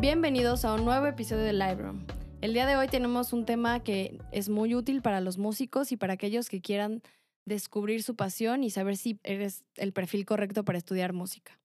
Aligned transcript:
Bienvenidos 0.00 0.64
a 0.64 0.74
un 0.74 0.84
nuevo 0.84 1.06
episodio 1.06 1.42
de 1.42 1.52
Live 1.52 1.74
Room. 1.74 2.06
El 2.40 2.52
día 2.52 2.66
de 2.66 2.76
hoy 2.76 2.86
tenemos 2.86 3.32
un 3.32 3.44
tema 3.44 3.82
que 3.82 4.16
es 4.30 4.48
muy 4.48 4.76
útil 4.76 5.02
para 5.02 5.20
los 5.20 5.38
músicos 5.38 5.90
y 5.90 5.96
para 5.96 6.12
aquellos 6.12 6.48
que 6.48 6.60
quieran 6.60 7.02
descubrir 7.46 8.04
su 8.04 8.14
pasión 8.14 8.62
y 8.62 8.70
saber 8.70 8.96
si 8.96 9.18
eres 9.24 9.64
el 9.74 9.92
perfil 9.92 10.24
correcto 10.24 10.64
para 10.64 10.78
estudiar 10.78 11.14
música. 11.14 11.58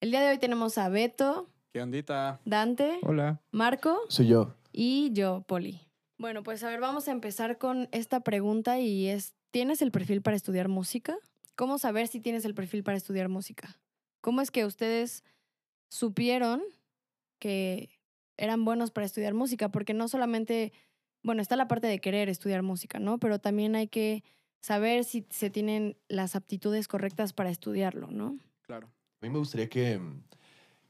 El 0.00 0.12
día 0.12 0.22
de 0.22 0.30
hoy 0.30 0.38
tenemos 0.38 0.78
a 0.78 0.88
Beto, 0.88 1.50
¿Qué 1.74 1.82
ondita? 1.82 2.40
Dante, 2.46 3.00
Hola. 3.02 3.42
Marco 3.50 4.00
Soy 4.08 4.28
yo. 4.28 4.54
y 4.72 5.12
yo, 5.12 5.44
Poli. 5.46 5.82
Bueno, 6.16 6.42
pues 6.42 6.64
a 6.64 6.70
ver, 6.70 6.80
vamos 6.80 7.06
a 7.06 7.10
empezar 7.10 7.58
con 7.58 7.86
esta 7.92 8.20
pregunta 8.20 8.80
y 8.80 9.08
es, 9.08 9.34
¿tienes 9.50 9.82
el 9.82 9.90
perfil 9.90 10.22
para 10.22 10.38
estudiar 10.38 10.68
música? 10.68 11.18
¿Cómo 11.54 11.76
saber 11.76 12.08
si 12.08 12.18
tienes 12.18 12.46
el 12.46 12.54
perfil 12.54 12.82
para 12.82 12.96
estudiar 12.96 13.28
música? 13.28 13.78
¿Cómo 14.22 14.40
es 14.40 14.50
que 14.50 14.64
ustedes 14.64 15.22
supieron 15.90 16.62
que 17.42 17.90
eran 18.36 18.64
buenos 18.64 18.92
para 18.92 19.04
estudiar 19.04 19.34
música? 19.34 19.68
Porque 19.68 19.94
no 19.94 20.06
solamente, 20.06 20.72
bueno, 21.24 21.42
está 21.42 21.56
la 21.56 21.66
parte 21.66 21.88
de 21.88 22.00
querer 22.00 22.28
estudiar 22.28 22.62
música, 22.62 23.00
¿no? 23.00 23.18
Pero 23.18 23.40
también 23.40 23.74
hay 23.74 23.88
que 23.88 24.22
saber 24.60 25.02
si 25.02 25.26
se 25.30 25.50
tienen 25.50 25.96
las 26.06 26.36
aptitudes 26.36 26.86
correctas 26.86 27.32
para 27.32 27.50
estudiarlo, 27.50 28.12
¿no? 28.12 28.38
Claro. 28.62 28.86
A 29.20 29.26
mí 29.26 29.30
me 29.30 29.38
gustaría 29.38 29.68
que, 29.68 30.00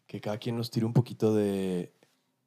que 0.06 0.20
cada 0.20 0.37
quien 0.37 0.59
nos 0.59 0.70
tire 0.70 0.84
un 0.84 0.92
poquito 0.92 1.34
de, 1.34 1.95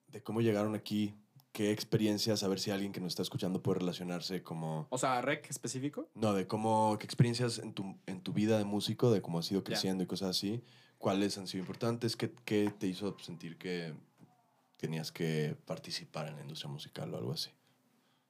de 0.07 0.21
cómo 0.21 0.41
llegaron 0.41 0.75
aquí, 0.75 1.15
qué 1.51 1.71
experiencias, 1.71 2.43
a 2.43 2.47
ver 2.47 2.59
si 2.59 2.69
alguien 2.69 2.91
que 2.91 3.01
nos 3.01 3.13
está 3.13 3.23
escuchando 3.23 3.63
puede 3.63 3.79
relacionarse 3.79 4.43
como... 4.43 4.85
O 4.91 4.99
sea, 4.99 5.19
rec 5.21 5.49
específico. 5.49 6.11
No, 6.13 6.33
de 6.33 6.45
cómo, 6.45 6.97
qué 6.99 7.05
experiencias 7.05 7.57
en 7.57 7.73
tu, 7.73 7.97
en 8.05 8.21
tu 8.21 8.33
vida 8.33 8.59
de 8.59 8.65
músico, 8.65 9.09
de 9.09 9.23
cómo 9.23 9.39
has 9.39 9.51
ido 9.51 9.63
creciendo 9.63 10.03
y 10.03 10.07
cosas 10.07 10.29
así, 10.29 10.61
cuáles 11.05 11.37
han 11.37 11.45
sido 11.45 11.61
importantes, 11.61 12.15
qué, 12.15 12.31
qué 12.45 12.73
te 12.79 12.87
hizo 12.87 13.15
sentir 13.19 13.57
que 13.57 13.93
tenías 14.75 15.11
que 15.11 15.55
participar 15.67 16.27
en 16.27 16.35
la 16.37 16.41
industria 16.41 16.67
musical 16.71 17.13
o 17.13 17.17
algo 17.17 17.31
así. 17.31 17.51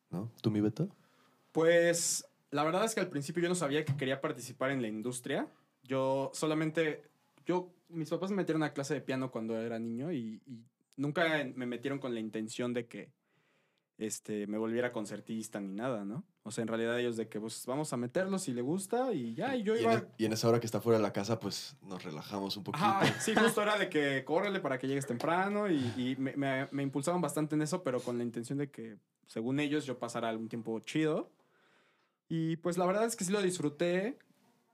¿No? 0.09 0.30
¿Tú, 0.42 0.52
mi 0.52 0.59
Beto? 0.59 0.90
Pues 1.54 2.28
la 2.52 2.66
verdad 2.66 2.84
es 2.84 2.94
que 2.94 3.00
al 3.00 3.08
principio 3.08 3.42
yo 3.42 3.48
no 3.48 3.56
sabía 3.56 3.86
que 3.86 3.95
quería 3.95 4.20
participar 4.20 4.72
en 4.72 4.82
la 4.82 4.90
industria. 4.90 5.48
Yo 5.84 6.32
solamente, 6.34 7.06
yo, 7.45 7.72
mis 7.88 8.09
papás 8.09 8.32
me 8.32 8.36
metieron 8.36 8.62
a 8.64 8.73
clase 8.73 8.94
de 8.94 9.00
piano 9.00 9.32
cuando 9.32 9.58
era 9.58 9.80
niño 9.80 10.12
y 10.12 10.42
nunca 10.98 11.45
me 11.56 11.66
metieron 11.66 12.00
con 12.00 12.14
la 12.14 12.20
intención 12.20 12.73
de 12.73 12.88
que 12.88 13.10
este, 13.98 14.46
me 14.48 14.58
volviera 14.58 14.92
concertista 14.92 15.60
ni 15.62 15.74
nada, 15.74 16.04
¿no? 16.04 16.24
O 16.44 16.52
sea, 16.52 16.62
en 16.64 16.68
realidad 16.68 17.00
ellos 17.00 17.16
de 17.18 17.28
que 17.30 17.40
pues 17.40 17.66
vamos 17.66 17.92
a 17.94 17.98
meterlo 17.98 18.38
si 18.40 18.52
le 18.54 18.62
gusta 18.62 19.14
y 19.14 19.34
ya, 19.34 19.56
y 19.56 19.64
yo 19.64 19.76
Y 19.76 19.80
en, 19.80 19.84
iba... 19.84 19.94
e- 19.96 20.08
y 20.18 20.26
en 20.26 20.34
esa 20.34 20.50
hora 20.50 20.60
que 20.60 20.66
está 20.66 20.82
fuera 20.82 20.98
de 21.00 21.04
la 21.04 21.14
casa, 21.14 21.40
pues 21.40 21.78
nos 21.82 22.04
relajamos 22.04 22.58
un 22.58 22.64
poquito. 22.64 22.86
Ajá, 22.86 23.06
sí, 23.20 23.34
justo 23.36 23.62
era 23.62 23.78
de 23.78 23.90
que 23.90 24.23
córrele 24.26 24.60
para 24.60 24.78
que 24.78 24.88
llegues 24.88 25.06
temprano 25.08 25.70
y, 25.70 25.78
y 25.98 26.16
me, 26.18 26.36
me, 26.36 26.68
me 26.72 26.84
impulsaban 26.84 27.22
bastante 27.22 27.56
en 27.56 27.62
eso, 27.62 27.84
pero 27.84 28.00
con 28.02 28.18
la 28.18 28.23
intención 28.23 28.58
de 28.58 28.70
que, 28.70 28.98
según 29.28 29.60
ellos, 29.60 29.86
yo 29.86 29.98
pasara 29.98 30.28
algún 30.30 30.50
tiempo 30.50 30.80
chido. 30.82 31.32
Y 32.28 32.58
pues 32.58 32.78
la 32.78 32.86
verdad 32.86 33.06
es 33.06 33.16
que 33.16 33.23
sí 33.23 33.32
lo 33.32 33.42
disfruté. 33.42 34.18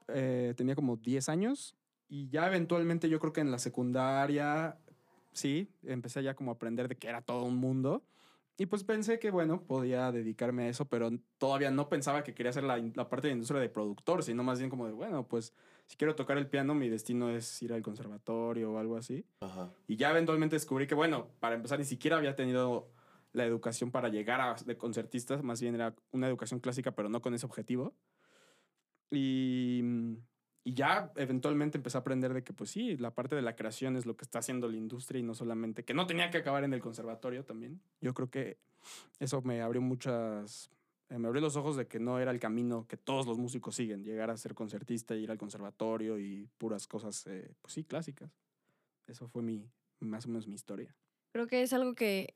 eh, 0.08 0.54
tenía 0.58 0.76
como 0.76 0.98
10 0.98 1.30
años 1.30 1.76
y 2.10 2.28
ya 2.30 2.48
eventualmente 2.48 3.08
yo 3.08 3.20
creo 3.20 3.32
que 3.34 3.40
en 3.42 3.52
la 3.52 3.60
secundaria, 3.60 4.78
sí, 5.32 5.70
empecé 5.84 6.22
ya 6.24 6.34
como 6.34 6.52
a 6.52 6.56
aprender 6.56 6.88
de 6.90 6.96
que 6.98 7.08
era 7.08 7.22
todo 7.22 7.44
un 7.44 7.56
mundo. 7.58 8.04
Y 8.62 8.68
pues 8.68 8.84
pensé 8.84 9.18
que, 9.18 9.32
bueno, 9.32 9.64
podía 9.64 10.12
dedicarme 10.12 10.66
a 10.66 10.70
eso, 10.70 10.86
pero 10.86 11.10
todavía 11.40 11.72
no 11.72 11.90
pensaba 11.90 12.24
que 12.24 12.36
quería 12.36 12.52
hacer 12.52 12.64
la, 12.64 12.78
la 12.94 13.10
parte 13.10 13.26
de 13.26 13.34
industria 13.34 13.60
de 13.60 13.70
productor, 13.70 14.22
sino 14.22 14.44
más 14.44 14.60
bien 14.60 14.70
como 14.70 14.86
de, 14.86 14.94
bueno, 14.94 15.28
pues 15.28 15.56
si 15.88 15.98
quiero 15.98 16.14
tocar 16.14 16.38
el 16.38 16.46
piano, 16.46 16.76
mi 16.76 16.88
destino 16.88 17.32
es 17.32 17.60
ir 17.64 17.74
al 17.74 17.82
conservatorio 17.82 18.72
o 18.72 18.78
algo 18.78 18.98
así. 18.98 19.26
Ajá. 19.40 19.74
Y 19.88 19.96
ya 19.96 20.12
eventualmente 20.12 20.58
descubrí 20.58 20.86
que, 20.86 20.94
bueno, 20.94 21.30
para 21.40 21.56
empezar, 21.56 21.80
ni 21.80 21.86
siquiera 21.86 22.18
había 22.18 22.36
tenido 22.36 22.92
la 23.34 23.46
educación 23.46 23.90
para 23.90 24.10
llegar 24.10 24.40
a 24.42 24.54
de 24.64 24.78
concertista, 24.78 25.42
más 25.42 25.60
bien 25.60 25.74
era 25.74 25.96
una 26.12 26.28
educación 26.28 26.60
clásica, 26.60 26.92
pero 26.92 27.10
no 27.10 27.20
con 27.20 27.34
ese 27.34 27.48
objetivo. 27.48 27.96
Y, 29.10 29.82
y 30.64 30.74
ya 30.74 31.12
eventualmente 31.16 31.78
empecé 31.78 31.98
a 31.98 32.02
aprender 32.02 32.34
de 32.34 32.44
que, 32.44 32.54
pues 32.54 32.70
sí, 32.70 32.98
la 32.98 33.14
parte 33.16 33.36
de 33.36 33.42
la 33.42 33.56
creación 33.56 33.96
es 33.96 34.06
lo 34.06 34.16
que 34.16 34.24
está 34.26 34.40
haciendo 34.40 34.68
la 34.70 34.78
industria 34.78 35.20
y 35.20 35.24
no 35.24 35.34
solamente, 35.34 35.84
que 35.84 35.94
no 35.94 36.06
tenía 36.08 36.30
que 36.30 36.38
acabar 36.38 36.64
en 36.64 36.74
el 36.74 36.82
conservatorio 36.82 37.44
también. 37.46 37.82
Yo 38.00 38.14
creo 38.14 38.30
que 38.30 38.60
eso 39.20 39.42
me 39.42 39.62
abrió 39.62 39.82
muchas, 39.82 40.70
eh, 41.10 41.18
me 41.18 41.28
abrió 41.28 41.42
los 41.42 41.56
ojos 41.56 41.76
de 41.78 41.88
que 41.88 42.00
no 42.00 42.20
era 42.20 42.32
el 42.32 42.40
camino 42.40 42.86
que 42.88 42.98
todos 42.98 43.26
los 43.26 43.38
músicos 43.40 43.76
siguen, 43.76 44.04
llegar 44.04 44.30
a 44.30 44.38
ser 44.38 44.54
concertista, 44.54 45.16
ir 45.16 45.32
al 45.32 45.38
conservatorio 45.38 46.20
y 46.20 46.48
puras 46.58 46.88
cosas, 46.88 47.26
eh, 47.28 47.54
pues 47.62 47.74
sí, 47.74 47.84
clásicas. 47.84 48.32
Eso 49.08 49.28
fue 49.28 49.42
mi, 49.42 49.68
más 50.00 50.26
o 50.26 50.30
menos 50.30 50.48
mi 50.48 50.56
historia. 50.56 50.96
Creo 51.34 51.48
que 51.48 51.64
es 51.64 51.74
algo 51.74 51.96
que, 51.96 52.34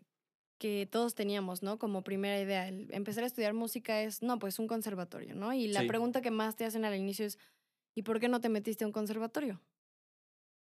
que 0.58 0.88
todos 0.90 1.16
teníamos, 1.16 1.62
¿no? 1.64 1.78
Como 1.78 2.04
primera 2.04 2.40
idea. 2.40 2.68
El 2.68 2.88
empezar 2.94 3.24
a 3.24 3.28
estudiar 3.28 3.54
música 3.54 4.02
es, 4.02 4.24
no, 4.24 4.40
pues 4.40 4.58
un 4.58 4.68
conservatorio, 4.68 5.36
¿no? 5.36 5.54
Y 5.54 5.68
la 5.68 5.82
Sí. 5.82 5.88
pregunta 5.88 6.22
que 6.22 6.32
más 6.32 6.56
te 6.56 6.66
hacen 6.66 6.86
al 6.86 6.96
inicio 6.96 7.26
es, 7.26 7.38
¿y 7.96 8.04
por 8.04 8.20
qué 8.20 8.30
no 8.30 8.42
te 8.42 8.50
metiste 8.50 8.84
a 8.84 8.88
un 8.88 8.94
conservatorio? 8.94 9.62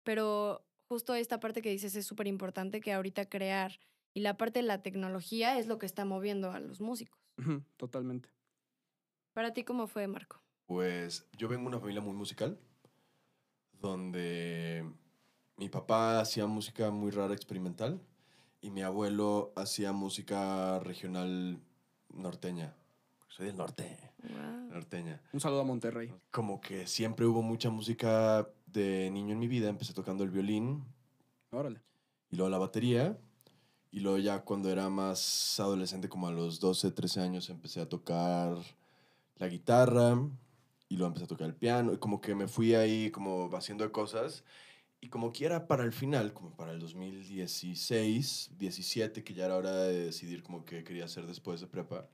Pero 0.05 0.65
justo 0.89 1.15
esta 1.15 1.41
parte 1.41 1.61
que 1.61 1.71
dices 1.71 1.95
es 1.97 2.07
súper 2.07 2.29
importante, 2.29 2.81
que 2.81 2.93
ahorita 2.93 3.29
crear 3.29 3.79
y 4.15 4.21
la 4.21 4.37
parte 4.39 4.61
de 4.61 4.67
la 4.67 4.83
tecnología 4.83 5.59
es 5.59 5.67
lo 5.67 5.79
que 5.79 5.85
está 5.85 6.05
moviendo 6.07 6.53
a 6.53 6.61
los 6.61 6.81
músicos. 6.81 7.21
Totalmente. 7.77 8.31
Para 9.35 9.53
ti, 9.53 9.65
¿cómo 9.65 9.87
fue, 9.89 10.07
Marco? 10.07 10.41
Pues 10.65 11.29
yo 11.37 11.49
vengo 11.49 11.65
de 11.65 11.69
una 11.69 11.81
familia 11.81 12.01
muy 12.01 12.15
musical, 12.15 12.59
donde 13.73 14.91
mi 15.57 15.69
papá 15.69 16.21
hacía 16.21 16.47
música 16.47 16.91
muy 16.91 17.11
rara, 17.11 17.35
experimental, 17.35 18.01
y 18.63 18.71
mi 18.71 18.83
abuelo 18.83 19.53
hacía 19.55 19.93
música 19.93 20.79
regional 20.81 21.61
norteña. 22.09 22.75
Soy 23.29 23.47
del 23.47 23.57
norte, 23.57 23.99
Wow. 24.23 24.71
norteña. 24.71 25.21
Un 25.33 25.41
saludo 25.41 25.61
a 25.61 25.65
Monterrey. 25.65 26.13
Como 26.31 26.61
que 26.61 26.87
siempre 26.87 27.27
hubo 27.27 27.43
mucha 27.43 27.71
música 27.71 28.49
de 28.67 29.11
niño 29.11 29.33
en 29.33 29.39
mi 29.39 29.47
vida. 29.49 29.69
Empecé 29.69 29.93
tocando 29.93 30.25
el 30.25 30.31
violín 30.31 30.85
Órale. 31.51 31.81
y 32.31 32.37
luego 32.37 32.51
la 32.51 32.59
batería. 32.59 33.17
Y 33.91 34.01
luego 34.01 34.19
ya 34.19 34.41
cuando 34.41 34.71
era 34.71 34.89
más 34.91 35.59
adolescente, 35.61 36.09
como 36.09 36.29
a 36.29 36.33
los 36.33 36.61
12, 36.61 36.91
13 36.91 37.21
años, 37.21 37.49
empecé 37.51 37.81
a 37.81 37.89
tocar 37.89 38.57
la 39.37 39.49
guitarra 39.49 40.19
y 40.89 40.97
luego 40.97 41.09
empecé 41.09 41.25
a 41.25 41.29
tocar 41.29 41.47
el 41.47 41.55
piano. 41.55 41.93
Y 41.93 41.99
como 41.99 42.21
que 42.21 42.35
me 42.35 42.49
fui 42.49 42.75
ahí 42.75 43.11
como 43.11 43.49
haciendo 43.55 43.91
cosas. 43.93 44.45
Y 45.01 45.09
como 45.09 45.31
quiera 45.31 45.67
para 45.69 45.85
el 45.85 45.93
final, 45.93 46.33
como 46.33 46.57
para 46.57 46.73
el 46.73 46.81
2016, 46.81 48.51
17, 48.59 49.23
que 49.23 49.35
ya 49.35 49.45
era 49.47 49.57
hora 49.57 49.73
de 49.73 50.07
decidir 50.07 50.43
como 50.43 50.65
que 50.65 50.85
quería 50.85 51.05
hacer 51.05 51.27
después 51.27 51.61
de 51.61 51.67
prepa. 51.67 52.09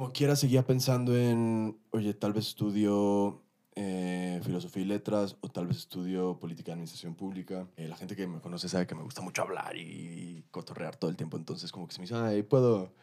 Como 0.00 0.14
quiera 0.14 0.34
seguía 0.34 0.64
pensando 0.64 1.14
en, 1.14 1.78
oye, 1.90 2.14
tal 2.14 2.32
vez 2.32 2.46
estudio 2.46 3.42
eh, 3.74 4.40
filosofía 4.42 4.82
y 4.82 4.86
letras 4.86 5.36
o 5.42 5.48
tal 5.50 5.66
vez 5.66 5.76
estudio 5.76 6.38
política 6.40 6.70
y 6.70 6.72
administración 6.72 7.14
pública. 7.14 7.68
Eh, 7.76 7.86
la 7.86 7.98
gente 7.98 8.16
que 8.16 8.26
me 8.26 8.40
conoce 8.40 8.70
sabe 8.70 8.86
que 8.86 8.94
me 8.94 9.02
gusta 9.02 9.20
mucho 9.20 9.42
hablar 9.42 9.76
y 9.76 10.42
cotorrear 10.50 10.96
todo 10.96 11.10
el 11.10 11.18
tiempo, 11.18 11.36
entonces 11.36 11.70
como 11.70 11.86
que 11.86 11.92
se 11.92 12.00
me 12.00 12.04
dice, 12.04 12.14
"Ah, 12.14 12.28
ahí 12.28 12.42
puedo, 12.42 12.94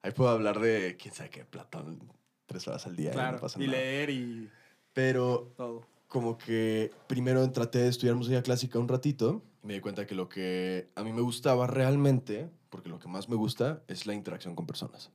ahí 0.00 0.12
puedo 0.12 0.30
hablar 0.30 0.58
de 0.58 0.96
quién 0.98 1.12
sabe 1.12 1.28
qué, 1.28 1.44
Platón, 1.44 1.98
tres 2.46 2.66
horas 2.66 2.86
al 2.86 2.96
día 2.96 3.10
y 3.10 3.12
Claro. 3.12 3.34
no 3.34 3.40
pasa 3.42 3.60
y 3.60 3.66
nada. 3.66 3.76
leer 3.76 4.08
y 4.08 4.48
Pero 4.94 5.52
todo. 5.54 5.82
como 6.06 6.38
que 6.38 6.90
primero 7.08 7.46
traté 7.52 7.80
de 7.80 7.88
estudiar 7.88 8.16
música 8.16 8.42
clásica 8.42 8.78
un 8.78 8.88
ratito 8.88 9.42
y 9.62 9.66
me 9.66 9.74
di 9.74 9.80
cuenta 9.80 10.06
que 10.06 10.14
lo 10.14 10.30
que 10.30 10.88
a 10.94 11.02
mí 11.02 11.12
me 11.12 11.20
gustaba 11.20 11.66
realmente, 11.66 12.48
porque 12.70 12.88
lo 12.88 12.98
que 12.98 13.08
más 13.08 13.28
me 13.28 13.36
gusta 13.36 13.82
es 13.86 14.06
la 14.06 14.14
interacción 14.14 14.54
con 14.54 14.64
personas. 14.66 15.12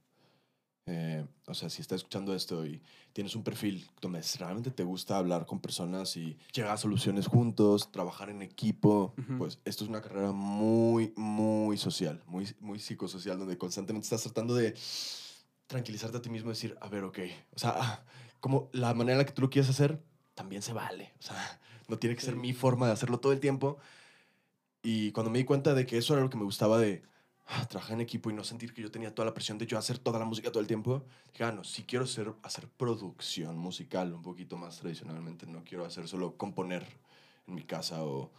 Eh, 0.85 1.25
o 1.47 1.53
sea, 1.53 1.69
si 1.69 1.81
estás 1.81 1.97
escuchando 1.97 2.35
esto 2.35 2.65
y 2.65 2.81
tienes 3.13 3.35
un 3.35 3.43
perfil 3.43 3.87
donde 4.01 4.21
realmente 4.37 4.69
te 4.69 4.83
gusta 4.83 5.17
hablar 5.17 5.45
con 5.45 5.61
personas 5.61 6.17
y 6.17 6.37
llegar 6.53 6.71
a 6.71 6.77
soluciones 6.77 7.27
juntos, 7.27 7.91
trabajar 7.91 8.29
en 8.29 8.41
equipo, 8.41 9.13
pues 9.37 9.59
esto 9.63 9.85
es 9.85 9.89
una 9.89 10.01
carrera 10.01 10.31
muy, 10.31 11.13
muy 11.15 11.77
social, 11.77 12.21
muy, 12.25 12.53
muy 12.59 12.79
psicosocial, 12.79 13.39
donde 13.39 13.57
constantemente 13.57 14.05
estás 14.05 14.23
tratando 14.23 14.55
de 14.55 14.75
tranquilizarte 15.67 16.17
a 16.17 16.21
ti 16.21 16.29
mismo 16.29 16.49
y 16.49 16.53
decir, 16.53 16.77
a 16.81 16.89
ver, 16.89 17.05
ok, 17.05 17.19
o 17.55 17.59
sea, 17.59 17.75
ah, 17.77 18.05
como 18.41 18.69
la 18.73 18.93
manera 18.93 19.13
en 19.13 19.17
la 19.19 19.25
que 19.25 19.31
tú 19.31 19.41
lo 19.41 19.49
quieres 19.49 19.69
hacer 19.69 20.03
también 20.33 20.61
se 20.61 20.73
vale. 20.73 21.13
O 21.19 21.21
sea, 21.21 21.59
no 21.87 21.97
tiene 21.97 22.15
que 22.15 22.21
ser 22.21 22.35
mi 22.35 22.53
forma 22.53 22.87
de 22.87 22.93
hacerlo 22.93 23.19
todo 23.19 23.31
el 23.31 23.39
tiempo. 23.39 23.77
Y 24.81 25.11
cuando 25.13 25.31
me 25.31 25.37
di 25.37 25.45
cuenta 25.45 25.73
de 25.73 25.85
que 25.85 25.97
eso 25.97 26.13
era 26.13 26.23
lo 26.23 26.29
que 26.29 26.37
me 26.37 26.43
gustaba 26.43 26.77
de 26.77 27.03
trabajar 27.67 27.93
en 27.93 28.01
equipo 28.01 28.29
y 28.29 28.33
no 28.33 28.43
sentir 28.43 28.73
que 28.73 28.81
yo 28.81 28.91
tenía 28.91 29.13
toda 29.13 29.25
la 29.25 29.33
presión 29.33 29.57
de 29.57 29.65
yo 29.65 29.77
hacer 29.77 29.99
toda 29.99 30.19
la 30.19 30.25
música 30.25 30.51
todo 30.51 30.61
el 30.61 30.67
tiempo, 30.67 31.03
dije, 31.31 31.43
ah, 31.43 31.51
no, 31.51 31.63
si 31.63 31.83
quiero 31.83 32.05
ser, 32.05 32.33
hacer 32.43 32.67
producción 32.67 33.57
musical 33.57 34.13
un 34.13 34.21
poquito 34.21 34.57
más 34.57 34.79
tradicionalmente, 34.79 35.45
no 35.45 35.63
quiero 35.63 35.85
hacer 35.85 36.07
solo 36.07 36.37
componer 36.37 36.85
en 37.47 37.55
mi 37.55 37.63
casa 37.63 38.03
o, 38.03 38.31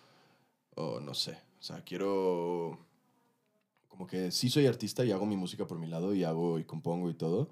o 0.74 1.00
no 1.00 1.14
sé. 1.14 1.38
O 1.60 1.62
sea, 1.62 1.82
quiero 1.82 2.78
como 3.88 4.06
que 4.06 4.30
sí 4.32 4.50
soy 4.50 4.66
artista 4.66 5.04
y 5.04 5.12
hago 5.12 5.24
mi 5.24 5.36
música 5.36 5.66
por 5.66 5.78
mi 5.78 5.86
lado 5.86 6.14
y 6.14 6.24
hago 6.24 6.58
y 6.58 6.64
compongo 6.64 7.10
y 7.10 7.14
todo, 7.14 7.48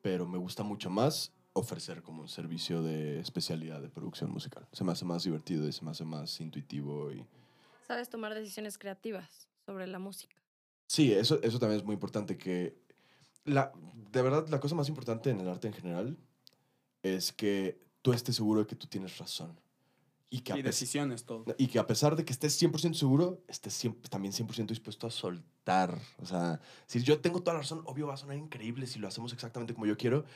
pero 0.00 0.26
me 0.26 0.38
gusta 0.38 0.62
mucho 0.62 0.90
más 0.90 1.32
ofrecer 1.54 2.02
como 2.02 2.22
un 2.22 2.28
servicio 2.28 2.82
de 2.82 3.18
especialidad 3.20 3.80
de 3.80 3.88
producción 3.88 4.30
musical. 4.30 4.66
Se 4.72 4.84
me 4.84 4.92
hace 4.92 5.04
más 5.04 5.24
divertido 5.24 5.68
y 5.68 5.72
se 5.72 5.84
me 5.84 5.90
hace 5.90 6.04
más 6.04 6.40
intuitivo 6.40 7.12
y... 7.12 7.26
sabes 7.86 8.08
tomar 8.08 8.34
decisiones 8.34 8.78
creativas 8.78 9.48
sobre 9.66 9.86
la 9.86 9.98
música. 9.98 10.41
Sí, 10.92 11.10
eso, 11.10 11.40
eso 11.42 11.58
también 11.58 11.80
es 11.80 11.86
muy 11.86 11.94
importante, 11.94 12.36
que 12.36 12.76
la, 13.46 13.72
de 14.10 14.20
verdad 14.20 14.46
la 14.48 14.60
cosa 14.60 14.74
más 14.74 14.90
importante 14.90 15.30
en 15.30 15.40
el 15.40 15.48
arte 15.48 15.66
en 15.66 15.72
general 15.72 16.18
es 17.02 17.32
que 17.32 17.80
tú 18.02 18.12
estés 18.12 18.36
seguro 18.36 18.60
de 18.60 18.66
que 18.66 18.76
tú 18.76 18.86
tienes 18.86 19.16
razón. 19.16 19.58
Y 20.28 20.40
que, 20.40 20.58
Y 20.58 20.60
decisiones, 20.60 21.24
todo. 21.24 21.46
y 21.56 21.68
que 21.68 21.78
a 21.78 21.86
pesar 21.86 22.14
de 22.14 22.26
que 22.26 22.32
estés 22.34 22.60
100% 22.60 22.92
seguro, 22.92 23.42
estés 23.48 23.72
siempre, 23.72 24.10
también 24.10 24.34
100% 24.34 24.66
dispuesto 24.66 25.06
a 25.06 25.10
soltar. 25.10 25.98
O 26.18 26.26
sea, 26.26 26.60
si 26.84 27.02
yo 27.02 27.20
tengo 27.20 27.40
toda 27.40 27.54
la 27.54 27.60
razón, 27.60 27.80
obvio 27.86 28.08
va 28.08 28.12
a 28.12 28.18
sonar 28.18 28.36
increíble 28.36 28.86
si 28.86 28.98
lo 28.98 29.08
hacemos 29.08 29.32
exactamente 29.32 29.72
como 29.72 29.86
yo 29.86 29.96
quiero, 29.96 30.26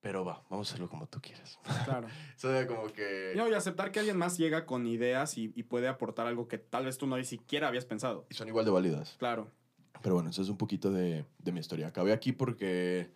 pero 0.00 0.24
va, 0.24 0.46
vamos 0.48 0.66
a 0.66 0.70
hacerlo 0.70 0.88
como 0.88 1.06
tú 1.08 1.20
quieras. 1.20 1.58
Claro. 1.84 2.08
Eso 2.38 2.48
de 2.48 2.66
como 2.66 2.90
que... 2.90 3.34
No, 3.36 3.46
y 3.46 3.52
aceptar 3.52 3.92
que 3.92 3.98
alguien 3.98 4.16
más 4.16 4.38
llega 4.38 4.64
con 4.64 4.86
ideas 4.86 5.36
y, 5.36 5.52
y 5.54 5.64
puede 5.64 5.88
aportar 5.88 6.26
algo 6.26 6.48
que 6.48 6.56
tal 6.56 6.86
vez 6.86 6.96
tú 6.96 7.06
no 7.06 7.18
ni 7.18 7.24
siquiera 7.24 7.68
habías 7.68 7.84
pensado. 7.84 8.26
Y 8.30 8.34
son 8.34 8.48
igual 8.48 8.64
de 8.64 8.70
válidas. 8.70 9.16
Claro. 9.18 9.50
Pero 10.02 10.14
bueno, 10.14 10.30
eso 10.30 10.42
es 10.42 10.48
un 10.48 10.56
poquito 10.56 10.90
de, 10.90 11.24
de 11.38 11.52
mi 11.52 11.60
historia. 11.60 11.88
Acabé 11.88 12.12
aquí 12.12 12.32
porque 12.32 13.10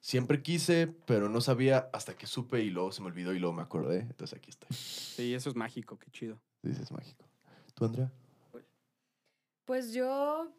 siempre 0.00 0.42
quise, 0.42 0.86
pero 0.86 1.28
no 1.28 1.40
sabía 1.40 1.90
hasta 1.92 2.16
que 2.16 2.26
supe 2.26 2.62
y 2.62 2.70
luego 2.70 2.92
se 2.92 3.02
me 3.02 3.08
olvidó 3.08 3.34
y 3.34 3.38
luego 3.38 3.54
me 3.54 3.62
acordé. 3.62 4.00
Entonces 4.00 4.38
aquí 4.38 4.50
estoy. 4.50 4.68
Sí, 4.76 5.34
eso 5.34 5.50
es 5.50 5.56
mágico, 5.56 5.98
qué 5.98 6.10
chido. 6.10 6.40
Dices 6.62 6.90
mágico. 6.92 7.24
¿Tú, 7.74 7.84
Andrea? 7.84 8.10
Pues 9.64 9.92
yo, 9.92 10.50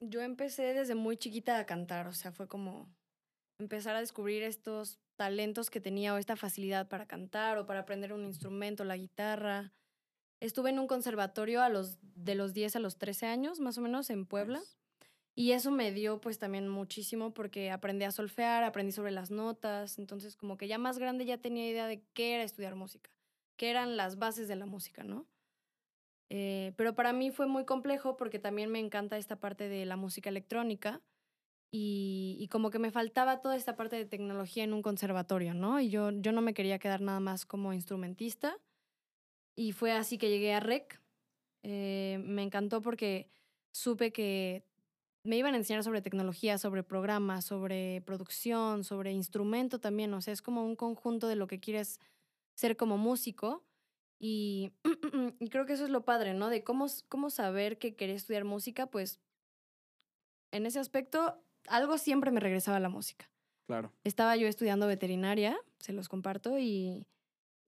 yo 0.00 0.20
empecé 0.20 0.74
desde 0.74 0.94
muy 0.94 1.16
chiquita 1.16 1.58
a 1.58 1.64
cantar, 1.64 2.06
o 2.08 2.12
sea, 2.12 2.30
fue 2.30 2.46
como 2.46 2.94
empezar 3.58 3.96
a 3.96 4.00
descubrir 4.00 4.42
estos 4.42 4.98
talentos 5.16 5.70
que 5.70 5.80
tenía 5.80 6.12
o 6.12 6.18
esta 6.18 6.36
facilidad 6.36 6.88
para 6.88 7.06
cantar 7.06 7.58
o 7.58 7.66
para 7.66 7.80
aprender 7.80 8.12
un 8.12 8.24
instrumento, 8.24 8.84
la 8.84 8.96
guitarra. 8.96 9.72
Estuve 10.42 10.70
en 10.70 10.80
un 10.80 10.88
conservatorio 10.88 11.62
a 11.62 11.68
los, 11.68 11.98
de 12.16 12.34
los 12.34 12.52
10 12.52 12.74
a 12.74 12.80
los 12.80 12.98
13 12.98 13.26
años, 13.26 13.60
más 13.60 13.78
o 13.78 13.80
menos, 13.80 14.10
en 14.10 14.26
Puebla. 14.26 14.60
Y 15.36 15.52
eso 15.52 15.70
me 15.70 15.92
dio 15.92 16.20
pues 16.20 16.40
también 16.40 16.68
muchísimo 16.68 17.32
porque 17.32 17.70
aprendí 17.70 18.04
a 18.04 18.10
solfear, 18.10 18.64
aprendí 18.64 18.90
sobre 18.90 19.12
las 19.12 19.30
notas, 19.30 20.00
entonces 20.00 20.34
como 20.34 20.56
que 20.56 20.66
ya 20.66 20.78
más 20.78 20.98
grande 20.98 21.26
ya 21.26 21.38
tenía 21.38 21.70
idea 21.70 21.86
de 21.86 22.02
qué 22.12 22.34
era 22.34 22.42
estudiar 22.42 22.74
música, 22.74 23.08
qué 23.56 23.70
eran 23.70 23.96
las 23.96 24.18
bases 24.18 24.48
de 24.48 24.56
la 24.56 24.66
música, 24.66 25.04
¿no? 25.04 25.28
Eh, 26.28 26.72
pero 26.76 26.96
para 26.96 27.12
mí 27.12 27.30
fue 27.30 27.46
muy 27.46 27.64
complejo 27.64 28.16
porque 28.16 28.40
también 28.40 28.68
me 28.68 28.80
encanta 28.80 29.18
esta 29.18 29.38
parte 29.38 29.68
de 29.68 29.86
la 29.86 29.94
música 29.94 30.28
electrónica 30.28 31.00
y, 31.70 32.36
y 32.40 32.48
como 32.48 32.70
que 32.70 32.80
me 32.80 32.90
faltaba 32.90 33.40
toda 33.42 33.54
esta 33.54 33.76
parte 33.76 33.94
de 33.94 34.06
tecnología 34.06 34.64
en 34.64 34.72
un 34.72 34.82
conservatorio, 34.82 35.54
¿no? 35.54 35.78
Y 35.78 35.88
yo, 35.88 36.10
yo 36.10 36.32
no 36.32 36.40
me 36.40 36.52
quería 36.52 36.80
quedar 36.80 37.00
nada 37.00 37.20
más 37.20 37.46
como 37.46 37.72
instrumentista 37.72 38.58
y 39.56 39.72
fue 39.72 39.92
así 39.92 40.18
que 40.18 40.30
llegué 40.30 40.54
a 40.54 40.60
REC. 40.60 41.00
Eh, 41.62 42.20
me 42.24 42.42
encantó 42.42 42.82
porque 42.82 43.28
supe 43.72 44.12
que 44.12 44.64
me 45.24 45.36
iban 45.36 45.54
a 45.54 45.58
enseñar 45.58 45.84
sobre 45.84 46.02
tecnología, 46.02 46.58
sobre 46.58 46.82
programas, 46.82 47.44
sobre 47.44 48.02
producción, 48.02 48.84
sobre 48.84 49.12
instrumento 49.12 49.78
también. 49.78 50.12
O 50.14 50.20
sea, 50.20 50.32
es 50.32 50.42
como 50.42 50.64
un 50.64 50.76
conjunto 50.76 51.28
de 51.28 51.36
lo 51.36 51.46
que 51.46 51.60
quieres 51.60 52.00
ser 52.54 52.76
como 52.76 52.98
músico. 52.98 53.62
Y, 54.18 54.72
y 55.40 55.48
creo 55.48 55.66
que 55.66 55.74
eso 55.74 55.84
es 55.84 55.90
lo 55.90 56.04
padre, 56.04 56.34
¿no? 56.34 56.48
De 56.48 56.64
cómo, 56.64 56.86
cómo 57.08 57.30
saber 57.30 57.78
que 57.78 57.94
quería 57.94 58.16
estudiar 58.16 58.44
música, 58.44 58.86
pues 58.86 59.20
en 60.52 60.66
ese 60.66 60.78
aspecto 60.78 61.40
algo 61.68 61.98
siempre 61.98 62.30
me 62.30 62.40
regresaba 62.40 62.78
a 62.78 62.80
la 62.80 62.88
música. 62.88 63.28
Claro. 63.66 63.92
Estaba 64.04 64.36
yo 64.36 64.48
estudiando 64.48 64.86
veterinaria, 64.86 65.58
se 65.78 65.92
los 65.92 66.08
comparto, 66.08 66.58
y, 66.58 67.06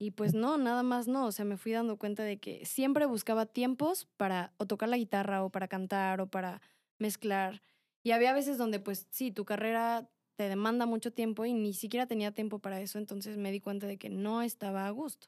y 0.05 0.11
pues 0.11 0.35
no, 0.35 0.59
nada 0.59 0.83
más 0.83 1.07
no. 1.07 1.25
O 1.25 1.31
sea, 1.31 1.45
me 1.45 1.57
fui 1.57 1.71
dando 1.71 1.97
cuenta 1.97 2.21
de 2.21 2.37
que 2.37 2.63
siempre 2.63 3.07
buscaba 3.07 3.47
tiempos 3.47 4.07
para 4.17 4.53
o 4.57 4.67
tocar 4.67 4.87
la 4.87 4.97
guitarra 4.97 5.43
o 5.43 5.49
para 5.49 5.67
cantar 5.67 6.21
o 6.21 6.27
para 6.27 6.61
mezclar. 6.99 7.63
Y 8.03 8.11
había 8.11 8.31
veces 8.31 8.59
donde 8.59 8.79
pues 8.79 9.07
sí, 9.09 9.31
tu 9.31 9.45
carrera 9.45 10.07
te 10.35 10.47
demanda 10.47 10.85
mucho 10.85 11.11
tiempo 11.11 11.43
y 11.45 11.53
ni 11.53 11.73
siquiera 11.73 12.05
tenía 12.05 12.31
tiempo 12.33 12.59
para 12.59 12.79
eso, 12.81 12.99
entonces 12.99 13.37
me 13.37 13.51
di 13.51 13.61
cuenta 13.61 13.87
de 13.87 13.97
que 13.97 14.09
no 14.09 14.43
estaba 14.43 14.85
a 14.85 14.91
gusto. 14.91 15.27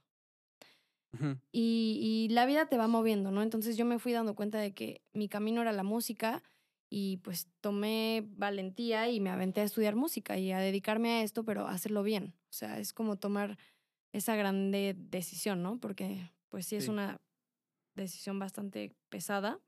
Y, 1.52 2.28
y 2.30 2.34
la 2.34 2.46
vida 2.46 2.68
te 2.68 2.78
va 2.78 2.88
moviendo, 2.88 3.32
¿no? 3.32 3.42
Entonces 3.42 3.78
yo 3.78 3.86
me 3.86 3.98
fui 3.98 4.12
dando 4.12 4.36
cuenta 4.36 4.60
de 4.60 4.76
que 4.76 5.02
mi 5.14 5.28
camino 5.28 5.62
era 5.62 5.72
la 5.72 5.82
música 5.82 6.44
y 6.92 7.18
pues 7.18 7.48
tomé 7.62 8.28
valentía 8.36 9.10
y 9.10 9.20
me 9.20 9.32
aventé 9.32 9.62
a 9.62 9.64
estudiar 9.64 9.96
música 9.96 10.38
y 10.38 10.52
a 10.52 10.60
dedicarme 10.60 11.14
a 11.14 11.24
esto, 11.24 11.44
pero 11.44 11.66
a 11.66 11.72
hacerlo 11.72 12.04
bien. 12.04 12.36
O 12.52 12.54
sea, 12.54 12.78
es 12.78 12.94
como 12.94 13.18
tomar 13.18 13.58
esa 14.18 14.36
grande 14.36 14.96
decisión, 14.98 15.64
¿no? 15.64 15.80
Porque 15.80 16.30
pues 16.50 16.66
sí 16.66 16.76
es 16.78 16.86
Sí. 16.86 16.90
una 16.92 17.18
decisión 17.96 18.40
bastante 18.40 18.94
pesada 19.10 19.60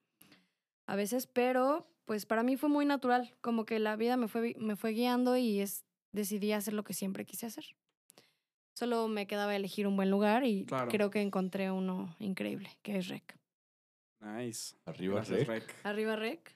a 0.88 0.96
veces, 0.96 1.28
pero 1.28 1.88
pues 2.06 2.26
para 2.26 2.44
mí 2.44 2.58
fue 2.58 2.70
muy 2.70 2.86
natural, 2.86 3.36
como 3.42 3.66
que 3.66 3.80
la 3.80 3.96
vida 3.96 4.18
me 4.18 4.28
fue, 4.28 4.56
me 4.58 4.76
fue 4.76 4.92
guiando 4.92 5.38
y 5.38 5.60
es, 5.60 5.86
decidí 6.12 6.52
hacer 6.52 6.74
lo 6.74 6.84
que 6.84 6.94
siempre 6.94 7.26
quise 7.26 7.46
hacer. 7.46 7.66
Solo 8.76 9.08
me 9.08 9.28
quedaba 9.28 9.56
elegir 9.56 9.86
un 9.88 9.96
buen 9.96 10.10
lugar 10.10 10.44
y 10.46 10.66
Claro. 10.66 10.90
creo 10.90 11.10
que 11.12 11.22
encontré 11.22 11.70
uno 11.70 12.16
increíble, 12.20 12.70
que 12.82 12.98
es 12.98 13.08
Rec. 13.10 13.38
Nice. 14.22 14.76
Arriba, 14.86 15.16
Gracias, 15.16 15.48
Rec. 15.48 15.68
Rec. 15.68 15.86
Arriba 15.86 16.16
Rec. 16.16 16.56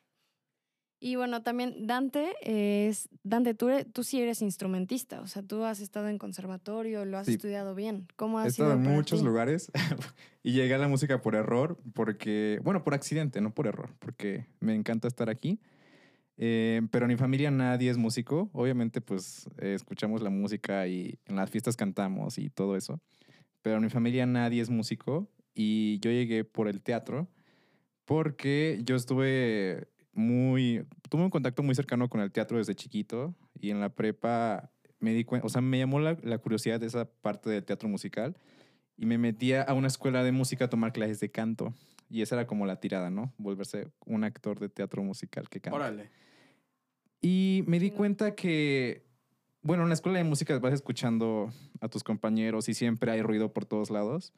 Y 1.05 1.17
bueno, 1.17 1.43
también 1.43 1.85
Dante 1.85 2.33
es, 2.41 3.09
Dante, 3.23 3.53
tú, 3.53 3.67
tú 3.91 4.05
sí 4.05 4.21
eres 4.21 4.41
instrumentista, 4.41 5.19
o 5.19 5.27
sea, 5.27 5.43
tú 5.43 5.65
has 5.65 5.81
estado 5.81 6.07
en 6.07 6.17
conservatorio, 6.17 7.03
lo 7.03 7.17
has 7.17 7.25
Sí. 7.25 7.33
estudiado 7.33 7.75
bien. 7.75 8.07
¿Cómo 8.15 8.39
ha 8.39 8.47
He 8.47 8.51
sido 8.51 8.71
estado 8.71 8.81
en 8.85 8.89
muchos 8.95 9.19
ti? 9.19 9.25
lugares 9.25 9.69
y 10.43 10.53
llegué 10.53 10.75
a 10.75 10.77
la 10.77 10.87
música 10.87 11.21
por 11.21 11.35
error, 11.35 11.77
porque, 11.93 12.61
bueno, 12.63 12.85
por 12.85 12.93
accidente, 12.93 13.41
no 13.41 13.53
por 13.53 13.67
error, 13.67 13.89
porque 13.99 14.45
me 14.61 14.75
encanta 14.75 15.09
estar 15.09 15.29
aquí. 15.29 15.59
Eh, 16.37 16.81
pero 16.89 17.03
en 17.05 17.11
mi 17.11 17.17
familia 17.17 17.51
nadie 17.51 17.91
es 17.91 17.97
músico. 17.97 18.49
Obviamente, 18.53 19.01
pues 19.01 19.49
eh, 19.59 19.73
escuchamos 19.73 20.21
la 20.21 20.29
música 20.29 20.87
y 20.87 21.19
en 21.25 21.35
las 21.35 21.49
fiestas 21.49 21.75
cantamos 21.75 22.37
y 22.37 22.49
todo 22.49 22.77
eso. 22.77 23.01
Pero 23.61 23.75
en 23.75 23.83
mi 23.83 23.89
familia 23.89 24.25
nadie 24.25 24.61
es 24.61 24.69
músico 24.69 25.27
y 25.53 25.99
yo 25.99 26.11
llegué 26.11 26.45
por 26.45 26.69
el 26.69 26.81
teatro 26.81 27.27
porque 28.05 28.79
yo 28.83 28.95
estuve 28.95 29.87
muy, 30.13 30.85
tuve 31.09 31.23
un 31.23 31.29
contacto 31.29 31.63
muy 31.63 31.75
cercano 31.75 32.09
con 32.09 32.21
el 32.21 32.31
teatro 32.31 32.57
desde 32.57 32.75
chiquito 32.75 33.35
y 33.59 33.71
en 33.71 33.79
la 33.79 33.89
prepa 33.89 34.71
me 34.99 35.13
di 35.13 35.23
cuenta, 35.23 35.45
o 35.45 35.49
sea, 35.49 35.61
me 35.61 35.79
llamó 35.79 35.99
la, 35.99 36.17
la 36.23 36.37
curiosidad 36.37 36.79
de 36.79 36.87
esa 36.87 37.05
parte 37.05 37.49
del 37.49 37.65
teatro 37.65 37.89
musical 37.89 38.37
y 38.97 39.05
me 39.05 39.17
metí 39.17 39.53
a 39.53 39.73
una 39.73 39.87
escuela 39.87 40.23
de 40.23 40.31
música 40.31 40.65
a 40.65 40.69
tomar 40.69 40.93
clases 40.93 41.19
de 41.19 41.29
canto. 41.29 41.73
Y 42.09 42.21
esa 42.21 42.35
era 42.35 42.47
como 42.47 42.65
la 42.65 42.79
tirada, 42.79 43.09
¿no? 43.09 43.33
Volverse 43.37 43.89
un 44.05 44.23
actor 44.23 44.59
de 44.59 44.69
teatro 44.69 45.01
musical 45.01 45.49
que 45.49 45.59
canta. 45.59 45.75
Órale. 45.75 46.11
Y 47.21 47.63
me 47.65 47.79
di 47.79 47.89
cuenta 47.89 48.35
que, 48.35 49.05
bueno, 49.61 49.83
en 49.83 49.89
la 49.89 49.95
escuela 49.95 50.19
de 50.19 50.23
música 50.23 50.59
vas 50.59 50.73
escuchando 50.73 51.51
a 51.81 51.89
tus 51.89 52.03
compañeros 52.03 52.69
y 52.69 52.73
siempre 52.73 53.11
hay 53.11 53.21
ruido 53.21 53.51
por 53.51 53.65
todos 53.65 53.89
lados. 53.89 54.31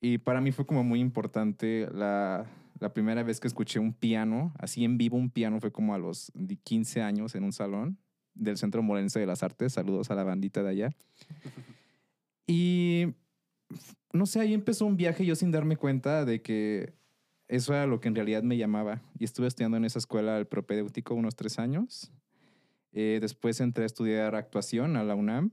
Y 0.00 0.18
para 0.18 0.40
mí 0.40 0.52
fue 0.52 0.66
como 0.66 0.84
muy 0.84 1.00
importante 1.00 1.88
la, 1.92 2.46
la 2.82 2.92
primera 2.92 3.22
vez 3.22 3.38
que 3.40 3.46
escuché 3.48 3.78
un 3.78 3.94
piano, 3.94 4.52
así 4.58 4.84
en 4.84 4.98
vivo 4.98 5.16
un 5.16 5.30
piano, 5.30 5.60
fue 5.60 5.70
como 5.72 5.94
a 5.94 5.98
los 5.98 6.30
di- 6.34 6.56
15 6.56 7.00
años 7.00 7.34
en 7.34 7.44
un 7.44 7.52
salón 7.52 7.96
del 8.34 8.58
Centro 8.58 8.82
Morense 8.82 9.20
de 9.20 9.26
las 9.26 9.42
Artes. 9.42 9.72
Saludos 9.72 10.10
a 10.10 10.14
la 10.14 10.24
bandita 10.24 10.62
de 10.62 10.68
allá. 10.70 10.90
Y 12.44 13.14
no 14.12 14.26
sé, 14.26 14.40
ahí 14.40 14.52
empezó 14.52 14.84
un 14.84 14.96
viaje 14.96 15.24
yo 15.24 15.36
sin 15.36 15.52
darme 15.52 15.76
cuenta 15.76 16.24
de 16.24 16.42
que 16.42 16.92
eso 17.48 17.72
era 17.72 17.86
lo 17.86 18.00
que 18.00 18.08
en 18.08 18.16
realidad 18.16 18.42
me 18.42 18.56
llamaba. 18.58 19.00
Y 19.18 19.24
estuve 19.24 19.46
estudiando 19.46 19.76
en 19.76 19.84
esa 19.84 20.00
escuela 20.00 20.36
el 20.38 20.46
propedéutico 20.46 21.14
unos 21.14 21.36
tres 21.36 21.58
años. 21.60 22.10
Eh, 22.92 23.18
después 23.22 23.60
entré 23.60 23.84
a 23.84 23.86
estudiar 23.86 24.34
actuación 24.34 24.96
a 24.96 25.04
la 25.04 25.14
UNAM 25.14 25.52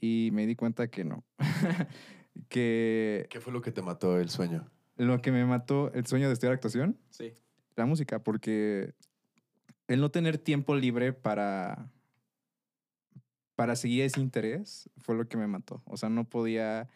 y 0.00 0.30
me 0.32 0.46
di 0.46 0.56
cuenta 0.56 0.88
que 0.90 1.04
no. 1.04 1.24
que 2.48 3.26
¿Qué 3.30 3.40
fue 3.40 3.52
lo 3.52 3.62
que 3.62 3.70
te 3.72 3.80
mató 3.80 4.18
el 4.18 4.28
sueño? 4.28 4.68
Lo 4.96 5.20
que 5.22 5.32
me 5.32 5.44
mató 5.44 5.92
el 5.94 6.06
sueño 6.06 6.28
de 6.28 6.34
estudiar 6.34 6.54
actuación, 6.54 6.98
Sí. 7.10 7.32
la 7.76 7.86
música, 7.86 8.22
porque 8.22 8.94
el 9.88 10.00
no 10.00 10.10
tener 10.10 10.38
tiempo 10.38 10.74
libre 10.74 11.12
para, 11.12 11.90
para 13.56 13.76
seguir 13.76 14.02
ese 14.02 14.20
interés 14.20 14.88
fue 14.98 15.14
lo 15.16 15.28
que 15.28 15.36
me 15.36 15.46
mató. 15.46 15.82
O 15.86 15.96
sea, 15.96 16.08
no 16.08 16.24
podía, 16.24 16.88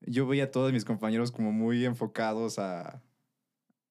yo 0.00 0.26
veía 0.26 0.44
a 0.44 0.50
todos 0.50 0.72
mis 0.72 0.84
compañeros 0.84 1.30
como 1.32 1.52
muy 1.52 1.84
enfocados 1.84 2.58
a, 2.58 3.02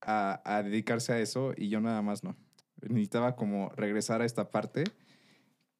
a, 0.02 0.42
a 0.46 0.64
dedicarse 0.64 1.14
a 1.14 1.20
eso 1.20 1.54
y 1.56 1.70
yo 1.70 1.82
nada 1.82 2.02
más 2.02 2.24
no. 2.24 2.36
Necesitaba 2.82 3.36
como 3.36 3.70
regresar 3.76 4.22
a 4.22 4.26
esta 4.26 4.52
parte 4.52 4.84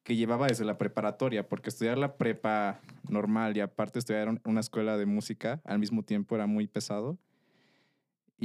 que 0.04 0.16
llevaba 0.16 0.46
desde 0.48 0.64
la 0.66 0.76
preparatoria, 0.78 1.48
porque 1.48 1.70
estudiar 1.70 1.96
la 1.98 2.16
prepa 2.16 2.80
normal 3.08 3.56
y 3.56 3.60
aparte 3.60 3.98
estudiar 3.98 4.38
una 4.44 4.60
escuela 4.60 4.96
de 4.98 5.06
música 5.06 5.60
al 5.64 5.78
mismo 5.78 6.02
tiempo 6.02 6.34
era 6.34 6.46
muy 6.46 6.66
pesado. 6.66 7.18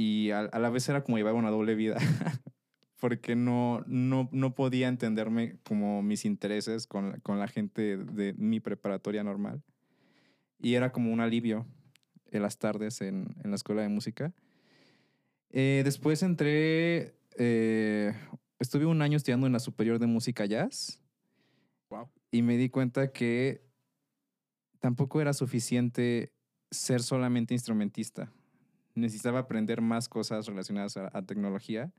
Y 0.02 0.30
a, 0.30 0.40
a 0.40 0.58
la 0.58 0.70
vez 0.70 0.88
era 0.88 1.04
como 1.04 1.18
llevar 1.18 1.34
una 1.34 1.50
doble 1.50 1.74
vida, 1.74 1.96
porque 3.00 3.36
no, 3.36 3.84
no, 3.86 4.30
no 4.32 4.54
podía 4.54 4.88
entenderme 4.88 5.58
como 5.62 6.02
mis 6.02 6.24
intereses 6.24 6.86
con, 6.86 7.10
la- 7.10 7.18
con 7.18 7.38
la 7.38 7.48
gente 7.48 7.98
de 7.98 8.32
mi 8.32 8.60
preparatoria 8.60 9.22
normal. 9.22 9.62
Y 10.58 10.72
era 10.74 10.90
como 10.90 11.12
un 11.12 11.20
alivio 11.20 11.66
en 12.30 12.40
las 12.40 12.56
tardes 12.58 13.02
en, 13.02 13.36
en 13.44 13.50
la 13.50 13.56
escuela 13.56 13.82
de 13.82 13.88
música. 13.90 14.32
Eh, 15.50 15.82
después 15.84 16.22
entré, 16.22 17.14
eh, 17.36 18.14
estuve 18.58 18.86
un 18.86 19.02
año 19.02 19.18
estudiando 19.18 19.46
en 19.46 19.52
la 19.52 19.58
Superior 19.60 19.98
de 19.98 20.06
Música 20.06 20.46
Jazz 20.46 21.02
Wow. 21.90 22.08
y 22.30 22.40
me 22.40 22.56
di 22.56 22.70
cuenta 22.70 23.12
que 23.12 23.60
tampoco 24.78 25.20
era 25.20 25.34
suficiente 25.34 26.32
ser 26.70 27.02
solamente 27.02 27.52
instrumentista. 27.52 28.32
Necesitaba 28.94 29.40
aprender 29.40 29.80
más 29.80 30.08
cosas 30.08 30.46
relacionadas 30.46 30.96
a, 30.96 31.10
a 31.12 31.22
tecnología 31.22 31.92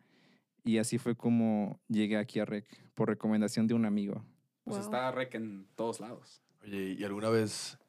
y 0.63 0.77
así 0.77 0.97
fue 0.97 1.15
como 1.15 1.79
llegué 1.87 2.17
aquí 2.17 2.39
a 2.39 2.45
REC 2.45 2.65
por 2.93 3.09
recomendación 3.09 3.67
de 3.67 3.73
un 3.73 3.85
amigo. 3.85 4.23
Pues 4.63 4.77
Wow. 4.77 4.85
está 4.85 5.11
rec 5.11 5.33
en 5.35 5.67
todos 5.75 5.99
lados. 5.99 6.43
Oye, 6.63 6.95
¿y 6.97 7.03
alguna 7.03 7.29
vez 7.29 7.79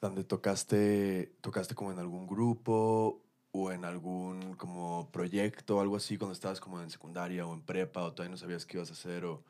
donde 0.00 0.24
tocaste, 0.24 1.34
tocaste 1.40 1.74
como 1.74 1.92
en 1.92 1.98
algún 1.98 2.26
grupo 2.26 3.22
o 3.52 3.72
en 3.72 3.84
algún 3.84 4.54
como 4.54 5.10
proyecto 5.12 5.76
o 5.76 5.80
algo 5.80 5.96
así 5.96 6.16
cuando 6.16 6.32
estabas 6.32 6.60
como 6.60 6.80
en 6.80 6.90
secundaria 6.90 7.46
o 7.46 7.54
en 7.54 7.62
prepa 7.62 8.02
o 8.04 8.12
todavía 8.12 8.30
no 8.30 8.36
sabías 8.36 8.66
qué 8.66 8.78
ibas 8.78 8.90
a 8.90 8.94
hacer 8.94 9.24
o 9.24 9.44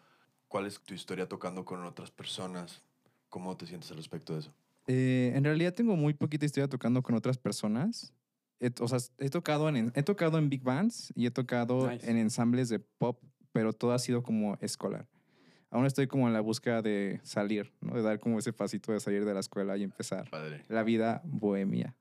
cuál 0.48 0.66
es 0.66 0.80
tu 0.80 0.94
historia 0.94 1.28
tocando 1.28 1.64
con 1.64 1.84
otras 1.84 2.10
personas? 2.10 2.82
¿Cómo 3.28 3.56
te 3.56 3.66
sientes 3.66 3.90
al 3.90 3.96
respecto 3.96 4.34
de 4.34 4.40
eso? 4.40 4.54
Eh, 4.86 5.32
en 5.34 5.44
realidad 5.44 5.72
tengo 5.74 5.96
muy 5.96 6.14
poquita 6.14 6.44
historia 6.44 6.68
tocando 6.68 7.02
con 7.02 7.14
otras 7.14 7.38
personas. 7.38 8.12
He- 8.60 8.72
o 8.80 8.88
sea, 8.88 8.98
he 9.18 9.28
tocado, 9.30 9.68
en, 9.68 9.92
he 9.94 10.02
tocado 10.02 10.38
en 10.38 10.48
big 10.48 10.62
bands 10.62 11.12
y 11.16 11.26
he 11.26 11.30
tocado 11.30 11.90
Nice. 11.90 12.10
en 12.10 12.16
ensambles 12.16 12.68
de 12.68 12.78
pop, 12.78 13.22
pero 13.52 13.72
todo 13.72 13.92
ha 13.92 13.98
sido 13.98 14.22
como 14.22 14.56
escolar. 14.60 15.06
Aún 15.70 15.86
estoy 15.86 16.06
como 16.06 16.28
en 16.28 16.32
la 16.34 16.40
búsqueda 16.40 16.82
de 16.82 17.20
salir, 17.24 17.72
¿no? 17.80 17.94
De 17.94 18.02
dar 18.02 18.20
como 18.20 18.38
ese 18.38 18.52
pasito 18.52 18.92
de 18.92 19.00
salir 19.00 19.24
de 19.24 19.34
la 19.34 19.40
escuela 19.40 19.76
y 19.76 19.82
empezar 19.82 20.30
Padre. 20.30 20.64
la 20.68 20.82
vida 20.84 21.20
bohemia. 21.24 21.96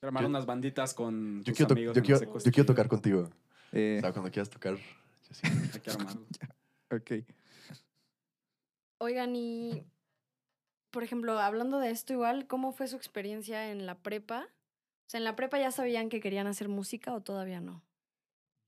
Armar 0.00 0.22
Yo- 0.22 0.28
unas 0.28 0.46
banditas 0.46 0.94
con 0.94 1.38
Yo 1.40 1.44
tus 1.44 1.56
quiero, 1.56 1.68
to- 1.68 1.74
amigos 1.74 1.96
yo, 1.96 2.02
quiero, 2.02 2.18
secu, 2.18 2.38
yo 2.38 2.50
quiero 2.52 2.66
tocar 2.66 2.88
contigo. 2.88 3.28
Eh, 3.72 3.96
O 3.98 4.00
sea, 4.00 4.12
cuando 4.12 4.30
quieras 4.30 4.48
tocar, 4.48 4.74
yo 4.76 4.80
sí. 5.32 5.42
Hay 5.74 5.80
que 5.80 5.90
armarlo. 5.90 6.22
ok. 6.90 7.10
Oigan, 9.00 9.36
y 9.36 9.84
por 10.90 11.02
ejemplo, 11.04 11.38
hablando 11.38 11.78
de 11.78 11.90
esto 11.90 12.12
igual, 12.14 12.46
¿cómo 12.46 12.72
fue 12.72 12.88
su 12.88 12.96
experiencia 12.96 13.70
en 13.70 13.84
la 13.86 13.96
prepa? 13.98 14.48
O 15.08 15.10
sea, 15.10 15.18
¿en 15.18 15.24
la 15.24 15.36
prepa 15.36 15.58
ya 15.58 15.70
sabían 15.70 16.10
que 16.10 16.20
querían 16.20 16.46
hacer 16.46 16.68
música 16.68 17.14
o 17.14 17.22
todavía 17.22 17.62
no? 17.62 17.82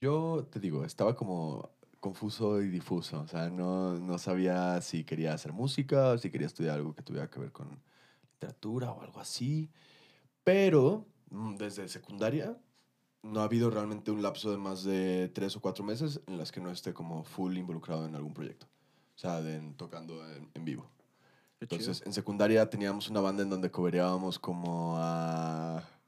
Yo 0.01 0.47
te 0.51 0.59
digo, 0.59 0.87
estaba 0.87 1.15
como 1.15 1.69
confuso 2.01 2.63
y 2.63 2.69
difuso. 2.71 3.21
O 3.21 3.29
sea, 3.29 3.51
no, 3.51 3.99
no 3.99 4.17
sabía 4.17 4.81
si 4.81 5.05
quería 5.05 5.35
hacer 5.35 5.53
música 5.53 6.13
o 6.13 6.19
si 6.19 6.31
quería 6.31 6.47
estudiar 6.47 6.77
algo 6.77 6.95
que 6.95 7.03
tuviera 7.03 7.29
que 7.29 7.41
ver 7.41 7.53
con 7.53 7.83
literatura 8.33 8.91
o 8.93 9.03
algo 9.03 9.21
así. 9.21 9.69
Pero 10.45 11.07
mm, 11.31 11.57
desde 11.57 11.87
secundaria 11.89 12.57
no 13.23 13.41
ha 13.41 13.45
habido 13.45 13.69
realmente 13.71 14.11
un 14.11 14.23
lapso 14.23 14.51
de 14.51 14.57
más 14.57 14.83
de 14.83 15.31
tres 15.35 15.57
o 15.57 15.61
cuatro 15.61 15.85
meses 15.85 16.23
en 16.27 16.39
las 16.39 16.53
que 16.53 16.61
no 16.63 16.71
esté 16.71 16.95
como 16.95 17.23
full 17.23 17.55
involucrado 17.59 18.07
en 18.07 18.15
algún 18.15 18.33
proyecto. 18.33 18.67
O 19.15 19.19
sea, 19.19 19.43
de, 19.43 19.57
en- 19.57 19.75
tocando 19.75 20.27
en, 20.35 20.51
en 20.55 20.65
vivo. 20.65 20.91
Qué 21.59 21.67
chido. 21.67 21.81
Entonces, 21.83 22.07
en 22.07 22.15
secundaria 22.15 22.71
teníamos 22.71 23.11
una 23.11 23.21
banda 23.21 23.43
en 23.43 23.51
donde 23.51 23.71
cobereábamos 23.71 24.39
como 24.39 24.97
a, 24.97 25.77
a 25.79 26.00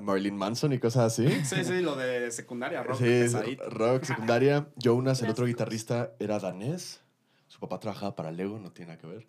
Marilyn 0.00 0.36
Manson 0.36 0.72
y 0.72 0.78
cosas 0.78 1.12
así. 1.12 1.26
Sí, 1.44 1.64
sí, 1.64 1.80
lo 1.80 1.96
de 1.96 2.30
secundaria, 2.30 2.82
rock 2.82 2.98
Sí, 2.98 3.56
rock, 3.68 4.04
secundaria. 4.04 4.68
Jonas, 4.76 5.22
el 5.22 5.30
otro 5.30 5.46
guitarrista, 5.46 6.14
era 6.18 6.38
danés. 6.38 7.02
Su 7.46 7.60
papá 7.60 7.80
trabajaba 7.80 8.14
para 8.14 8.30
Lego, 8.30 8.58
no 8.58 8.72
tiene 8.72 8.92
nada 8.92 9.00
que 9.00 9.06
ver. 9.06 9.28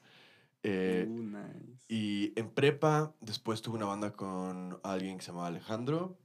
Eh, 0.64 1.08
nice. 1.10 1.86
y 1.88 2.34
en 2.40 2.52
prepa, 2.52 3.16
después 3.20 3.64
tuve 3.64 3.78
una 3.78 3.88
banda 3.88 4.14
con 4.14 4.80
alguien 4.84 5.18
que 5.18 5.24
se 5.24 5.32
llamaba 5.32 5.48
Alejandro. 5.48 6.18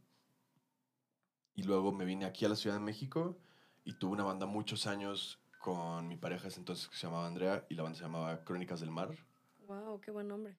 Y 1.54 1.62
luego 1.62 1.90
me 1.92 2.04
vine 2.04 2.26
aquí 2.26 2.44
a 2.44 2.50
la 2.50 2.56
Ciudad 2.56 2.76
de 2.76 2.82
México 2.82 3.38
y 3.82 3.94
tuve 3.94 4.12
una 4.12 4.24
banda 4.24 4.44
muchos 4.44 4.86
años 4.86 5.40
con 5.58 6.06
mi 6.06 6.16
pareja 6.16 6.48
ese 6.48 6.60
entonces 6.60 6.86
que 6.88 6.96
se 6.96 7.06
llamaba 7.06 7.26
Andrea 7.26 7.64
y 7.70 7.74
la 7.74 7.82
banda 7.82 7.96
se 7.96 8.04
llamaba 8.04 8.44
Crónicas 8.44 8.80
del 8.80 8.90
Mar. 8.90 9.16
Wow, 9.66 10.00
qué 10.00 10.10
buen 10.10 10.28
nombre. 10.28 10.56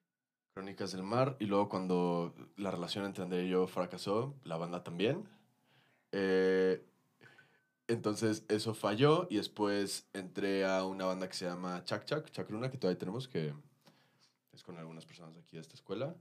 Crónicas 0.54 0.92
del 0.92 1.02
Mar. 1.02 1.36
Y 1.38 1.46
luego 1.46 1.68
cuando 1.68 2.34
la 2.56 2.70
relación 2.70 3.04
entre 3.04 3.24
Andrea 3.24 3.42
y 3.42 3.48
yo 3.48 3.66
fracasó, 3.66 4.34
la 4.44 4.56
banda 4.56 4.82
también. 4.82 5.28
Eh, 6.12 6.84
entonces 7.88 8.44
eso 8.48 8.74
falló 8.74 9.26
y 9.30 9.36
después 9.36 10.08
entré 10.12 10.66
a 10.66 10.84
una 10.84 11.06
banda 11.06 11.28
que 11.28 11.34
se 11.34 11.46
llama 11.46 11.82
Chac 11.84 12.04
Chac, 12.04 12.30
Chacruna, 12.30 12.70
que 12.70 12.76
todavía 12.76 12.98
tenemos, 12.98 13.28
que 13.28 13.54
es 14.52 14.62
con 14.62 14.76
algunas 14.76 15.06
personas 15.06 15.34
de 15.34 15.40
aquí 15.40 15.56
de 15.56 15.62
esta 15.62 15.74
escuela. 15.74 16.14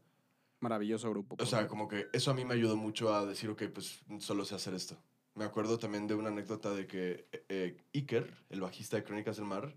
Maravilloso 0.59 1.09
grupo. 1.09 1.35
O 1.39 1.45
sea, 1.45 1.67
como 1.67 1.87
que 1.87 2.07
eso 2.13 2.31
a 2.31 2.33
mí 2.33 2.45
me 2.45 2.53
ayudó 2.53 2.77
mucho 2.77 3.13
a 3.13 3.25
decir, 3.25 3.49
ok, 3.49 3.63
pues 3.73 3.99
solo 4.19 4.45
sé 4.45 4.55
hacer 4.55 4.73
esto. 4.73 4.97
Me 5.35 5.43
acuerdo 5.43 5.77
también 5.77 6.07
de 6.07 6.15
una 6.15 6.29
anécdota 6.29 6.73
de 6.73 6.87
que 6.87 7.27
eh, 7.49 7.77
Iker, 7.93 8.33
el 8.49 8.61
bajista 8.61 8.97
de 8.97 9.03
Crónicas 9.03 9.35
del 9.37 9.45
Mar, 9.45 9.75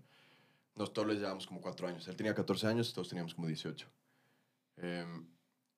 nos 0.75 0.93
todos 0.93 1.07
les 1.07 1.19
llevamos 1.19 1.45
como 1.45 1.61
cuatro 1.61 1.87
años. 1.87 2.07
Él 2.07 2.15
tenía 2.15 2.33
14 2.33 2.67
años, 2.67 2.93
todos 2.93 3.09
teníamos 3.09 3.35
como 3.35 3.47
18. 3.47 3.87
Em, 4.81 5.27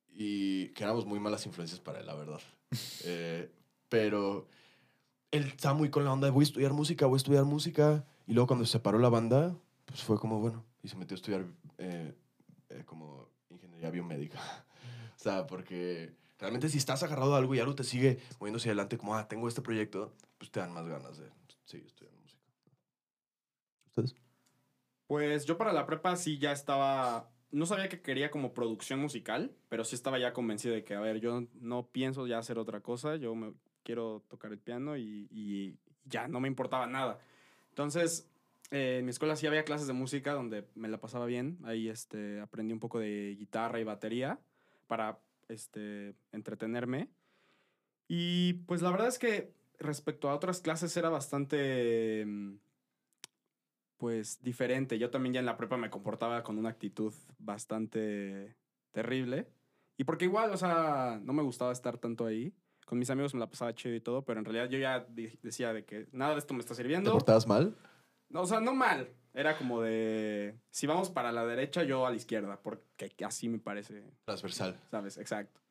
y 0.08 0.70
que 0.70 0.84
éramos 0.84 1.06
muy 1.06 1.20
malas 1.20 1.46
influencias 1.46 1.80
para 1.80 2.00
él, 2.00 2.06
la 2.06 2.16
verdad. 2.16 2.42
Eh, 3.06 3.52
pero 3.88 4.48
él 5.30 5.44
estaba 5.44 5.76
muy 5.76 5.92
con 5.92 6.04
la 6.04 6.12
onda 6.12 6.26
de 6.26 6.32
voy 6.32 6.44
a 6.44 6.48
estudiar 6.48 6.74
música, 6.74 7.06
voy 7.06 7.18
a 7.18 7.18
estudiar 7.18 7.44
música. 7.44 8.04
Y 8.26 8.34
luego 8.34 8.48
cuando 8.48 8.66
se 8.66 8.72
separó 8.72 8.98
la 8.98 9.10
banda, 9.10 9.56
pues 9.86 10.02
fue 10.02 10.18
como, 10.18 10.40
bueno, 10.40 10.66
y 10.82 10.88
se 10.88 10.96
metió 10.96 11.14
a 11.14 11.18
estudiar 11.18 11.46
eh, 11.78 12.16
eh, 12.70 12.84
como 12.86 13.30
ingeniería 13.50 13.92
biomédica. 13.92 14.40
o 15.16 15.20
sea, 15.20 15.46
porque 15.46 16.16
realmente 16.40 16.70
si 16.70 16.80
estás 16.80 17.04
agarrado 17.04 17.36
a 17.36 17.38
algo 17.38 17.54
y 17.54 17.60
algo 17.60 17.76
te 17.76 17.84
sigue 17.84 18.20
moviéndose 18.40 18.70
adelante, 18.70 18.98
como, 18.98 19.16
ah, 19.16 19.28
tengo 19.28 19.48
este 19.48 19.62
proyecto, 19.62 20.14
pues 20.38 20.50
te 20.50 20.60
dan 20.60 20.74
más 20.74 20.88
ganas 20.88 21.18
de 21.18 21.30
seguir 21.66 21.86
estudiando 21.86 22.20
música. 22.22 22.44
¿Ustedes? 23.88 24.16
Pues 25.08 25.46
yo 25.46 25.58
para 25.58 25.74
la 25.74 25.86
prepa 25.86 26.16
sí 26.16 26.38
ya 26.38 26.52
estaba. 26.52 27.33
No 27.54 27.66
sabía 27.66 27.88
que 27.88 28.02
quería 28.02 28.32
como 28.32 28.54
producción 28.54 29.00
musical, 29.00 29.56
pero 29.70 29.86
sí 29.86 29.96
estaba 29.96 30.20
ya 30.20 30.34
convencido 30.34 30.74
de 30.74 30.84
que, 30.84 30.96
a 30.96 31.00
ver, 31.00 31.20
yo 31.20 31.46
no 31.62 31.88
pienso 31.88 32.28
ya 32.28 32.40
hacer 32.40 32.58
otra 32.58 32.82
cosa, 32.82 33.16
yo 33.16 33.34
me 33.36 33.54
quiero 33.84 34.24
tocar 34.28 34.52
el 34.52 34.58
piano 34.58 34.98
y, 34.98 35.28
y 35.30 35.78
ya, 36.06 36.28
no 36.28 36.40
me 36.40 36.48
importaba 36.48 36.88
nada. 36.88 37.20
Entonces, 37.70 38.28
eh, 38.72 38.98
en 39.00 39.06
mi 39.06 39.12
escuela 39.12 39.36
sí 39.36 39.46
había 39.46 39.66
clases 39.66 39.86
de 39.86 39.94
música 39.94 40.34
donde 40.34 40.68
me 40.74 40.88
la 40.88 41.00
pasaba 41.00 41.28
bien. 41.28 41.60
Ahí 41.64 41.90
este, 41.90 42.42
aprendí 42.42 42.74
un 42.74 42.80
poco 42.80 43.00
de 43.00 43.36
guitarra 43.38 43.80
y 43.80 43.84
batería 43.84 44.40
para 44.88 45.20
este, 45.48 46.16
entretenerme. 46.32 47.10
Y 48.08 48.54
pues 48.66 48.82
la 48.82 48.90
verdad 48.90 49.08
es 49.08 49.20
que 49.20 49.54
respecto 49.78 50.30
a 50.30 50.36
otras 50.36 50.62
clases 50.62 50.96
era 50.98 51.10
bastante 51.10 52.26
mm, 52.26 52.56
pues 54.04 54.44
diferente. 54.44 55.00
Yo 55.00 55.10
también 55.10 55.32
ya 55.32 55.40
en 55.40 55.46
la 55.46 55.56
prepa 55.56 55.78
me 55.78 55.90
comportaba 55.90 56.44
con 56.44 56.58
una 56.58 56.68
actitud 56.68 57.14
bastante 57.40 58.54
terrible. 58.92 59.48
Y 59.96 60.04
porque 60.04 60.26
igual, 60.26 60.52
o 60.52 60.58
sea, 60.58 61.22
no 61.24 61.32
me 61.32 61.42
gustaba 61.42 61.72
estar 61.72 61.98
tanto 61.98 62.26
ahí. 62.26 62.54
Con 62.86 63.00
mis 63.00 63.10
amigos 63.10 63.34
me 63.34 63.40
la 63.40 63.50
pasaba 63.50 63.74
chido 63.74 63.96
y 63.96 64.02
todo, 64.02 64.26
pero 64.26 64.40
en 64.40 64.46
realidad 64.46 64.68
yo 64.68 64.78
ya 64.78 65.08
decía 65.42 65.72
de 65.72 65.86
que 65.86 66.10
nada 66.12 66.34
de 66.34 66.40
esto 66.40 66.54
me 66.54 66.60
está 66.60 66.74
¿Te 66.74 66.82
sirviendo. 66.82 67.14
portabas 67.14 67.48
mal? 67.48 67.78
No, 68.28 68.42
o 68.42 68.46
sea, 68.46 68.60
no 68.60 68.76
mal. 68.76 69.08
Era 69.34 69.58
como 69.58 69.82
de, 69.82 70.60
si 70.70 70.86
vamos 70.86 71.10
para 71.10 71.32
la 71.32 71.46
derecha, 71.46 71.84
yo 71.84 72.06
a 72.06 72.10
la 72.10 72.18
izquierda, 72.18 72.60
porque 72.62 73.10
así 73.26 73.48
me 73.48 73.60
parece 73.60 74.04
Transversal. 74.26 74.78
¿sabes? 74.92 75.18
Exacto. 75.18 75.62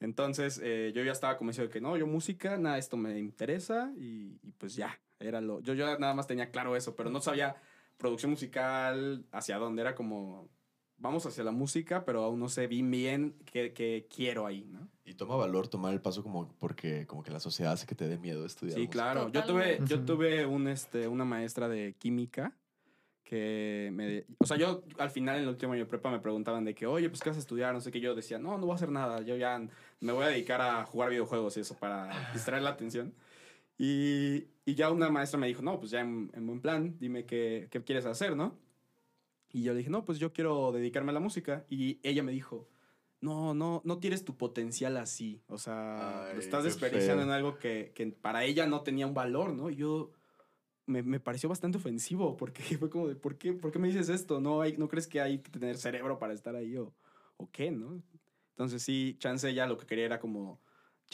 Entonces, 0.00 0.58
eh, 0.64 0.90
yo 0.94 1.04
ya 1.04 1.12
estaba 1.12 1.36
convencido 1.36 1.66
de 1.66 1.72
que 1.74 1.82
no, 1.82 1.98
yo 1.98 2.06
música, 2.06 2.56
nada, 2.56 2.78
esto 2.78 2.96
me 2.96 3.18
interesa 3.18 3.92
y, 3.98 4.38
y 4.42 4.52
pues 4.52 4.74
ya, 4.74 4.98
era 5.18 5.42
lo... 5.42 5.60
Yo, 5.60 5.74
yo 5.74 5.98
nada 5.98 6.14
más 6.14 6.26
tenía 6.26 6.50
claro 6.50 6.76
eso, 6.76 6.96
pero 6.96 7.10
no 7.10 7.20
sabía 7.20 7.56
producción 7.96 8.30
musical 8.30 9.26
hacia 9.32 9.58
dónde, 9.58 9.82
era 9.82 9.94
como, 9.94 10.48
vamos 10.96 11.26
hacia 11.26 11.44
la 11.44 11.52
música, 11.52 12.04
pero 12.04 12.24
aún 12.24 12.40
no 12.40 12.48
sé 12.48 12.66
bien 12.66 12.90
bien 12.90 13.36
qué, 13.44 13.72
qué 13.72 14.06
quiero 14.14 14.46
ahí, 14.46 14.64
¿no? 14.64 14.88
Y 15.04 15.14
toma 15.14 15.36
valor 15.36 15.68
tomar 15.68 15.92
el 15.92 16.00
paso 16.00 16.22
como 16.22 16.48
porque 16.58 17.06
como 17.06 17.22
que 17.22 17.30
la 17.30 17.40
sociedad 17.40 17.72
hace 17.72 17.86
que 17.86 17.94
te 17.94 18.08
dé 18.08 18.18
miedo 18.18 18.46
estudiar. 18.46 18.74
Sí, 18.74 18.86
música. 18.86 18.92
claro. 18.92 19.28
Yo 19.30 19.44
tuve, 19.44 19.78
yo 19.86 20.04
tuve 20.04 20.46
un, 20.46 20.66
este, 20.66 21.08
una 21.08 21.24
maestra 21.24 21.68
de 21.68 21.94
química 21.98 22.56
que 23.22 23.90
me... 23.92 24.24
O 24.38 24.46
sea, 24.46 24.56
yo 24.56 24.84
al 24.98 25.10
final, 25.10 25.36
en 25.36 25.42
el 25.42 25.48
último 25.48 25.72
año 25.72 25.84
de 25.84 25.90
prepa, 25.90 26.10
me 26.10 26.20
preguntaban 26.20 26.64
de 26.64 26.74
que, 26.74 26.86
oye, 26.86 27.08
pues, 27.08 27.20
¿qué 27.20 27.30
vas 27.30 27.36
a 27.36 27.40
estudiar? 27.40 27.74
No 27.74 27.80
sé 27.80 27.90
qué. 27.90 28.00
Yo 28.00 28.14
decía, 28.14 28.38
no, 28.38 28.56
no 28.56 28.66
voy 28.66 28.72
a 28.72 28.76
hacer 28.76 28.90
nada. 28.90 29.22
Yo 29.22 29.36
ya 29.36 29.60
me 30.00 30.12
voy 30.12 30.24
a 30.24 30.28
dedicar 30.28 30.60
a 30.60 30.84
jugar 30.84 31.10
videojuegos 31.10 31.56
y 31.56 31.60
eso 31.60 31.76
para 31.76 32.30
distraer 32.32 32.62
la 32.62 32.70
atención. 32.70 33.14
Y, 33.78 34.46
y 34.64 34.74
ya 34.74 34.90
una 34.90 35.10
maestra 35.10 35.38
me 35.38 35.46
dijo, 35.46 35.62
no, 35.62 35.78
pues 35.78 35.90
ya 35.90 36.00
en, 36.00 36.30
en 36.34 36.46
buen 36.46 36.60
plan, 36.60 36.96
dime 36.98 37.26
qué, 37.26 37.68
qué 37.70 37.82
quieres 37.82 38.06
hacer, 38.06 38.36
¿no? 38.36 38.58
Y 39.52 39.62
yo 39.62 39.72
le 39.72 39.78
dije, 39.78 39.90
no, 39.90 40.04
pues 40.04 40.18
yo 40.18 40.32
quiero 40.32 40.72
dedicarme 40.72 41.10
a 41.10 41.14
la 41.14 41.20
música. 41.20 41.64
Y 41.68 42.00
ella 42.02 42.22
me 42.22 42.32
dijo, 42.32 42.68
no, 43.20 43.54
no, 43.54 43.82
no 43.84 43.98
tienes 43.98 44.24
tu 44.24 44.36
potencial 44.36 44.96
así. 44.96 45.42
O 45.46 45.58
sea, 45.58 46.26
Ay, 46.26 46.34
lo 46.34 46.40
estás 46.40 46.64
desperdiciando 46.64 47.22
feo. 47.22 47.30
en 47.30 47.30
algo 47.30 47.58
que, 47.58 47.92
que 47.94 48.06
para 48.08 48.44
ella 48.44 48.66
no 48.66 48.82
tenía 48.82 49.06
un 49.06 49.14
valor, 49.14 49.52
¿no? 49.54 49.70
Y 49.70 49.76
yo 49.76 50.12
me, 50.86 51.02
me 51.02 51.20
pareció 51.20 51.48
bastante 51.48 51.78
ofensivo 51.78 52.36
porque 52.36 52.62
fue 52.78 52.90
como 52.90 53.08
de, 53.08 53.16
¿por 53.16 53.38
qué, 53.38 53.52
¿por 53.52 53.70
qué 53.70 53.78
me 53.78 53.88
dices 53.88 54.08
esto? 54.08 54.40
¿No, 54.40 54.60
hay, 54.60 54.76
¿No 54.76 54.88
crees 54.88 55.06
que 55.06 55.20
hay 55.20 55.38
que 55.38 55.50
tener 55.50 55.76
cerebro 55.78 56.18
para 56.18 56.34
estar 56.34 56.56
ahí 56.56 56.76
o, 56.76 56.94
o 57.36 57.50
qué, 57.50 57.70
no? 57.70 58.02
Entonces 58.50 58.82
sí, 58.82 59.16
chance 59.18 59.48
ella 59.48 59.66
lo 59.66 59.78
que 59.78 59.86
quería 59.86 60.04
era 60.04 60.20
como 60.20 60.60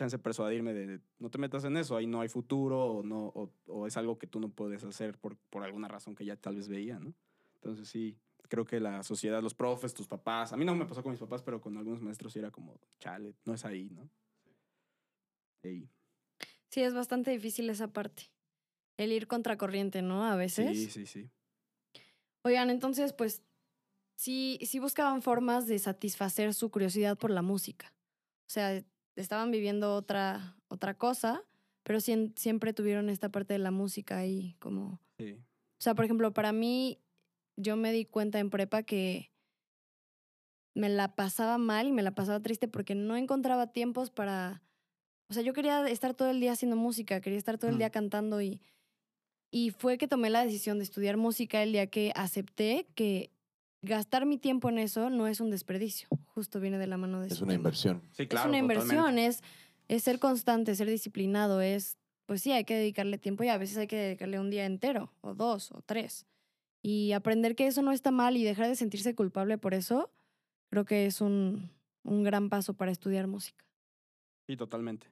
chance 0.01 0.19
persuadirme 0.19 0.73
de 0.73 1.01
no 1.19 1.31
te 1.31 1.37
metas 1.37 1.65
en 1.65 1.77
eso, 1.77 1.95
ahí 1.95 2.07
no 2.07 2.23
hay 2.23 2.29
futuro 2.29 2.85
o, 2.87 3.03
no, 3.03 3.27
o, 3.27 3.53
o 3.67 3.87
es 3.87 3.99
algo 3.99 4.19
que 4.19 4.27
tú 4.27 4.41
no 4.41 4.49
puedes 4.49 4.83
hacer 4.83 5.19
por, 5.19 5.37
por 5.51 5.63
alguna 5.63 5.89
razón 5.89 6.15
que 6.15 6.25
ya 6.25 6.37
tal 6.37 6.57
vez 6.57 6.69
veía, 6.69 6.99
¿no? 6.99 7.13
Entonces 7.57 7.87
sí, 7.87 8.17
creo 8.49 8.65
que 8.65 8.81
la 8.81 9.03
sociedad, 9.03 9.43
los 9.43 9.55
profes, 9.55 9.93
tus 9.93 10.09
papás, 10.09 10.55
a 10.55 10.57
mí 10.57 10.65
no 10.65 10.75
me 10.75 10.87
pasó 10.87 11.03
con 11.03 11.13
mis 11.13 11.21
papás, 11.21 11.43
pero 11.43 11.61
con 11.61 11.77
algunos 11.77 12.01
maestros 12.01 12.33
sí 12.33 12.39
era 12.39 12.51
como, 12.51 12.81
chale, 12.99 13.35
no 13.45 13.53
es 13.53 13.65
ahí, 13.67 13.91
¿no? 13.91 14.09
Ey. 15.63 15.87
Sí, 16.71 16.83
es 16.83 16.95
bastante 16.95 17.31
difícil 17.31 17.69
esa 17.69 17.93
parte. 17.93 18.31
El 18.97 19.13
ir 19.13 19.27
contracorriente, 19.27 20.01
¿no? 20.01 20.25
A 20.25 20.37
veces. 20.37 20.79
Sí, 20.79 20.91
sí, 20.91 21.05
sí. 21.05 21.31
Oigan, 22.43 22.71
entonces, 22.71 23.13
pues, 23.13 23.43
sí, 24.17 24.59
sí 24.63 24.79
buscaban 24.79 25.21
formas 25.21 25.67
de 25.67 25.79
satisfacer 25.79 26.55
su 26.55 26.71
curiosidad 26.71 27.19
por 27.19 27.31
la 27.31 27.43
música. 27.43 27.93
O 28.49 28.53
sea, 28.53 28.83
estaban 29.17 29.51
viviendo 29.51 29.95
otra, 29.95 30.57
otra 30.69 30.95
cosa, 30.95 31.43
pero 31.83 32.01
sien- 32.01 32.33
siempre 32.37 32.73
tuvieron 32.73 33.09
esta 33.09 33.29
parte 33.29 33.55
de 33.55 33.59
la 33.59 33.71
música 33.71 34.19
ahí 34.19 34.57
como... 34.59 35.01
sí. 35.19 35.39
O 35.79 35.83
sea, 35.83 35.95
por 35.95 36.05
ejemplo, 36.05 36.31
para 36.35 36.53
mí, 36.53 36.99
yo 37.57 37.75
me 37.77 37.91
di 37.91 38.05
cuenta 38.05 38.39
en 38.39 38.51
prepa 38.51 38.83
que 38.83 39.31
me 40.75 40.89
la 40.89 41.15
pasaba 41.15 41.57
mal 41.59 41.89
y 41.89 41.93
me 41.93 42.03
la 42.03 42.15
pasaba 42.15 42.41
triste 42.41 42.69
porque 42.69 42.95
no 42.95 43.17
encontraba 43.17 43.73
tiempos 43.73 44.11
para... 44.11 44.63
O 45.31 45.33
sea, 45.33 45.43
yo 45.43 45.53
quería 45.53 45.89
estar 45.89 46.15
todo 46.15 46.29
el 46.31 46.41
día 46.41 46.53
haciendo 46.53 46.77
música, 46.77 47.21
quería 47.21 47.39
estar 47.39 47.57
todo 47.57 47.71
el 47.71 47.79
día 47.79 47.91
cantando 47.91 48.43
y, 48.43 48.61
y 49.51 49.71
fue 49.71 49.97
que 49.97 50.09
tomé 50.09 50.29
la 50.29 50.45
decisión 50.45 50.79
de 50.79 50.85
estudiar 50.85 51.17
música 51.17 51.63
el 51.63 51.73
día 51.73 51.87
que 51.87 52.13
acepté 52.15 52.89
que 52.95 53.31
gastar 53.83 54.27
mi 54.27 54.39
tiempo 54.39 54.69
en 54.69 54.79
eso 54.79 55.11
no 55.11 55.27
es 55.27 55.41
un 55.41 55.51
desperdicio. 55.51 56.09
Justo 56.27 56.61
viene 56.61 56.79
de 56.79 56.87
la 56.87 56.97
mano 56.97 57.21
de 57.21 57.27
Es 57.29 57.33
ese 57.35 57.45
una 57.45 57.53
tema. 57.53 57.61
inversión. 57.61 58.03
Sí, 58.13 58.27
claro. 58.27 58.51
es 58.53 58.59
una 58.59 58.59
totalmente. 58.69 58.95
inversión, 58.95 59.19
es, 59.19 59.43
es 59.89 60.03
ser 60.03 60.19
constante, 60.19 60.75
ser 60.75 60.89
disciplinado, 60.89 61.61
es, 61.61 61.97
pues 62.27 62.43
sí, 62.43 62.53
hay 62.53 62.65
que 62.65 62.75
dedicarle 62.77 63.19
tiempo 63.19 63.43
y 63.45 63.49
a 63.49 63.59
veces 63.59 63.77
hay 63.79 63.87
que 63.87 63.97
dedicarle 63.97 64.39
un 64.39 64.51
día 64.51 64.67
entero, 64.67 65.13
o 65.23 65.35
dos, 65.35 65.73
o 65.73 65.83
tres. 65.83 66.27
Y 66.83 67.13
aprender 67.13 67.57
que 67.57 67.67
eso 67.67 67.83
no 67.83 67.93
está 67.93 68.11
mal 68.11 68.37
y 68.37 68.45
dejar 68.45 68.69
de 68.69 68.77
sentirse 68.77 69.15
culpable 69.15 69.59
por 69.59 69.75
eso, 69.75 70.11
creo 70.71 70.85
que 70.85 71.07
es 71.07 71.21
un, 71.21 71.71
un 72.05 72.23
gran 72.23 72.49
paso 72.49 72.75
para 72.75 72.91
estudiar 72.93 73.27
música. 73.27 73.65
Sí, 74.47 74.57
totalmente. 74.57 75.09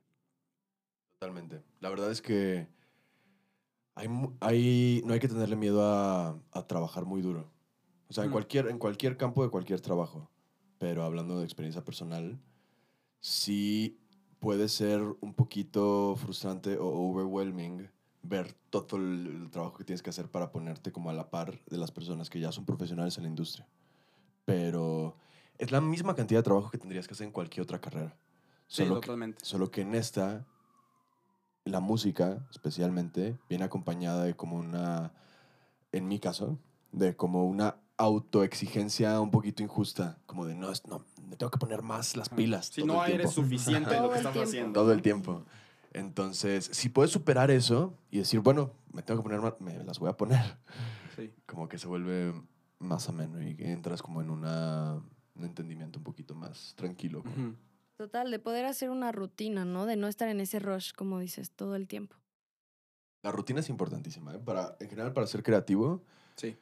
Totalmente. 1.19 1.63
La 1.81 1.91
verdad 1.91 2.11
es 2.11 2.23
que 2.23 2.69
hay, 3.97 4.09
hay, 4.41 5.03
no 5.05 5.13
hay 5.13 5.21
que 5.21 5.29
tenerle 5.29 5.57
miedo 5.57 5.83
a, 5.85 6.39
a 6.53 6.67
trabajar 6.67 7.05
muy 7.05 7.21
duro. 7.21 7.51
O 8.09 8.13
sea, 8.13 8.25
en 8.25 8.31
cualquier, 8.31 8.69
en 8.69 8.79
cualquier 8.79 9.17
campo 9.17 9.43
de 9.43 9.51
cualquier 9.51 9.81
trabajo. 9.81 10.31
Pero 10.79 11.03
hablando 11.03 11.39
de 11.39 11.45
experiencia 11.45 11.85
personal, 11.85 12.41
sí 13.21 14.01
puede 14.39 14.69
ser 14.69 15.03
un 15.21 15.35
poquito 15.35 16.15
frustrante 16.17 16.79
o 16.79 16.87
overwhelming 16.87 17.91
ver 18.23 18.55
todo 18.71 18.97
el, 18.97 19.49
trabajo 19.51 19.77
que 19.77 19.85
tienes 19.85 20.03
que 20.03 20.11
hacer 20.11 20.31
para 20.31 20.53
ponerte 20.53 20.93
como 20.93 21.11
a 21.11 21.13
la 21.13 21.31
par 21.31 21.63
de 21.67 21.79
las 21.79 21.91
personas 21.91 22.31
que 22.31 22.41
ya 22.41 22.53
son 22.53 22.65
profesionales 22.65 23.17
en 23.17 23.25
la 23.25 23.29
industria. 23.29 23.67
Pero 24.45 25.17
es 25.59 25.73
la 25.73 25.81
misma 25.81 26.15
cantidad 26.15 26.41
de 26.41 26.45
trabajo 26.45 26.71
que 26.71 26.79
tendrías 26.79 27.07
que 27.07 27.15
hacer 27.15 27.27
en 27.27 27.33
cualquier 27.33 27.65
otra 27.65 27.81
carrera. 27.81 28.17
Sí, 28.67 28.83
Solo 28.83 29.01
que- 29.01 29.07
totalmente. 29.07 29.45
Solo 29.45 29.71
que 29.71 29.81
en 29.83 29.95
esta, 29.95 30.47
la 31.65 31.81
música 31.81 32.47
especialmente, 32.51 33.39
viene 33.49 33.65
acompañada 33.65 34.25
de 34.25 34.35
como 34.35 34.57
una, 34.57 35.13
en 35.93 36.09
mi 36.09 36.19
caso, 36.19 36.59
de 36.93 37.17
como 37.17 37.45
una 37.45 37.77
autoexigencia 37.99 39.21
un 39.21 39.31
poquito 39.31 39.63
injusta. 39.63 40.19
Como 40.27 40.47
de, 40.47 40.55
no, 40.55 40.71
es- 40.71 40.87
no 40.87 41.05
me 41.29 41.37
tengo 41.37 41.51
que 41.51 41.59
poner 41.59 41.83
más 41.83 42.17
las 42.17 42.29
pilas. 42.29 42.67
Si 42.67 42.81
todo 42.83 42.95
no 42.95 43.05
el 43.05 43.13
eres 43.13 43.35
tiempo". 43.35 43.43
suficiente 43.43 43.97
en 43.97 44.03
lo 44.03 44.09
que 44.09 44.15
el 44.15 44.19
estás 44.21 44.33
tiempo. 44.33 44.49
haciendo. 44.49 44.73
Todo 44.81 44.93
el 44.93 45.03
tiempo. 45.03 45.45
Entonces, 45.93 46.69
si 46.73 46.89
puedes 46.89 47.11
superar 47.11 47.51
eso 47.51 47.95
y 48.11 48.19
decir, 48.19 48.41
bueno, 48.41 48.71
me 48.93 49.03
tengo 49.03 49.21
que 49.21 49.25
poner 49.25 49.41
más, 49.41 49.55
me 49.61 49.83
las 49.85 49.99
voy 49.99 50.09
a 50.11 50.17
poner. 50.17 50.57
Sí. 51.17 51.33
Como 51.47 51.69
que 51.69 51.79
se 51.79 51.87
vuelve 51.89 52.33
más 52.79 53.09
ameno 53.09 53.43
y 53.43 53.57
entras 53.59 54.03
como 54.03 54.21
en 54.23 54.31
una, 54.31 54.95
un 55.35 55.45
entendimiento 55.45 55.99
un 55.99 56.05
poquito 56.05 56.35
más 56.35 56.75
tranquilo. 56.77 57.23
como-. 57.23 57.57
Total, 57.97 58.31
de 58.31 58.39
poder 58.39 58.65
hacer 58.67 58.91
una 58.91 59.11
rutina, 59.11 59.65
¿no? 59.65 59.85
De 59.87 59.97
no 59.97 60.07
estar 60.07 60.29
en 60.29 60.39
ese 60.41 60.61
rush, 60.61 60.93
como 60.93 61.19
dices, 61.19 61.51
todo 61.51 61.75
el 61.75 61.89
tiempo. 61.89 62.17
La 63.25 63.33
rutina 63.33 63.59
es 63.59 63.69
importantísima, 63.69 64.35
¿eh? 64.37 64.39
Para, 64.39 64.77
en 64.79 64.89
general, 64.89 65.13
para 65.13 65.27
ser 65.27 65.43
creativo, 65.43 66.03
Sí. 66.37 66.57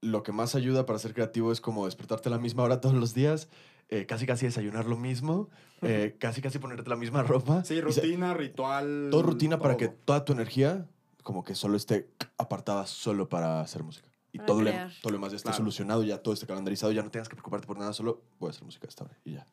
Lo 0.00 0.22
que 0.22 0.32
más 0.32 0.54
ayuda 0.54 0.86
para 0.86 0.98
ser 0.98 1.14
creativo 1.14 1.52
es 1.52 1.60
como 1.60 1.86
despertarte 1.86 2.28
a 2.28 2.32
la 2.32 2.38
misma 2.38 2.62
hora 2.62 2.80
todos 2.80 2.94
los 2.94 3.14
días, 3.14 3.48
eh, 3.88 4.06
casi 4.06 4.26
casi 4.26 4.46
desayunar 4.46 4.86
lo 4.86 4.96
mismo, 4.96 5.48
eh, 5.82 6.16
casi 6.18 6.40
casi 6.42 6.58
ponerte 6.58 6.88
la 6.88 6.96
misma 6.96 7.22
ropa. 7.22 7.64
Sí, 7.64 7.74
se- 7.76 7.80
rutina, 7.80 8.34
ritual. 8.34 9.08
todo 9.10 9.22
rutina 9.22 9.58
para 9.58 9.76
que 9.76 9.88
toda 9.88 10.24
tu 10.24 10.32
energía 10.32 10.86
como 11.22 11.42
que 11.44 11.54
solo 11.54 11.76
esté 11.76 12.08
apartada 12.38 12.86
solo 12.86 13.28
para 13.28 13.60
hacer 13.60 13.82
música. 13.82 14.08
Y 14.32 14.38
todo 14.40 14.60
lo, 14.62 14.70
todo 15.02 15.10
lo 15.10 15.16
demás 15.18 15.32
ya 15.32 15.36
esté 15.36 15.46
Claro. 15.48 15.56
solucionado, 15.58 16.02
ya 16.04 16.18
todo 16.22 16.34
esté 16.34 16.46
calendarizado, 16.46 16.92
ya 16.92 17.02
no 17.02 17.10
tengas 17.10 17.28
que 17.28 17.34
preocuparte 17.34 17.66
por 17.66 17.78
nada, 17.78 17.92
solo 17.92 18.22
voy 18.38 18.48
a 18.48 18.50
hacer 18.50 18.64
música 18.64 18.86
esta 18.86 19.04
hora 19.04 19.18
y 19.24 19.32
ya. 19.32 19.46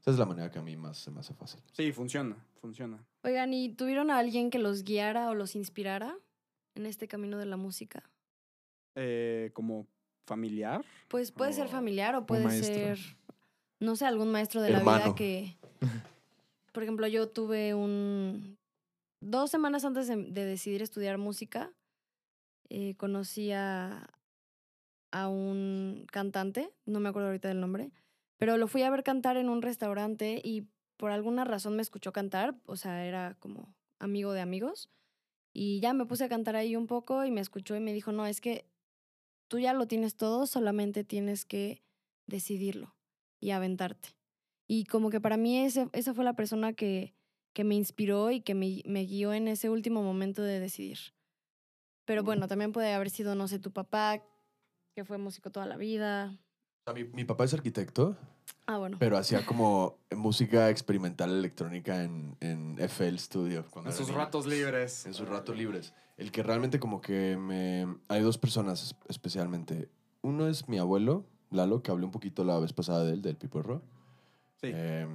Esa 0.00 0.10
es 0.10 0.18
la 0.18 0.26
manera 0.26 0.50
que 0.50 0.58
a 0.58 0.62
mí 0.62 0.76
más 0.76 0.98
se 0.98 1.10
me 1.10 1.20
hace 1.20 1.34
fácil. 1.34 1.60
Sí, 1.72 1.92
funciona, 1.92 2.36
funciona. 2.60 3.04
Oigan, 3.22 3.52
¿y 3.54 3.68
tuvieron 3.74 4.10
a 4.10 4.18
alguien 4.18 4.50
que 4.50 4.58
los 4.58 4.82
guiara 4.84 5.28
o 5.30 5.34
los 5.34 5.54
inspirara 5.54 6.16
en 6.74 6.86
este 6.86 7.06
camino 7.08 7.38
de 7.38 7.46
la 7.46 7.56
música? 7.56 8.02
Eh, 8.94 9.50
como 9.54 9.86
familiar. 10.26 10.84
Pues 11.08 11.32
puede 11.32 11.52
ser 11.52 11.68
familiar 11.68 12.14
o 12.14 12.26
puede 12.26 12.50
ser, 12.62 12.98
no 13.80 13.96
sé, 13.96 14.06
algún 14.06 14.30
maestro 14.30 14.62
de 14.62 14.70
la 14.70 14.80
vida 14.80 15.14
que, 15.14 15.56
por 16.72 16.82
ejemplo, 16.82 17.06
yo 17.06 17.28
tuve 17.28 17.74
un, 17.74 18.58
dos 19.20 19.50
semanas 19.50 19.84
antes 19.84 20.08
de, 20.08 20.16
de 20.16 20.44
decidir 20.44 20.82
estudiar 20.82 21.18
música, 21.18 21.72
eh, 22.68 22.94
conocí 22.96 23.52
a, 23.52 24.08
a 25.10 25.28
un 25.28 26.06
cantante, 26.10 26.70
no 26.86 27.00
me 27.00 27.08
acuerdo 27.08 27.28
ahorita 27.28 27.48
del 27.48 27.60
nombre, 27.60 27.90
pero 28.38 28.56
lo 28.56 28.66
fui 28.66 28.82
a 28.82 28.90
ver 28.90 29.02
cantar 29.02 29.36
en 29.36 29.48
un 29.48 29.62
restaurante 29.62 30.40
y 30.42 30.68
por 30.96 31.10
alguna 31.10 31.44
razón 31.44 31.76
me 31.76 31.82
escuchó 31.82 32.12
cantar, 32.12 32.54
o 32.66 32.76
sea, 32.76 33.04
era 33.04 33.36
como 33.40 33.74
amigo 33.98 34.32
de 34.32 34.40
amigos. 34.40 34.90
Y 35.54 35.80
ya 35.80 35.92
me 35.92 36.06
puse 36.06 36.24
a 36.24 36.28
cantar 36.28 36.56
ahí 36.56 36.76
un 36.76 36.86
poco 36.86 37.24
y 37.24 37.30
me 37.30 37.42
escuchó 37.42 37.76
y 37.76 37.80
me 37.80 37.92
dijo, 37.92 38.10
no, 38.10 38.26
es 38.26 38.40
que 38.40 38.71
tú 39.52 39.58
ya 39.58 39.74
lo 39.74 39.86
tienes 39.86 40.16
todo, 40.16 40.46
solamente 40.46 41.04
tienes 41.04 41.44
que 41.44 41.82
decidirlo 42.26 42.94
y 43.38 43.50
aventarte. 43.50 44.16
Y 44.66 44.84
como 44.86 45.10
que 45.10 45.20
para 45.20 45.36
mí 45.36 45.58
ese, 45.58 45.90
esa 45.92 46.14
fue 46.14 46.24
la 46.24 46.32
persona 46.32 46.72
que, 46.72 47.12
que 47.52 47.62
me 47.62 47.74
inspiró 47.74 48.30
y 48.30 48.40
que 48.40 48.54
me, 48.54 48.80
me 48.86 49.04
guió 49.04 49.34
en 49.34 49.48
ese 49.48 49.68
último 49.68 50.02
momento 50.02 50.40
de 50.42 50.58
decidir. 50.58 50.98
Pero 52.06 52.22
bueno, 52.24 52.48
también 52.48 52.72
puede 52.72 52.94
haber 52.94 53.10
sido, 53.10 53.34
no 53.34 53.46
sé, 53.46 53.58
tu 53.58 53.72
papá, 53.72 54.22
que 54.94 55.04
fue 55.04 55.18
músico 55.18 55.50
toda 55.50 55.66
la 55.66 55.76
vida. 55.76 56.30
O 56.80 56.84
sea, 56.86 56.94
mi, 56.94 57.04
mi 57.12 57.24
papá 57.26 57.44
es 57.44 57.52
arquitecto, 57.52 58.16
Ah, 58.64 58.78
bueno. 58.78 58.96
pero 58.98 59.18
hacía 59.18 59.44
como 59.46 59.98
música 60.16 60.70
experimental 60.70 61.30
electrónica 61.30 62.04
en, 62.04 62.38
en 62.40 62.78
FL 62.78 63.18
Studio. 63.18 63.66
En 63.84 63.92
sus 63.92 64.06
niño. 64.06 64.16
ratos 64.18 64.46
libres. 64.46 65.04
En 65.04 65.12
sus 65.12 65.28
ratos 65.28 65.54
libres. 65.58 65.92
El 66.22 66.30
que 66.30 66.42
realmente 66.44 66.78
como 66.78 67.00
que 67.00 67.36
me... 67.36 67.86
Hay 68.08 68.22
dos 68.22 68.38
personas 68.38 68.80
es- 68.82 68.96
especialmente. 69.08 69.88
Uno 70.22 70.46
es 70.46 70.68
mi 70.68 70.78
abuelo, 70.78 71.24
Lalo, 71.50 71.82
que 71.82 71.90
hablé 71.90 72.04
un 72.04 72.12
poquito 72.12 72.44
la 72.44 72.58
vez 72.60 72.72
pasada 72.72 73.04
de 73.04 73.12
él, 73.14 73.22
del 73.22 73.36
Piporro. 73.36 73.82
Sí. 74.60 74.70
Eh, 74.72 75.08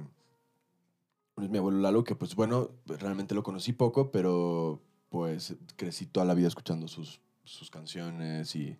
uno 1.36 1.46
es 1.46 1.50
mi 1.50 1.56
abuelo 1.56 1.78
Lalo, 1.78 2.04
que 2.04 2.14
pues 2.14 2.34
bueno, 2.34 2.70
realmente 2.86 3.34
lo 3.34 3.42
conocí 3.42 3.72
poco, 3.72 4.10
pero 4.10 4.82
pues 5.08 5.56
crecí 5.76 6.04
toda 6.04 6.26
la 6.26 6.34
vida 6.34 6.48
escuchando 6.48 6.88
sus, 6.88 7.22
sus 7.44 7.70
canciones 7.70 8.54
y 8.54 8.76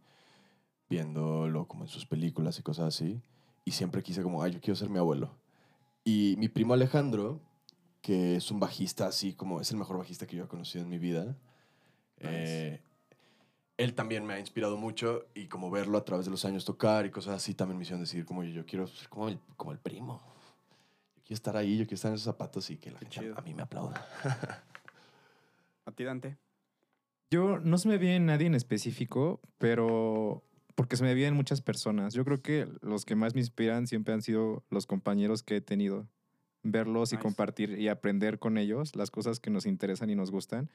viéndolo 0.91 1.67
como 1.67 1.85
en 1.85 1.89
sus 1.89 2.05
películas 2.05 2.59
y 2.59 2.63
cosas 2.63 2.95
así. 2.95 3.23
Y 3.65 3.71
siempre 3.73 4.03
quise 4.03 4.23
como, 4.23 4.43
ay, 4.43 4.53
yo 4.53 4.61
quiero 4.61 4.77
ser 4.77 4.91
mi 4.91 4.99
abuelo. 4.99 5.31
Y 6.05 6.35
mi 6.39 6.49
primo 6.49 6.75
Alejandro, 6.75 7.41
que 8.03 8.37
es 8.37 8.51
un 8.51 8.61
bajista 8.61 9.07
así 9.07 9.33
como, 9.33 9.63
es 9.63 9.71
el 9.71 9.79
mejor 9.79 9.97
bajista 9.97 10.27
que 10.27 10.37
yo 10.37 10.45
he 10.45 10.49
conocido 10.49 10.85
en 10.85 10.91
mi 10.91 10.99
vida. 10.99 11.37
Eh, 12.21 12.81
él 13.77 13.95
también 13.95 14.25
me 14.27 14.35
ha 14.35 14.41
inspirado 14.41 14.77
mucho 14.77 15.27
y 15.35 15.47
como 15.47 15.71
verlo 15.71 15.99
a 15.99 16.05
través 16.05 16.25
de 16.27 16.31
los 16.33 16.45
años 16.45 16.65
tocar 16.65 17.07
y 17.07 17.11
cosas 17.11 17.37
así 17.37 17.55
también 17.55 17.79
me 17.79 17.83
hicieron 17.83 18.01
decir 18.01 18.25
como 18.25 18.43
yo, 18.43 18.51
yo 18.51 18.67
quiero 18.67 18.87
ser 18.87 19.09
como 19.09 19.29
el, 19.29 19.39
como 19.57 19.73
el 19.73 19.79
primo. 19.79 20.21
Yo 21.17 21.23
quiero 21.25 21.35
estar 21.37 21.57
ahí, 21.57 21.77
yo 21.79 21.85
quiero 21.85 21.95
estar 21.97 22.11
en 22.11 22.15
esos 22.17 22.25
zapatos 22.25 22.71
y 22.71 22.77
que 22.77 22.91
la 22.91 22.99
Qué 22.99 23.07
gente 23.07 23.21
chido. 23.21 23.39
a 23.39 23.43
mí 23.43 23.55
me 23.55 23.63
aplauda. 23.63 24.07
A 25.87 25.93
ti, 25.93 26.05
Dante. 26.05 26.37
Yo 27.31 27.59
no 27.59 27.79
se 27.79 27.89
me 27.89 27.99
viene 27.99 28.21
nadie 28.21 28.47
en 28.47 28.55
específico, 28.55 29.41
pero 29.59 30.43
porque 30.75 30.97
se 30.97 31.05
me 31.05 31.15
vienen 31.15 31.35
muchas 31.35 31.61
personas. 31.61 32.15
Yo 32.15 32.25
creo 32.25 32.41
que 32.43 32.69
los 32.83 33.05
que 33.05 33.17
más 33.17 33.35
me 33.35 33.41
inspiran 33.41 33.87
siempre 33.87 34.15
han 34.15 34.23
sido 34.23 34.65
los 34.71 34.87
compañeros 34.87 35.43
que 35.43 35.57
he 35.57 35.61
tenido. 35.61 36.07
Verlos 36.63 37.13
y 37.13 37.17
Nice. 37.17 37.23
compartir 37.23 37.79
y 37.79 37.89
aprender 37.89 38.39
con 38.39 38.59
ellos 38.59 38.97
las 38.97 39.11
cosas 39.11 39.41
que 39.41 39.51
nos 39.51 39.65
interesan 39.67 40.11
y 40.11 40.15
nos 40.17 40.31
gustan 40.31 40.71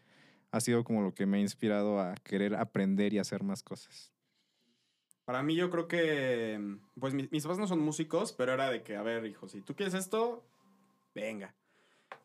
ha 0.54 0.62
sido 0.62 0.84
como 0.84 1.02
lo 1.02 1.16
que 1.16 1.26
me 1.26 1.38
ha 1.38 1.42
inspirado 1.42 2.00
a 2.00 2.14
querer 2.14 2.54
aprender 2.56 3.12
y 3.12 3.18
hacer 3.18 3.42
más 3.44 3.64
cosas. 3.64 4.14
Para 5.26 5.42
mí 5.42 5.56
yo 5.56 5.72
creo 5.72 5.88
que, 5.88 6.78
pues 7.00 7.16
mi- 7.16 7.28
mis 7.32 7.42
papás 7.44 7.58
no 7.58 7.66
son 7.66 7.80
músicos, 7.80 8.34
pero 8.34 8.54
era 8.54 8.70
de 8.70 8.84
que, 8.84 8.96
a 8.96 9.02
ver, 9.02 9.26
hijo, 9.26 9.48
si 9.50 9.62
tú 9.62 9.76
quieres 9.76 9.96
esto, 9.96 10.46
venga. 11.16 11.56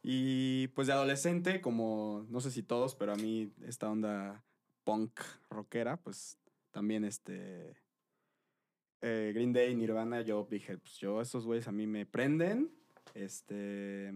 Y 0.02 0.68
pues 0.68 0.88
de 0.88 0.92
adolescente, 0.92 1.62
como 1.62 2.26
no 2.28 2.40
sé 2.40 2.50
si 2.50 2.62
todos, 2.62 2.94
pero 2.94 3.12
a 3.12 3.16
mí 3.16 3.50
esta 3.66 3.88
onda 3.88 4.44
punk 4.84 5.20
rockera, 5.48 5.96
pues 5.96 6.38
también 6.70 7.04
este 7.04 7.76
eh, 9.00 9.32
Green 9.34 9.54
Day, 9.54 9.74
Nirvana, 9.74 10.20
yo 10.20 10.46
dije, 10.50 10.76
pues 10.76 10.98
yo 10.98 11.22
esos 11.22 11.46
güeyes 11.46 11.66
a 11.66 11.72
mí 11.72 11.86
me 11.86 12.04
prenden, 12.04 12.70
este 13.14 14.12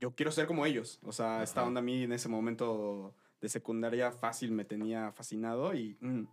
yo 0.00 0.14
quiero 0.14 0.30
ser 0.32 0.46
como 0.46 0.66
ellos, 0.66 0.98
o 1.02 1.12
sea, 1.12 1.42
esta 1.42 1.60
Ajá. 1.60 1.68
onda 1.68 1.80
a 1.80 1.82
mí 1.82 2.02
en 2.02 2.12
ese 2.12 2.28
momento 2.28 3.14
de 3.40 3.48
secundaria 3.48 4.10
fácil 4.12 4.50
me 4.52 4.64
tenía 4.64 5.12
fascinado 5.12 5.74
y 5.74 5.96
mm, 6.00 6.24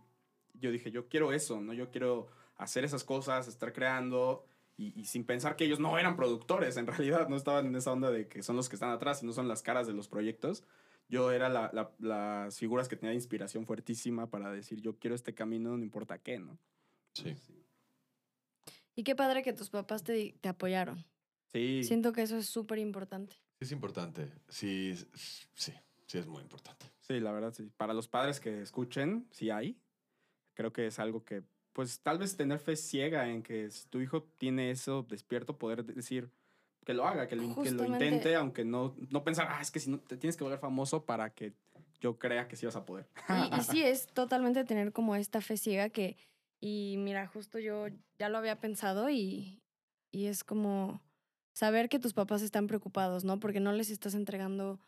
yo 0.54 0.70
dije, 0.70 0.90
yo 0.90 1.08
quiero 1.08 1.32
eso, 1.32 1.60
¿no? 1.60 1.72
Yo 1.72 1.90
quiero 1.90 2.28
hacer 2.56 2.84
esas 2.84 3.04
cosas, 3.04 3.48
estar 3.48 3.72
creando 3.72 4.44
y, 4.76 4.98
y 4.98 5.04
sin 5.06 5.24
pensar 5.24 5.56
que 5.56 5.64
ellos 5.64 5.80
no 5.80 5.98
eran 5.98 6.16
productores, 6.16 6.76
en 6.76 6.86
realidad 7.26 7.28
no 7.28 7.36
estaban 7.36 7.66
en 7.66 7.76
esa 7.76 7.92
onda 7.92 8.10
de 8.10 8.28
que 8.28 8.42
son 8.42 8.56
los 8.56 8.68
que 8.68 8.76
están 8.76 8.90
atrás 8.90 9.22
y 9.22 9.26
no 9.26 9.32
son 9.32 9.48
las 9.48 9.62
caras 9.62 9.86
de 9.86 9.92
los 9.94 10.08
proyectos. 10.08 10.64
Yo 11.08 11.30
era 11.30 11.48
la- 11.50 11.70
la- 11.74 11.92
las 11.98 12.58
figuras 12.58 12.88
que 12.88 12.96
tenía 12.96 13.10
de 13.10 13.16
inspiración 13.16 13.66
fuertísima 13.66 14.30
para 14.30 14.50
decir, 14.50 14.80
yo 14.80 14.96
quiero 14.98 15.14
este 15.14 15.34
camino, 15.34 15.76
no 15.76 15.82
importa 15.84 16.18
qué, 16.18 16.38
¿no? 16.38 16.58
Sí. 17.14 17.36
Y 18.94 19.04
qué 19.04 19.14
padre 19.14 19.42
que 19.42 19.52
tus 19.52 19.70
papás 19.70 20.02
te, 20.04 20.34
te 20.40 20.48
apoyaron. 20.48 21.04
Sí, 21.52 21.82
Siento 21.84 22.12
que 22.12 22.22
eso 22.22 22.36
es 22.36 22.46
súper 22.46 22.78
importante. 22.78 23.36
Es 23.62 23.70
importante. 23.70 24.28
Sí, 24.48 24.92
sí, 25.54 25.72
sí 26.06 26.18
es 26.18 26.26
muy 26.26 26.42
importante. 26.42 26.86
sí, 27.00 27.20
la 27.20 27.30
verdad, 27.30 27.54
sí. 27.54 27.70
Para 27.76 27.94
los 27.94 28.08
padres 28.08 28.40
que 28.40 28.60
escuchen, 28.60 29.28
sí 29.30 29.50
hay. 29.50 29.78
Creo 30.54 30.72
que 30.72 30.88
es 30.88 30.98
algo 30.98 31.24
que, 31.24 31.44
pues 31.72 32.00
tal 32.00 32.18
vez 32.18 32.36
tener 32.36 32.58
fe 32.58 32.74
ciega 32.74 33.28
en 33.28 33.44
que 33.44 33.70
si 33.70 33.86
tu 33.86 34.00
hijo 34.00 34.24
tiene 34.24 34.72
eso 34.72 35.06
despierto, 35.08 35.58
poder 35.58 35.84
decir 35.84 36.28
que 36.84 36.92
lo 36.92 37.06
haga, 37.06 37.28
que 37.28 37.36
lo, 37.36 37.54
que 37.62 37.70
lo 37.70 37.84
intente, 37.84 38.34
aunque 38.34 38.64
no, 38.64 38.96
no 39.10 39.22
pensar, 39.22 39.46
ah, 39.48 39.60
es 39.62 39.70
que 39.70 39.78
si 39.78 39.90
no 39.90 40.00
te 40.00 40.16
tienes 40.16 40.36
que 40.36 40.42
volver 40.42 40.58
famoso 40.58 41.04
para 41.04 41.32
que 41.32 41.52
yo 42.00 42.18
crea 42.18 42.48
que 42.48 42.56
sí 42.56 42.66
vas 42.66 42.74
a 42.74 42.84
poder. 42.84 43.06
Y, 43.28 43.58
y 43.58 43.60
sí, 43.62 43.82
es 43.84 44.08
totalmente 44.08 44.64
tener 44.64 44.92
como 44.92 45.14
esta 45.14 45.40
fe 45.40 45.56
ciega 45.56 45.88
que, 45.88 46.16
y 46.60 46.96
mira, 46.98 47.28
justo 47.28 47.60
yo 47.60 47.86
ya 48.18 48.28
lo 48.28 48.38
había 48.38 48.58
pensado 48.58 49.08
y, 49.08 49.62
y 50.10 50.26
es 50.26 50.42
como 50.42 51.00
saber 51.52 51.88
que 51.88 51.98
tus 51.98 52.14
papás 52.14 52.42
están 52.42 52.66
preocupados, 52.66 53.24
¿no? 53.24 53.40
Porque 53.40 53.60
no 53.60 53.72
les 53.72 53.90
estás 53.90 54.14
entregando 54.14 54.80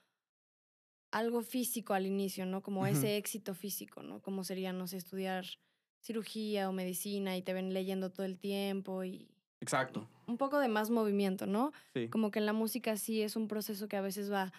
algo 1.11 1.43
físico 1.43 1.95
al 1.95 2.07
inicio, 2.07 2.45
¿no? 2.45 2.63
Como 2.63 2.87
ese 2.87 3.17
éxito 3.17 3.55
físico, 3.55 4.03
¿no? 4.03 4.21
Como 4.21 4.43
sería, 4.43 4.73
no 4.73 4.87
sé, 4.87 4.97
estudiar 4.97 5.45
cirugía 6.01 6.69
o 6.69 6.73
medicina 6.73 7.37
y 7.37 7.43
te 7.43 7.53
ven 7.53 7.73
leyendo 7.73 8.11
todo 8.11 8.27
el 8.27 8.39
tiempo 8.39 9.05
y 9.05 9.31
Exacto, 9.61 10.09
un 10.27 10.37
poco 10.37 10.59
de 10.59 10.69
más 10.69 10.91
movimiento, 10.91 11.47
¿no? 11.47 11.73
sí. 11.95 12.09
Como 12.09 12.31
que 12.31 12.41
en 12.41 12.47
la 12.47 12.53
música 12.53 12.97
sí 12.97 13.23
es 13.23 13.37
un 13.37 13.49
proceso 13.49 13.89
que 13.89 13.97
a 13.97 14.03
veces 14.03 14.31
va 14.31 14.53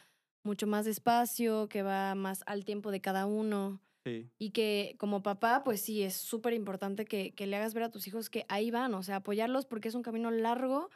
mucho 0.43 0.65
más 0.65 0.85
despacio, 0.85 1.67
que 1.67 1.83
va 1.83 2.15
más 2.15 2.43
al 2.45 2.65
tiempo 2.65 2.89
de 2.91 3.01
cada 3.01 3.25
uno. 3.25 3.81
Sí, 4.05 4.29
Y 4.37 4.51
que 4.51 4.95
como 4.99 5.23
papá, 5.23 5.63
pues 5.63 5.81
sí, 5.81 6.03
es 6.03 6.15
súper 6.15 6.53
importante 6.53 7.05
que, 7.05 7.33
que 7.33 7.47
le 7.47 7.55
hagas 7.57 7.73
ver 7.73 7.83
a 7.83 7.89
tus 7.89 8.07
hijos 8.07 8.29
que 8.29 8.45
ahí 8.49 8.69
van, 8.69 8.93
o 8.93 9.01
sea, 9.01 9.17
apoyarlos 9.17 9.65
porque 9.65 9.87
es 9.87 9.95
un 9.95 10.03
camino 10.03 10.29
largo 10.29 10.89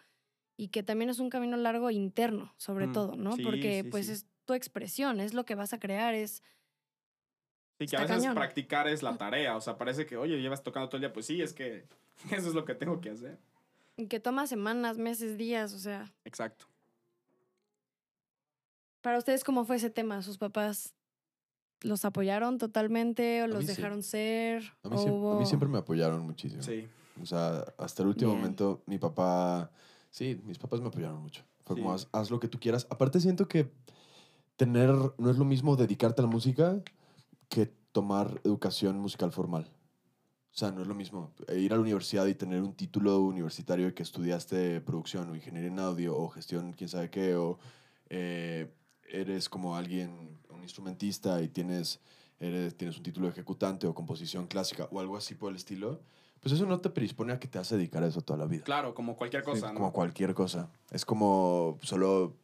y 0.61 0.67
que 0.67 0.83
también 0.83 1.09
es 1.09 1.19
un 1.19 1.29
camino 1.29 1.55
largo 1.55 1.89
interno, 1.89 2.53
sobre 2.57 2.87
Mm, 2.87 2.91
todo, 2.93 3.15
¿no? 3.15 3.33
sí, 3.37 3.43
porque 3.43 3.83
sí, 3.83 3.89
pues 3.89 4.07
sí. 4.07 4.11
es 4.11 4.25
tu 4.43 4.53
expresión, 4.53 5.21
es 5.21 5.33
lo 5.33 5.45
que 5.45 5.55
vas 5.55 5.71
a 5.71 5.79
crear, 5.79 6.13
es... 6.13 6.43
Sí, 7.77 7.85
que 7.85 7.85
Está 7.85 7.99
a 7.99 8.01
veces 8.01 8.17
cañón. 8.17 8.35
practicar 8.35 8.87
es 8.89 9.01
la 9.01 9.15
tarea. 9.17 9.55
O 9.55 9.61
sea, 9.61 9.77
parece 9.77 10.05
que, 10.05 10.17
oye, 10.17 10.41
llevas 10.41 10.61
tocando 10.63 10.89
todo 10.89 10.97
el 10.97 11.01
día. 11.03 11.13
Pues 11.13 11.27
sí, 11.27 11.41
es 11.41 11.53
que 11.53 11.85
eso 12.31 12.49
es 12.49 12.53
lo 12.53 12.65
que 12.65 12.75
tengo 12.75 12.99
que 12.99 13.11
hacer. 13.11 13.39
y 13.95 14.07
que 14.07 14.19
toma 14.19 14.47
semanas, 14.47 14.97
meses, 14.97 15.37
días, 15.37 15.71
o 15.73 15.79
sea... 15.79 16.11
Exacto. 16.25 16.65
Para 19.01 19.17
ustedes, 19.17 19.43
¿cómo 19.45 19.63
fue 19.65 19.77
ese 19.77 19.89
tema? 19.89 20.21
¿Sus 20.21 20.37
papás 20.37 20.93
los 21.81 22.03
apoyaron 22.03 22.57
totalmente 22.57 23.41
o 23.43 23.47
los 23.47 23.61
sí. 23.61 23.67
dejaron 23.67 24.03
ser? 24.03 24.73
A 24.83 24.89
mí, 24.89 24.95
¿O 25.07 25.35
a 25.35 25.39
mí 25.39 25.45
siempre 25.45 25.69
me 25.69 25.77
apoyaron 25.77 26.21
muchísimo. 26.23 26.61
Sí. 26.61 26.87
O 27.21 27.25
sea, 27.25 27.63
hasta 27.77 28.03
el 28.03 28.09
último 28.09 28.31
Bien. 28.31 28.41
momento, 28.41 28.83
mi 28.85 28.97
papá, 28.97 29.71
sí, 30.09 30.39
mis 30.43 30.57
papás 30.57 30.81
me 30.81 30.87
apoyaron 30.87 31.21
mucho. 31.21 31.43
Fue 31.65 31.75
como, 31.75 31.93
haz, 31.93 32.07
haz 32.11 32.31
lo 32.31 32.39
que 32.39 32.47
tú 32.47 32.59
quieras. 32.59 32.87
Aparte, 32.89 33.19
siento 33.19 33.47
que 33.47 33.71
tener, 34.55 34.89
no 35.17 35.29
es 35.29 35.37
lo 35.37 35.45
mismo 35.45 35.75
dedicarte 35.75 36.21
a 36.21 36.25
la 36.25 36.31
música 36.31 36.81
que 37.47 37.67
tomar 37.91 38.41
educación 38.43 38.99
musical 38.99 39.31
formal. 39.31 39.71
O 40.51 40.57
sea, 40.59 40.71
no 40.71 40.81
es 40.81 40.87
lo 40.87 40.95
mismo 40.95 41.31
eh, 41.47 41.59
ir 41.59 41.71
a 41.71 41.75
la 41.75 41.81
universidad 41.81 42.25
y 42.25 42.35
tener 42.35 42.61
un 42.61 42.73
título 42.73 43.19
universitario 43.21 43.93
que 43.93 44.03
estudiaste 44.03 44.81
producción 44.81 45.29
o 45.29 45.35
ingeniería 45.35 45.69
en 45.69 45.79
audio 45.79 46.17
o 46.17 46.27
gestión, 46.29 46.73
quién 46.73 46.89
sabe 46.89 47.09
qué, 47.09 47.35
o 47.35 47.59
eh, 48.09 48.69
eres 49.07 49.47
como 49.47 49.75
alguien, 49.75 50.39
un 50.49 50.63
instrumentista 50.63 51.41
y 51.41 51.47
tienes, 51.47 51.99
eres, 52.39 52.75
tienes 52.75 52.97
un 52.97 53.03
título 53.03 53.27
de 53.27 53.33
ejecutante 53.33 53.87
o 53.87 53.93
composición 53.93 54.47
clásica 54.47 54.87
o 54.91 54.99
algo 54.99 55.15
así 55.15 55.35
por 55.35 55.51
el 55.51 55.55
estilo, 55.55 56.01
pues 56.41 56.53
eso 56.53 56.65
no 56.65 56.79
te 56.79 56.89
predispone 56.89 57.33
a 57.33 57.39
que 57.39 57.47
te 57.47 57.57
vas 57.57 57.71
a 57.71 57.75
dedicar 57.77 58.03
a 58.03 58.07
eso 58.07 58.21
toda 58.21 58.37
la 58.39 58.45
vida. 58.45 58.63
Claro, 58.63 58.93
como 58.93 59.15
cualquier 59.15 59.43
Sí, 59.43 59.49
cosa, 59.51 59.67
¿no? 59.69 59.73
Como 59.75 59.93
cualquier 59.93 60.33
cosa. 60.33 60.69
Es 60.91 61.05
como 61.05 61.77
solo 61.81 62.35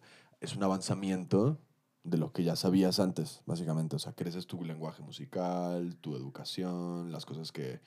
es 0.42 0.56
un 0.56 0.64
avanzamiento 0.64 1.58
de 2.04 2.18
lo 2.18 2.32
que 2.32 2.44
ya 2.44 2.56
sabías 2.56 3.00
antes, 3.00 3.42
básicamente. 3.46 3.96
O 3.96 4.00
sea, 4.00 4.14
creces 4.14 4.46
tu 4.48 4.64
lenguaje 4.64 5.02
musical, 5.02 5.96
tu 6.02 6.16
educación, 6.16 7.12
las 7.12 7.26
cosas 7.26 7.52
que, 7.52 7.80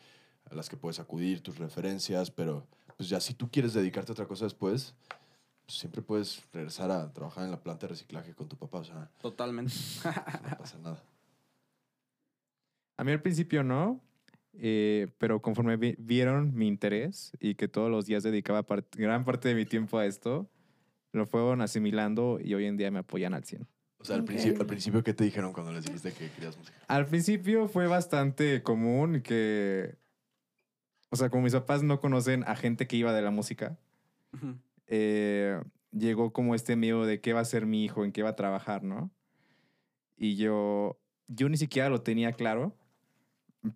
a 0.51 0.55
las 0.55 0.69
que 0.69 0.77
puedes 0.77 0.99
acudir, 0.99 1.41
tus 1.43 1.59
referencias, 1.59 2.31
pero 2.31 2.67
pues 2.97 3.09
ya 3.09 3.21
si 3.21 3.35
tú 3.35 3.49
quieres 3.51 3.75
dedicarte 3.75 4.11
a 4.11 4.15
otra 4.15 4.27
cosa 4.27 4.45
después, 4.45 4.95
pues, 5.67 5.79
siempre 5.79 6.03
puedes 6.03 6.43
regresar 6.53 6.91
a 6.91 7.13
trabajar 7.13 7.45
en 7.45 7.51
la 7.53 7.61
planta 7.61 7.87
de 7.87 7.91
reciclaje 7.93 8.35
con 8.35 8.49
tu 8.49 8.57
papá, 8.57 8.79
o 8.79 8.85
sea, 8.85 9.11
Totalmente. 9.21 9.73
no 10.51 10.59
pasa 10.59 10.79
nada. 10.79 11.01
A 12.97 13.05
mí 13.05 13.13
al 13.13 13.23
principio 13.23 13.63
no, 13.63 14.01
eh, 14.61 15.09
pero 15.19 15.41
conforme 15.41 15.77
vi- 15.77 15.97
vieron 15.99 16.55
mi 16.55 16.67
interés 16.67 17.33
y 17.41 17.55
que 17.55 17.69
todos 17.69 17.91
los 17.91 18.07
días 18.07 18.23
dedicaba 18.23 18.67
part- 18.67 18.95
gran 18.97 19.25
parte 19.25 19.49
de 19.49 19.55
mi 19.55 19.65
tiempo 19.65 19.99
a 19.99 20.07
esto, 20.07 20.51
lo 21.13 21.27
fueron 21.27 21.61
asimilando 21.63 22.39
y 22.43 22.55
hoy 22.55 22.67
en 22.67 22.77
día 22.77 22.91
me 22.91 22.99
apoyan 23.01 23.35
al 23.35 23.45
100. 23.45 23.67
O 23.99 24.05
sea, 24.05 24.17
al, 24.17 24.25
principio, 24.25 24.61
al 24.61 24.67
principio, 24.67 25.03
¿qué 25.03 25.15
te 25.15 25.25
dijeron 25.25 25.53
cuando 25.53 25.73
les 25.73 25.85
dijiste 25.85 26.13
que 26.13 26.31
querías 26.31 26.57
música? 26.57 26.77
Al 26.87 27.07
principio 27.07 27.67
fue 27.69 27.87
bastante 27.87 28.63
común 28.63 29.23
que, 29.23 29.97
o 31.11 31.17
sea, 31.17 31.31
como 31.31 31.43
mis 31.45 31.53
papás 31.55 31.83
no 31.83 32.01
conocen 32.01 32.45
a 32.47 32.55
gente 32.55 32.87
que 32.87 32.97
iba 32.97 33.13
de 33.13 33.23
la 33.23 33.31
música, 33.31 33.79
Ujú. 34.33 34.57
eh, 34.87 35.61
llegó 35.93 36.33
como 36.33 36.55
este 36.55 36.77
miedo 36.77 37.07
de 37.07 37.21
qué 37.21 37.33
va 37.33 37.41
a 37.41 37.45
ser 37.45 37.67
mi 37.67 37.85
hijo, 37.85 38.05
en 38.05 38.13
qué 38.13 38.23
va 38.23 38.31
a 38.31 38.37
trabajar, 38.37 38.83
¿no? 38.85 39.11
Y 40.17 40.37
yo, 40.37 41.01
yo 41.29 41.49
ni 41.49 41.57
siquiera 41.57 41.89
lo 41.89 42.03
tenía 42.03 42.33
claro, 42.33 42.77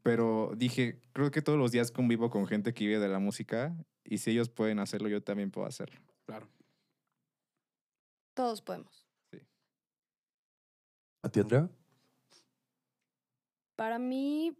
pero 0.03 0.53
dije, 0.57 1.01
creo 1.13 1.31
que 1.31 1.43
todos 1.43 1.59
los 1.59 1.73
días 1.73 1.91
convivo 1.91 2.31
con 2.31 2.47
gente 2.47 2.73
que 2.75 2.87
vive 2.87 2.99
de 2.99 3.09
la 3.09 3.19
música 3.19 3.77
y 4.05 4.19
si 4.19 4.31
ellos 4.31 4.49
pueden 4.49 4.79
hacerlo, 4.79 5.09
yo 5.09 5.23
también 5.23 5.51
puedo 5.51 5.67
hacerlo. 5.67 6.01
Claro. 6.27 6.49
Todos 8.35 8.63
podemos. 8.63 9.07
¿A 11.25 11.29
ti, 11.29 11.41
Andrea? 11.41 11.71
Para 13.77 13.99
mí, 13.99 14.57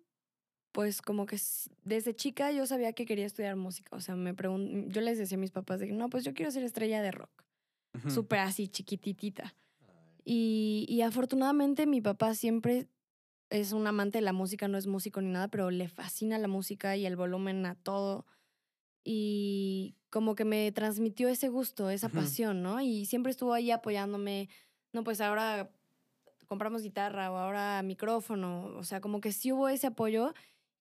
pues 0.73 1.03
como 1.03 1.27
que 1.27 1.39
desde 1.85 2.15
chica 2.15 2.53
yo 2.53 2.67
sabía 2.67 2.93
que 2.93 3.05
quería 3.05 3.27
estudiar 3.27 3.57
música. 3.57 3.97
O 3.97 4.01
sea, 4.01 4.15
me 4.17 4.35
pregun- 4.35 4.89
yo 4.89 5.01
les 5.01 5.19
decía 5.19 5.37
a 5.37 5.41
mis 5.41 5.51
papás 5.51 5.81
de 5.81 5.87
que 5.89 5.93
no, 5.93 6.09
pues 6.09 6.25
yo 6.25 6.35
quiero 6.35 6.51
ser 6.51 6.63
estrella 6.65 7.03
de 7.03 7.11
rock. 7.11 7.31
Ujú. 7.97 8.11
Súper 8.11 8.41
así, 8.41 8.69
chiquititita. 8.69 9.55
Y, 10.25 10.87
y 10.89 11.03
afortunadamente 11.03 11.87
mi 11.87 12.01
papá 12.01 12.35
siempre 12.35 12.87
es 13.53 13.73
un 13.73 13.87
amante 13.87 14.19
de 14.19 14.23
la 14.23 14.33
música, 14.33 14.67
no 14.67 14.79
es 14.79 14.87
músico 14.87 15.21
ni 15.21 15.31
nada, 15.31 15.49
pero 15.49 15.71
le 15.71 15.89
fascina 15.89 16.39
la 16.39 16.49
música 16.49 16.97
y 16.97 17.05
el 17.05 17.17
volumen 17.17 17.67
a 17.67 17.75
todo. 17.75 18.27
Y 19.05 19.95
como 20.11 20.35
que 20.35 20.45
me 20.45 20.73
transmitió 20.73 21.29
ese 21.29 21.49
gusto, 21.49 21.91
esa 21.91 22.09
pasión, 22.09 22.63
¿no? 22.63 22.81
Y 22.81 23.05
siempre 23.05 23.31
estuvo 23.31 23.53
ahí 23.53 23.71
apoyándome. 23.71 24.49
No, 24.93 25.05
pues 25.05 25.21
ahora 25.21 25.71
compramos 26.47 26.83
guitarra 26.83 27.31
o 27.31 27.37
ahora 27.37 27.83
micrófono. 27.83 28.67
O 28.77 28.85
sea, 28.85 29.01
como 29.01 29.21
que 29.21 29.33
sí 29.33 29.53
hubo 29.53 29.69
ese 29.69 29.89
apoyo. 29.89 30.33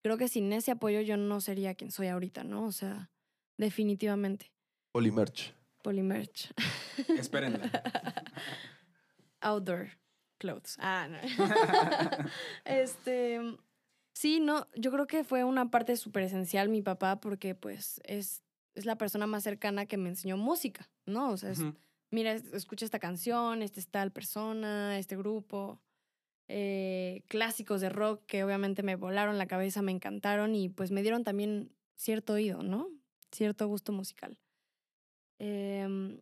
Creo 0.01 0.17
que 0.17 0.27
sin 0.27 0.51
ese 0.53 0.71
apoyo 0.71 1.01
yo 1.01 1.17
no 1.17 1.41
sería 1.41 1.75
quien 1.75 1.91
soy 1.91 2.07
ahorita, 2.07 2.43
¿no? 2.43 2.65
O 2.65 2.71
sea, 2.71 3.11
definitivamente. 3.57 4.53
Polymerch. 4.91 5.53
Polymerch. 5.83 6.53
Espérenla. 7.17 7.69
Outdoor 9.41 10.00
clothes. 10.41 10.77
Ah, 10.79 11.07
no. 11.09 11.17
este. 12.65 13.39
Sí, 14.13 14.39
no, 14.41 14.67
yo 14.75 14.91
creo 14.91 15.07
que 15.07 15.23
fue 15.23 15.43
una 15.43 15.71
parte 15.71 15.95
súper 15.95 16.23
esencial 16.23 16.67
mi 16.69 16.81
papá 16.81 17.19
porque 17.21 17.55
pues 17.55 18.01
es, 18.03 18.43
es 18.75 18.85
la 18.85 18.97
persona 18.97 19.25
más 19.25 19.43
cercana 19.43 19.85
que 19.85 19.97
me 19.97 20.09
enseñó 20.09 20.35
música, 20.37 20.89
¿no? 21.05 21.29
O 21.31 21.37
sea, 21.37 21.51
es, 21.51 21.59
mira, 22.11 22.33
es- 22.33 22.51
escucha 22.53 22.83
esta 22.85 22.99
canción, 22.99 23.61
este 23.61 23.79
es 23.79 23.87
tal 23.87 24.11
persona, 24.11 24.97
este 24.99 25.15
grupo. 25.15 25.79
eh, 26.53 27.23
clásicos 27.29 27.79
de 27.79 27.87
rock 27.89 28.25
que 28.25 28.43
obviamente 28.43 28.83
me 28.83 28.97
volaron 28.97 29.37
la 29.37 29.47
cabeza, 29.47 29.81
me 29.81 29.93
encantaron 29.93 30.53
y 30.55 30.67
pues 30.67 30.91
me 30.91 31.01
dieron 31.01 31.23
también 31.23 31.71
cierto 31.95 32.33
oído, 32.33 32.61
¿no? 32.63 32.89
Cierto 33.31 33.67
gusto 33.67 33.93
musical. 33.93 34.37
Em, 35.39 36.21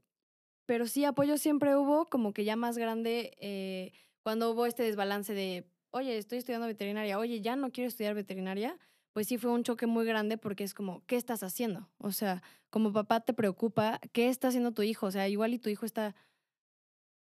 pero 0.67 0.85
sí, 0.87 1.03
apoyo 1.05 1.37
siempre 1.39 1.75
hubo, 1.75 2.05
como 2.05 2.31
que 2.33 2.43
ya 2.45 2.55
más 2.55 2.77
grande, 2.77 3.35
eh, 3.41 3.91
cuando 4.29 4.51
hubo 4.51 4.67
este 4.67 4.83
desbalance 4.83 5.33
de, 5.33 5.65
oye, 5.89 6.15
estoy 6.15 6.37
estudiando 6.37 6.67
veterinaria, 6.67 7.17
oye, 7.17 7.41
ya 7.41 7.55
no 7.55 7.71
quiero 7.71 7.87
estudiar 7.87 8.13
veterinaria, 8.13 8.77
pues 9.11 9.25
sí 9.25 9.39
fue 9.39 9.49
un 9.49 9.63
choque 9.63 9.87
muy 9.87 10.05
grande 10.05 10.37
porque 10.37 10.63
es 10.63 10.75
como, 10.75 11.03
¿qué 11.07 11.15
estás 11.15 11.41
haciendo? 11.41 11.89
O 11.97 12.11
sea, 12.11 12.43
como 12.69 12.93
papá 12.93 13.21
te 13.21 13.33
preocupa, 13.33 13.99
¿qué 14.13 14.29
está 14.29 14.49
haciendo 14.49 14.71
tu 14.71 14.83
hijo? 14.83 15.07
O 15.07 15.11
sea, 15.11 15.27
igual 15.27 15.55
y 15.55 15.57
tu 15.57 15.69
hijo 15.69 15.83
está 15.83 16.15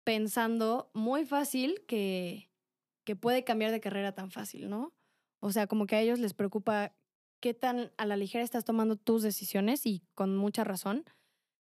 pensando 0.02 0.90
muy 0.94 1.26
fácil 1.26 1.84
que, 1.86 2.50
que 3.04 3.16
puede 3.16 3.44
cambiar 3.44 3.70
de 3.70 3.82
carrera 3.82 4.12
tan 4.12 4.30
fácil, 4.30 4.70
¿no? 4.70 4.94
O 5.40 5.52
sea, 5.52 5.66
como 5.66 5.86
que 5.86 5.96
a 5.96 6.00
ellos 6.00 6.20
les 6.20 6.32
preocupa 6.32 6.96
qué 7.42 7.52
tan 7.52 7.92
a 7.98 8.06
la 8.06 8.16
ligera 8.16 8.42
estás 8.42 8.64
tomando 8.64 8.96
tus 8.96 9.22
decisiones 9.22 9.84
y 9.84 10.00
con 10.14 10.38
mucha 10.38 10.64
razón. 10.64 11.04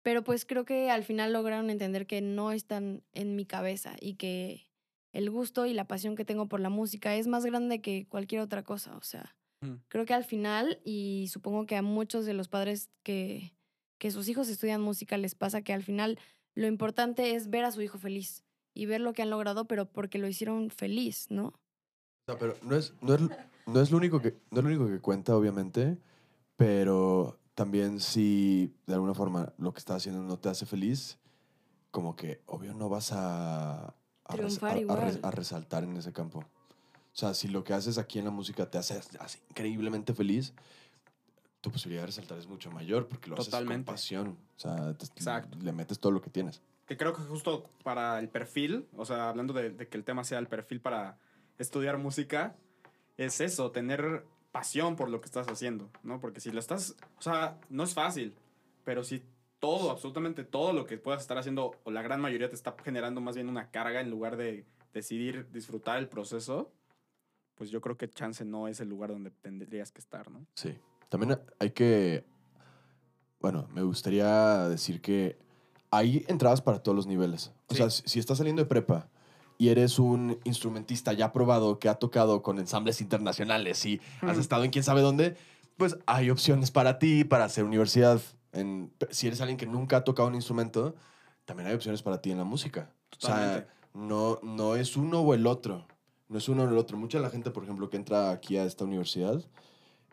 Pero 0.04 0.24
pues 0.24 0.46
creo 0.46 0.64
que 0.64 0.92
al 0.92 1.04
final 1.04 1.34
lograron 1.34 1.72
entender 1.72 2.06
que 2.06 2.22
no 2.22 2.52
están 2.52 3.04
en 3.14 3.36
mi 3.36 3.48
cabeza 3.48 3.96
y 4.00 4.14
que 4.14 4.72
el 5.14 5.30
gusto 5.30 5.66
y 5.66 5.74
la 5.74 5.88
pasión 5.88 6.16
que 6.16 6.26
tengo 6.26 6.48
por 6.48 6.60
la 6.60 6.70
música 6.70 7.16
es 7.16 7.28
más 7.28 7.46
grande 7.46 7.82
que 7.82 8.06
cualquier 8.08 8.42
otra 8.42 8.64
cosa. 8.64 8.98
O 8.98 9.04
sea, 9.04 9.36
Mm. 9.64 9.82
creo 9.88 10.06
que 10.06 10.14
al 10.14 10.26
final, 10.26 10.80
y 10.84 11.28
supongo 11.32 11.66
que 11.66 11.78
a 11.78 11.82
muchos 11.82 12.26
de 12.26 12.34
los 12.34 12.50
padres 12.50 12.90
que, 13.02 13.56
que 13.98 14.12
sus 14.12 14.28
hijos 14.28 14.50
estudian 14.50 14.82
música 14.82 15.18
les 15.18 15.36
pasa 15.36 15.62
que 15.62 15.74
al 15.74 15.84
final 15.84 16.20
lo 16.54 16.68
importante 16.68 17.34
es 17.36 17.50
ver 17.50 17.64
a 17.64 17.72
su 17.72 17.82
hijo 17.82 17.98
feliz 17.98 18.44
y 18.74 18.86
ver 18.86 19.00
lo 19.00 19.14
que 19.14 19.22
han 19.22 19.30
logrado, 19.30 19.66
pero 19.66 19.86
porque 19.86 20.18
lo 20.18 20.28
hicieron 20.28 20.70
feliz, 20.70 21.28
¿no? 21.30 21.48
O 21.48 21.54
sea, 22.28 22.38
pero 22.38 22.58
no 22.62 22.76
es, 22.76 22.94
no 23.02 23.16
es, 23.16 23.22
no 23.66 23.82
es 23.82 23.92
lo 23.92 23.98
único 23.98 24.22
que, 24.22 24.36
no 24.52 24.60
es 24.60 24.64
lo 24.66 24.70
único 24.70 24.88
que 24.88 25.00
cuenta, 25.00 25.36
obviamente, 25.36 25.98
pero 26.58 27.40
también 27.56 28.00
si 28.00 28.74
de 28.86 28.96
alguna 28.96 29.14
forma 29.14 29.54
lo 29.58 29.74
que 29.74 29.80
estás 29.80 29.98
haciendo 29.98 30.24
no 30.24 30.38
te 30.38 30.50
hace 30.50 30.66
feliz, 30.66 31.20
como 31.92 32.16
que 32.16 32.42
obvio 32.48 32.74
no 32.74 32.90
vas 32.90 33.12
a, 33.14 33.96
a, 34.26 34.34
a- 34.34 34.72
a 34.72 34.78
igual. 34.80 35.02
res- 35.02 35.20
a 35.24 35.32
resaltar 35.32 35.84
en 35.84 35.98
ese 35.98 36.14
campo. 36.14 36.40
O 36.40 37.16
sea, 37.16 37.34
si 37.34 37.48
lo 37.48 37.64
que 37.64 37.74
haces 37.74 37.98
aquí 37.98 38.20
en 38.20 38.26
la 38.26 38.32
música 38.32 38.70
te 38.70 38.78
hace, 38.78 39.00
hace 39.20 39.40
increíblemente 39.50 40.14
feliz, 40.14 40.54
tu 41.62 41.72
posibilidad 41.72 42.04
de 42.04 42.08
resaltar 42.08 42.38
es 42.38 42.48
mucho 42.48 42.72
mayor 42.72 43.08
porque 43.08 43.30
lo 43.30 43.36
haces 43.36 43.46
Totalmente. 43.48 43.86
con 43.86 43.94
pasión. 43.94 44.38
O 44.58 44.60
sea, 44.60 44.94
te- 44.96 45.06
Exacto. 45.06 45.58
le 45.62 45.72
metes 45.72 46.00
todo 46.00 46.12
lo 46.12 46.22
que 46.22 46.30
tienes. 46.30 46.62
Que 46.88 46.98
creo 46.98 47.14
que 47.14 47.22
justo 47.22 47.70
para 47.84 48.20
el 48.20 48.28
perfil, 48.30 48.88
o 48.98 49.06
sea, 49.06 49.30
hablando 49.30 49.54
de, 49.54 49.70
de 49.70 49.88
que 49.88 49.98
el 49.98 50.04
tema 50.04 50.24
sea 50.24 50.40
el 50.40 50.48
perfil 50.48 50.82
para 50.82 51.18
estudiar 51.58 51.98
música, 51.98 52.56
es 53.18 53.40
eso, 53.42 53.72
tener 53.72 54.26
pasión 54.52 54.96
por 54.96 55.10
lo 55.10 55.22
que 55.22 55.26
estás 55.28 55.48
haciendo, 55.48 55.90
¿no? 56.04 56.20
Porque 56.20 56.40
si 56.42 56.52
lo 56.52 56.60
estás, 56.60 56.96
o 57.18 57.22
sea, 57.22 57.58
no 57.70 57.84
es 57.84 57.94
fácil, 57.94 58.34
pero 58.84 59.04
si 59.04 59.24
todo, 59.64 59.92
absolutamente 59.92 60.44
todo 60.44 60.74
lo 60.74 60.86
que 60.86 60.98
puedas 60.98 61.22
estar 61.22 61.38
haciendo, 61.38 61.72
o 61.86 61.90
la 61.92 62.02
gran 62.02 62.20
mayoría 62.20 62.50
te 62.50 62.56
está 62.56 62.76
generando 62.84 63.22
más 63.22 63.36
bien 63.36 63.48
una 63.48 63.72
carga 63.72 64.02
en 64.02 64.10
lugar 64.10 64.36
de 64.36 64.66
decidir 64.94 65.48
disfrutar 65.54 66.00
el 66.00 66.10
proceso, 66.10 66.70
pues 67.56 67.70
yo 67.70 67.80
creo 67.80 67.96
que 67.96 68.10
chance 68.10 68.44
no 68.44 68.68
es 68.68 68.82
el 68.82 68.90
lugar 68.90 69.12
donde 69.12 69.32
tendrías 69.32 69.90
que 69.94 70.00
estar, 70.02 70.30
¿no? 70.30 70.46
Sí. 70.56 70.76
También 71.08 71.40
hay 71.60 71.72
que. 71.72 72.26
Bueno, 73.40 73.70
me 73.74 73.84
gustaría 73.84 74.68
decir 74.68 75.00
que 75.00 75.38
hay 75.92 76.26
entradas 76.28 76.62
para 76.62 76.80
todos 76.84 76.96
los 76.98 77.08
niveles. 77.08 77.54
O 77.68 77.74
Sí. 77.74 77.78
sea, 77.78 77.90
si 77.90 78.20
estás 78.20 78.40
saliendo 78.40 78.62
de 78.64 78.68
prepa 78.68 79.08
y 79.58 79.70
eres 79.70 79.98
un 79.98 80.40
instrumentista 80.44 81.14
ya 81.14 81.32
probado 81.32 81.80
que 81.80 81.88
ha 81.88 81.96
tocado 81.96 82.42
con 82.42 82.60
ensambles 82.60 83.00
internacionales 83.00 83.86
y 83.86 84.02
has 84.24 84.36
Mm. 84.36 84.42
estado 84.42 84.64
en 84.66 84.72
quién 84.72 84.84
sabe 84.84 85.00
dónde, 85.00 85.38
pues 85.78 85.96
hay 86.06 86.30
opciones 86.32 86.70
para 86.70 87.00
ti, 87.00 87.24
para 87.24 87.46
hacer 87.46 87.64
universidad. 87.64 88.20
En, 88.54 88.94
si 89.10 89.28
eres 89.28 89.42
alguien 89.42 89.58
que 89.58 89.66
nunca 89.66 89.98
ha 89.98 90.04
tocado 90.04 90.28
un 90.30 90.36
instrumento, 90.36 90.96
también 91.46 91.68
hay 91.68 91.76
opciones 91.76 92.02
para 92.02 92.22
ti 92.22 92.32
en 92.32 92.38
la 92.38 92.44
música. 92.44 92.90
O 93.18 93.20
sea, 93.26 93.36
Totalmente. 93.36 93.68
no, 93.94 94.40
no 94.44 94.76
es 94.76 94.96
uno 94.96 95.22
o 95.22 95.34
el 95.34 95.46
otro. 95.48 95.86
No 96.30 96.38
es 96.38 96.48
uno 96.50 96.64
o 96.64 96.68
el 96.68 96.78
otro. 96.78 96.98
Mucha 96.98 97.18
de 97.18 97.24
la 97.24 97.30
gente, 97.30 97.52
por 97.52 97.64
ejemplo, 97.64 97.90
que 97.90 97.98
entra 97.98 98.32
aquí 98.32 98.58
a 98.58 98.64
esta 98.66 98.86
universidad, 98.86 99.44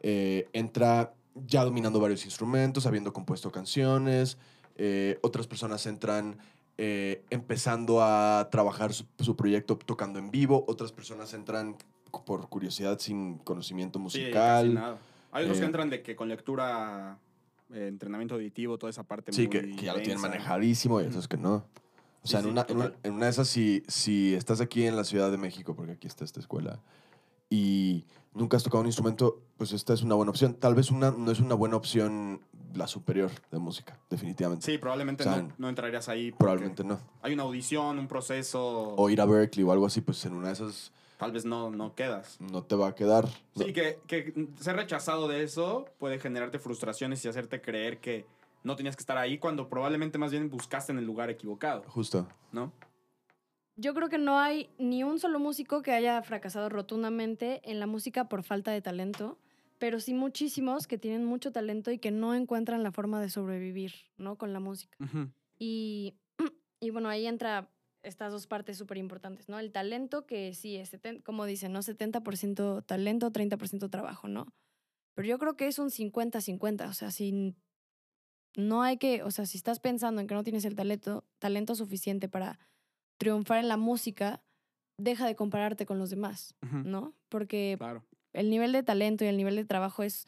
eh, 0.03 0.49
entra 0.53 1.15
ya 1.35 1.65
dominando 1.65 2.01
varios 2.01 2.25
instrumentos, 2.25 2.87
habiendo 2.87 3.13
compuesto 3.13 3.51
canciones. 3.53 4.39
eh, 4.77 5.19
otras 5.23 5.47
personas 5.47 5.85
entran 5.87 6.39
eh, 6.79 7.23
empezando 7.29 8.03
a 8.03 8.49
trabajar 8.51 8.95
su, 8.95 9.05
su 9.19 9.37
proyecto 9.37 9.77
tocando 9.77 10.19
en 10.19 10.31
vivo. 10.31 10.65
Otras 10.67 10.91
personas 10.93 11.35
entran 11.35 11.77
por 12.25 12.49
curiosidad 12.49 12.99
sin 12.99 13.37
conocimiento 13.39 13.99
Sí, 13.99 14.03
musical. 14.03 14.75
nada. 14.75 14.99
Hay 15.33 15.45
otros 15.45 15.59
que 15.61 15.67
entran 15.67 15.91
de 15.91 16.03
que 16.03 16.17
con 16.17 16.29
lectura, 16.29 17.19
eh, 17.73 17.89
entrenamiento 17.89 18.35
auditivo, 18.35 18.79
toda 18.79 18.91
esa 18.91 19.03
parte 19.03 19.33
Sí, 19.33 19.43
muy 19.43 19.51
que, 19.51 19.77
que 19.77 19.87
ya 19.87 19.93
lo 19.95 20.01
tienen 20.03 20.21
manejadísimo 20.21 21.01
y 21.01 21.05
Ujú. 21.05 21.11
esos 21.11 21.29
que 21.29 21.37
no. 21.37 21.55
O 22.23 22.27
Sí, 22.27 22.33
sea, 22.33 22.41
sí, 22.41 22.47
en, 22.47 22.53
una, 22.53 22.67
en, 22.69 22.77
una, 22.77 22.93
en 23.03 23.13
una 23.15 23.25
de 23.27 23.31
esas, 23.31 23.49
si, 23.49 23.83
si 23.89 24.35
estás 24.35 24.61
aquí 24.61 24.85
en 24.85 24.95
la 24.97 25.05
Ciudad 25.05 25.31
de 25.31 25.39
México, 25.39 25.75
porque 25.75 25.93
aquí 25.93 26.07
está 26.07 26.25
esta 26.25 26.39
escuela, 26.41 26.81
y 27.49 28.05
nunca 28.35 28.57
has 28.57 28.63
tocado 28.63 28.81
un 28.83 28.87
instrumento, 28.87 29.43
pues 29.57 29.73
esta 29.73 29.93
es 29.95 30.03
una 30.03 30.15
buena 30.15 30.31
opción. 30.31 30.55
Tal 30.55 30.75
vez 30.75 30.91
una, 30.91 31.11
no 31.11 31.31
es 31.31 31.41
una 31.41 31.55
buena 31.55 31.77
opción 31.77 32.41
la 32.75 32.87
superior 32.87 33.31
de 33.51 33.59
música, 33.59 33.99
definitivamente. 34.09 34.65
Sí, 34.65 34.79
probablemente 34.79 35.25
O 35.25 35.33
sea, 35.33 35.43
no, 35.43 35.53
no 35.59 35.69
entrarías 35.69 36.09
ahí. 36.09 36.31
Probablemente 36.31 36.85
no. 36.85 37.01
Hay 37.23 37.33
una 37.33 37.43
audición, 37.43 37.99
un 37.99 38.07
proceso. 38.07 38.95
O 38.95 39.11
ir 39.11 39.21
a 39.21 39.25
Berkeley 39.25 39.65
o 39.65 39.73
algo 39.73 39.87
así, 39.87 40.01
pues 40.01 40.25
en 40.27 40.35
una 40.35 40.49
de 40.49 40.53
esas 40.55 40.93
Tal 41.21 41.33
vez 41.33 41.45
no, 41.45 41.71
no 41.71 41.95
quedas. 41.95 42.41
no 42.41 42.65
te 42.65 42.75
va 42.75 42.89
a 42.89 42.95
quedar. 42.95 43.27
No. 43.55 43.65
Sí, 43.65 43.73
que, 43.75 44.01
que 44.07 44.49
ser 44.59 44.75
rechazado 44.75 45.29
de 45.29 45.43
eso 45.43 45.85
puede 45.99 46.19
generarte 46.19 46.59
frustraciones 46.59 47.23
y 47.25 47.29
hacerte 47.29 47.61
creer 47.61 48.01
que 48.01 48.25
no 48.65 48.75
tenías 48.75 48.97
que 48.97 49.03
estar 49.03 49.19
ahí 49.19 49.39
cuando 49.39 49.69
probablemente 49.69 50.17
más 50.17 50.31
bien 50.31 50.49
buscaste 50.49 50.93
en 50.93 50.99
el 50.99 51.05
lugar 51.05 51.29
equivocado, 51.29 51.83
Justo. 51.89 52.27
¿no? 52.53 52.73
Yo 53.77 53.95
creo 53.95 54.09
que 54.09 54.19
no 54.19 54.39
hay 54.39 54.71
ni 54.79 55.05
un 55.05 55.19
solo 55.19 55.39
músico 55.39 55.83
que 55.83 55.93
haya 55.93 56.23
fracasado 56.23 56.69
rotundamente 56.69 57.61
en 57.71 57.81
la 57.81 57.87
música 57.87 58.29
por 58.29 58.43
falta 58.43 58.71
de 58.73 58.83
talento, 58.83 59.39
pero 59.79 60.01
sí 60.01 60.13
muchísimos 60.13 60.87
que 60.87 60.99
tienen 60.99 61.25
mucho 61.25 61.53
talento 61.53 61.91
y 61.91 61.99
que 61.99 62.11
no 62.11 62.35
encuentran 62.35 62.83
la 62.83 62.93
forma 62.93 63.21
de 63.21 63.31
sobrevivir, 63.31 63.93
¿no? 64.19 64.37
Con 64.37 64.53
la 64.53 64.61
música. 64.61 64.97
Y, 65.59 66.15
y 66.81 66.91
bueno, 66.91 67.09
ahí 67.09 67.27
entra 67.27 67.71
estas 68.03 68.33
dos 68.33 68.47
partes 68.47 68.79
súper 68.79 68.97
importantes, 68.99 69.49
¿no? 69.49 69.59
El 69.59 69.73
talento, 69.73 70.27
que 70.27 70.55
sí 70.55 70.77
es, 70.77 70.91
como 71.25 71.45
dicen, 71.45 71.73
¿no? 71.73 71.81
70% 71.83 72.85
talento, 72.87 73.31
30% 73.31 73.91
trabajo, 73.91 74.29
¿no? 74.29 74.47
Pero 75.15 75.29
yo 75.29 75.39
creo 75.39 75.57
que 75.57 75.67
es 75.67 75.79
un 75.79 75.91
50-50, 75.91 76.89
o 76.89 76.93
sea, 76.95 77.11
si 77.11 77.55
no 78.57 78.83
hay 78.83 78.97
que, 78.97 79.23
o 79.23 79.31
sea, 79.31 79.47
si 79.47 79.59
estás 79.59 79.81
pensando 79.81 80.21
en 80.21 80.27
que 80.27 80.35
no 80.35 80.45
tienes 80.45 80.65
el 80.65 80.75
talento, 80.77 81.25
talento 81.39 81.75
suficiente 81.75 82.29
para 82.29 82.59
triunfar 83.19 83.59
en 83.59 83.69
la 83.69 83.77
música, 83.77 84.43
deja 84.99 85.27
de 85.27 85.37
compararte 85.37 85.87
con 85.87 85.99
los 85.99 86.11
demás. 86.11 86.55
¿no? 86.63 87.15
Porque 87.29 87.77
Claro. 87.79 88.05
el 88.33 88.51
nivel 88.51 88.73
de 88.73 88.83
talento 88.83 89.25
y 89.25 89.29
el 89.29 89.37
nivel 89.37 89.57
de 89.57 89.65
trabajo 89.65 90.03
es 90.03 90.27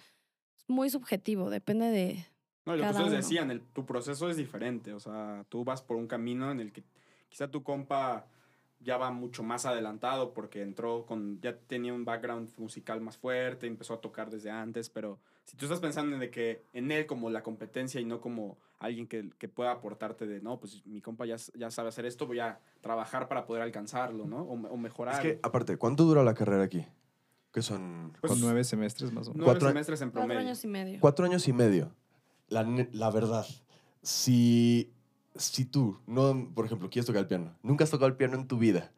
muy 0.69 0.91
subjetivo, 0.91 1.51
depende 1.51 1.87
de... 1.87 2.27
No, 2.65 2.75
y 2.75 2.79
lo 2.79 2.83
que 2.85 2.89
Cada 2.89 2.91
ustedes 3.01 3.09
uno. 3.09 3.17
decían, 3.17 3.51
el, 3.51 3.61
tu 3.61 3.85
proceso 3.85 4.31
es 4.31 4.37
diferente. 4.37 4.93
O 4.93 5.01
sea, 5.01 5.45
tú 5.49 5.65
vas 5.65 5.83
por 5.83 5.97
un 5.97 6.07
camino 6.07 6.51
en 6.53 6.61
el 6.61 6.73
que 6.73 6.85
quizá 7.33 7.51
tu 7.51 7.63
compa 7.63 8.27
ya 8.81 8.99
va 8.99 9.11
mucho 9.11 9.43
más 9.43 9.65
adelantado 9.65 10.35
porque 10.35 10.61
entró 10.61 11.07
con, 11.07 11.41
ya 11.41 11.57
tenía 11.57 11.95
un 11.95 12.05
background 12.05 12.51
musical 12.59 13.01
más 13.01 13.17
fuerte, 13.17 13.67
empezó 13.67 13.95
a 13.95 14.01
tocar 14.03 14.29
desde 14.29 14.51
antes, 14.51 14.91
pero 14.91 15.19
si 15.45 15.57
tú 15.57 15.65
estás 15.65 15.81
pensando 15.81 16.15
en 16.15 16.21
de 16.21 16.31
que 16.31 16.63
en 16.75 16.91
él 16.93 17.07
como 17.07 17.31
la 17.31 17.43
competencia 17.43 18.01
y 18.01 18.05
no 18.05 18.21
como 18.21 18.59
alguien 18.81 19.07
que, 19.07 19.31
que 19.39 19.49
pueda 19.49 19.71
aportarte 19.71 20.27
de, 20.27 20.41
no, 20.43 20.59
pues 20.61 20.85
mi 20.85 21.01
compa 21.01 21.25
ya, 21.25 21.37
ya 21.55 21.71
sabe 21.71 21.89
hacer 21.89 22.05
esto, 22.05 22.27
voy 22.27 22.41
a 22.41 22.59
trabajar 22.83 23.29
para 23.29 23.47
poder 23.47 23.63
alcanzarlo, 23.63 24.27
¿no? 24.27 24.43
O, 24.43 24.55
o 24.55 24.77
mejorar. 24.77 25.15
Es 25.15 25.21
que, 25.21 25.41
aparte, 25.43 25.77
¿cuánto 25.79 26.05
dura 26.05 26.23
la 26.25 26.35
carrera 26.35 26.65
aquí? 26.65 26.85
Que 27.53 27.63
son 27.63 28.13
Pues, 28.21 28.39
nueve 28.41 28.63
semestres 28.65 29.11
más 29.13 29.29
o 29.29 29.31
menos. 29.31 29.37
Nueve 29.47 29.53
cuatro- 29.55 29.69
semestres 29.69 30.03
en 30.03 30.11
Cuatro 30.11 30.27
promedio. 30.27 30.41
años 30.49 30.65
y 30.65 30.69
medio. 30.69 30.99
Cuatro 31.01 31.25
años 31.25 31.47
y 31.49 31.53
medio. 31.53 31.93
La, 32.49 32.63
la 32.93 33.11
verdad, 33.11 33.47
si, 34.03 34.93
si 35.37 35.65
tú, 35.65 35.99
no, 36.07 36.51
por 36.55 36.67
ejemplo, 36.67 36.91
quieres 36.91 37.07
tocar 37.07 37.21
el 37.21 37.27
piano, 37.29 37.55
nunca 37.63 37.85
has 37.85 37.91
tocado 37.91 38.07
el 38.09 38.17
piano 38.17 38.37
en 38.37 38.47
tu 38.47 38.59
vida, 38.59 38.93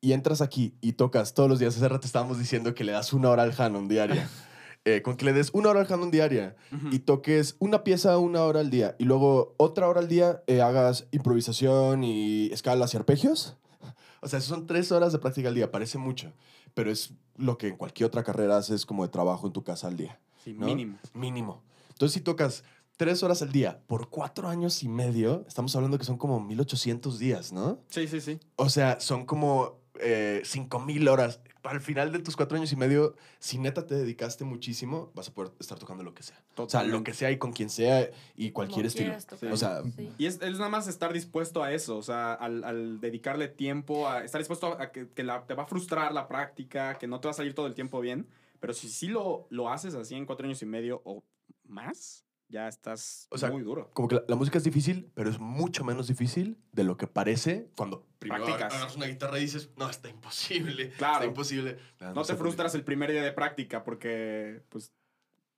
y 0.00 0.12
entras 0.12 0.40
aquí 0.40 0.74
y 0.80 0.92
tocas 0.92 1.34
todos 1.34 1.48
los 1.48 1.58
días, 1.58 1.76
hace 1.76 1.88
rato 1.88 2.06
estábamos 2.06 2.38
diciendo 2.38 2.74
que 2.74 2.84
le 2.84 2.92
das 2.92 3.12
una 3.12 3.30
hora 3.30 3.42
al 3.42 3.54
Hanon 3.56 3.88
diaria. 3.88 4.28
Eh, 4.84 5.02
con 5.02 5.16
que 5.16 5.26
le 5.26 5.34
des 5.34 5.50
una 5.52 5.68
hora 5.68 5.80
al 5.80 5.92
Hanon 5.92 6.10
diaria 6.10 6.56
Ujú. 6.72 6.88
y 6.92 7.00
toques 7.00 7.56
una 7.58 7.84
pieza 7.84 8.16
una 8.16 8.42
hora 8.44 8.60
al 8.60 8.70
día 8.70 8.94
y 8.98 9.04
luego 9.04 9.54
otra 9.58 9.86
hora 9.86 10.00
al 10.00 10.08
día 10.08 10.42
eh, 10.46 10.62
hagas 10.62 11.08
improvisación 11.10 12.04
y 12.04 12.46
escalas 12.52 12.94
y 12.94 12.96
arpegios. 12.96 13.56
O 14.22 14.28
sea, 14.28 14.40
son 14.40 14.66
tres 14.66 14.90
horas 14.90 15.12
de 15.12 15.18
práctica 15.18 15.48
al 15.48 15.54
día, 15.56 15.70
parece 15.70 15.98
mucho, 15.98 16.32
pero 16.74 16.90
es 16.90 17.12
lo 17.36 17.58
que 17.58 17.68
en 17.68 17.76
cualquier 17.76 18.06
otra 18.06 18.22
carrera 18.22 18.56
haces 18.56 18.86
como 18.86 19.02
de 19.02 19.10
trabajo 19.10 19.46
en 19.48 19.52
tu 19.52 19.62
casa 19.62 19.88
al 19.88 19.96
día. 19.96 20.18
Sí, 20.42 20.54
¿no? 20.54 20.64
mínimo. 20.66 20.96
Mínimo. 21.12 21.62
Entonces, 21.90 22.14
si 22.14 22.20
tocas 22.20 22.64
tres 22.98 23.22
horas 23.22 23.40
al 23.40 23.50
día 23.52 23.80
por 23.86 24.10
cuatro 24.10 24.48
años 24.48 24.82
y 24.82 24.88
medio, 24.88 25.46
estamos 25.48 25.74
hablando 25.74 25.96
que 25.96 26.04
son 26.04 26.18
como 26.18 26.38
1800 26.40 27.18
días, 27.18 27.52
¿no? 27.52 27.80
Sí, 27.88 28.06
sí, 28.06 28.20
sí. 28.20 28.38
O 28.56 28.68
sea, 28.68 29.00
son 29.00 29.24
como 29.24 29.78
eh, 30.00 30.42
5000 30.44 31.08
horas. 31.08 31.40
al 31.62 31.80
final 31.80 32.12
de 32.12 32.18
tus 32.20 32.34
cuatro 32.36 32.56
años 32.56 32.72
y 32.72 32.76
medio, 32.76 33.14
si 33.40 33.58
neta 33.58 33.84
te 33.86 33.94
dedicaste 33.94 34.44
muchísimo, 34.44 35.10
vas 35.14 35.28
a 35.28 35.34
poder 35.34 35.52
estar 35.60 35.78
tocando 35.78 36.02
lo 36.02 36.12
que 36.14 36.22
sea. 36.22 36.42
O 36.56 36.68
sea, 36.68 36.82
lo 36.82 37.02
que 37.04 37.12
sea 37.14 37.30
y 37.30 37.36
con 37.38 37.52
quien 37.52 37.68
sea 37.70 38.10
y 38.36 38.50
cualquier 38.52 38.86
Como 38.92 39.12
estilo. 39.16 39.52
O 39.52 39.56
sea, 39.56 39.82
Sí. 39.96 40.10
Y 40.18 40.26
es, 40.26 40.40
es 40.40 40.52
nada 40.58 40.68
más 40.68 40.88
estar 40.88 41.12
dispuesto 41.12 41.62
a 41.62 41.72
eso, 41.72 41.96
o 41.98 42.02
sea, 42.02 42.32
al, 42.34 42.64
al 42.64 43.00
dedicarle 43.00 43.48
tiempo, 43.48 44.08
a 44.08 44.24
estar 44.24 44.40
dispuesto 44.40 44.72
a 44.80 44.90
que, 44.92 45.08
que 45.10 45.22
la- 45.24 45.46
te 45.46 45.54
va 45.54 45.64
a 45.64 45.66
frustrar 45.66 46.12
la 46.12 46.26
práctica, 46.26 46.96
que 46.98 47.06
no 47.06 47.20
te 47.20 47.28
va 47.28 47.32
a 47.32 47.34
salir 47.34 47.54
todo 47.54 47.66
el 47.66 47.74
tiempo 47.74 48.00
bien, 48.00 48.26
pero 48.60 48.72
si 48.72 48.88
sí 48.88 49.06
lo, 49.08 49.46
lo 49.50 49.68
haces 49.70 49.94
así 49.94 50.14
en 50.14 50.26
cuatro 50.26 50.46
años 50.46 50.62
y 50.62 50.66
medio 50.66 51.02
o 51.04 51.22
más, 51.66 52.24
ya 52.48 52.66
estás 52.68 53.26
O 53.30 53.38
sea, 53.38 53.50
muy 53.50 53.62
duro. 53.62 53.90
como 53.92 54.08
que 54.08 54.16
la, 54.16 54.24
la 54.28 54.36
música 54.36 54.58
es 54.58 54.64
difícil, 54.64 55.10
pero 55.14 55.28
es 55.30 55.38
mucho 55.38 55.84
menos 55.84 56.08
difícil 56.08 56.58
de 56.72 56.84
lo 56.84 56.96
que 56.96 57.06
parece 57.06 57.70
cuando 57.76 58.06
primero 58.18 58.44
Practicas. 58.44 58.72
agarras 58.74 58.96
una 58.96 59.06
guitarra 59.06 59.38
y 59.38 59.42
dices, 59.42 59.70
no, 59.76 59.88
está 59.90 60.08
imposible. 60.08 60.90
Claro. 60.98 61.14
Está 61.16 61.26
imposible. 61.26 61.78
Ah, 62.00 62.12
No 62.14 62.22
te 62.22 62.28
sé 62.28 62.32
por 62.32 62.36
qué. 62.36 62.42
frustras 62.44 62.74
el 62.74 62.84
primer 62.84 63.10
día 63.12 63.22
de 63.22 63.32
práctica 63.32 63.84
porque, 63.84 64.62
pues, 64.70 64.92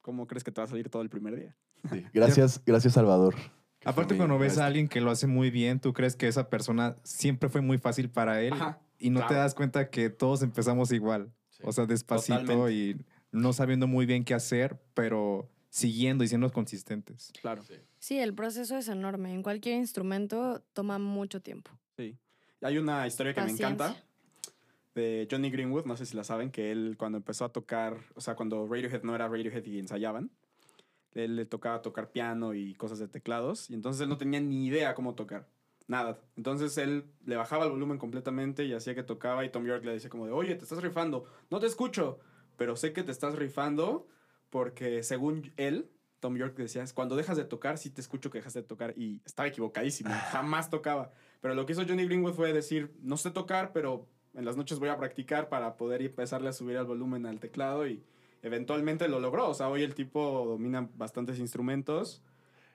¿cómo 0.01 0.27
crees 0.27 0.43
que 0.45 0.51
te 0.53 0.61
va 0.61 0.65
a 0.65 0.69
salir 0.69 0.89
todo 0.91 1.03
el 1.03 1.11
primer 1.11 1.37
día? 1.37 1.57
Sí. 1.91 2.05
Gracias, 2.13 2.63
gracias, 2.67 2.95
Salvador. 2.95 3.35
Aparte, 3.85 4.15
cuando 4.17 4.39
ves 4.39 4.59
a 4.59 4.67
alguien 4.67 4.89
que 4.89 5.01
lo 5.01 5.11
hace 5.11 5.27
muy 5.27 5.51
bien, 5.51 5.81
tú 5.81 5.95
crees 5.95 6.15
que 6.17 6.29
esa 6.29 6.51
persona 6.51 6.97
siempre 7.03 7.49
fue 7.49 7.63
muy 7.63 7.79
fácil 7.79 8.11
para 8.11 8.43
él 8.43 8.53
Ajá, 8.53 8.79
y 8.99 9.09
no 9.09 9.21
te 9.21 9.29
claro. 9.29 9.43
das 9.43 9.55
cuenta 9.55 9.89
que 9.89 10.11
todos 10.11 10.43
empezamos 10.43 10.93
igual. 10.93 11.33
Sí. 11.49 11.63
O 11.65 11.73
sea, 11.73 11.87
despacito 11.87 12.41
Totalmente. 12.41 12.73
y 12.75 12.97
no 13.33 13.55
sabiendo 13.55 13.87
muy 13.87 14.05
bien 14.05 14.25
qué 14.25 14.35
hacer, 14.35 14.79
pero 14.93 15.49
siguiendo 15.71 16.23
y 16.25 16.29
siendo 16.29 16.53
consistentes. 16.53 17.33
Claro. 17.41 17.63
Sí. 17.65 17.75
Sí, 17.99 18.19
el 18.19 18.35
proceso 18.35 18.77
es 18.77 18.89
enorme. 18.89 19.33
En 19.33 19.43
cualquier 19.43 19.77
instrumento 19.77 20.63
toma 20.73 20.99
mucho 20.99 21.41
tiempo. 21.41 21.71
Sí. 21.97 22.19
Hay 22.61 22.77
una 22.77 23.07
historia 23.07 23.33
que 23.33 23.41
me 23.41 23.53
encanta 23.53 23.97
de 24.95 25.27
Johnny 25.31 25.51
Greenwood, 25.51 25.87
no 25.87 25.97
sé 25.97 26.05
si 26.05 26.17
la 26.17 26.25
saben, 26.25 26.51
que 26.51 26.73
él 26.73 26.97
cuando 26.99 27.17
empezó 27.17 27.45
a 27.45 27.53
tocar, 27.53 27.97
o 28.15 28.21
sea, 28.21 28.35
cuando 28.35 28.67
Radiohead 28.67 29.03
no 29.03 29.15
era 29.15 29.29
Radiohead 29.29 29.65
y 29.65 29.79
ensayaban, 29.79 30.31
él 31.13 31.37
le 31.37 31.47
tocaba 31.47 31.81
tocar 31.81 32.11
piano 32.11 32.55
y 32.55 32.75
cosas 32.75 32.99
de 32.99 33.09
teclados, 33.09 33.71
y 33.71 33.75
entonces 33.75 34.03
él 34.03 34.09
no 34.09 34.19
tenía 34.19 34.41
ni 34.41 34.67
idea 34.67 34.95
cómo 34.95 35.15
tocar, 35.15 35.49
nada. 35.87 36.21
Entonces 36.37 36.77
él 36.77 37.05
le 37.25 37.37
bajaba 37.37 37.65
el 37.65 37.71
volumen 37.71 37.99
completamente 37.99 38.65
y 38.65 38.73
hacía 38.73 38.95
que 38.95 39.03
tocaba 39.03 39.45
y 39.45 39.51
Tom 39.51 39.65
York 39.65 39.85
le 39.85 39.93
decía 39.93 40.11
como 40.11 40.27
de, 40.27 40.33
oye, 40.33 40.55
te 40.57 40.65
estás 40.65 40.83
rifando, 40.83 41.25
no 41.51 41.61
te 41.61 41.67
escucho, 41.67 42.19
pero 42.57 42.77
sé 42.77 42.93
que 42.93 43.03
te 43.03 43.13
estás 43.13 43.37
rifando 43.37 44.09
porque 44.51 45.03
según 45.03 45.53
él, 45.57 45.91
Tom 46.21 46.37
York 46.37 46.57
decía, 46.57 46.85
cuando 46.95 47.17
dejas 47.17 47.37
de 47.37 47.45
tocar, 47.45 47.79
sí 47.79 47.91
te 47.91 48.01
escucho 48.01 48.31
que 48.31 48.39
dejas 48.39 48.55
de 48.55 48.63
tocar 48.63 48.95
y 48.97 49.23
estaba 49.25 49.49
equivocadísimo, 49.49 50.11
jamás 50.31 50.69
tocaba. 50.69 51.13
Pero 51.41 51.55
lo 51.55 51.65
que 51.65 51.73
hizo 51.73 51.87
Johnny 51.87 52.05
Greenwood 52.05 52.35
fue 52.35 52.53
decir, 52.53 52.95
no 53.01 53.17
sé 53.17 53.31
tocar, 53.31 53.73
pero 53.73 54.07
en 54.35 54.45
las 54.45 54.57
noches 54.57 54.79
voy 54.79 54.91
a 54.91 54.99
practicar 54.99 55.49
para 55.49 55.77
poder 55.77 56.03
empezarle 56.03 56.49
a 56.49 56.53
subir 56.53 56.77
el 56.77 56.85
volumen 56.85 57.27
al 57.27 57.41
teclado 57.41 57.87
y 57.87 58.03
eventualmente 58.43 59.09
lo 59.09 59.21
logró. 59.21 59.49
O 59.49 59.55
sea, 59.55 59.69
hoy 59.69 59.83
el 59.83 59.95
tipo 59.95 60.45
domina 60.47 60.89
bastantes 60.95 61.39
instrumentos 61.39 62.23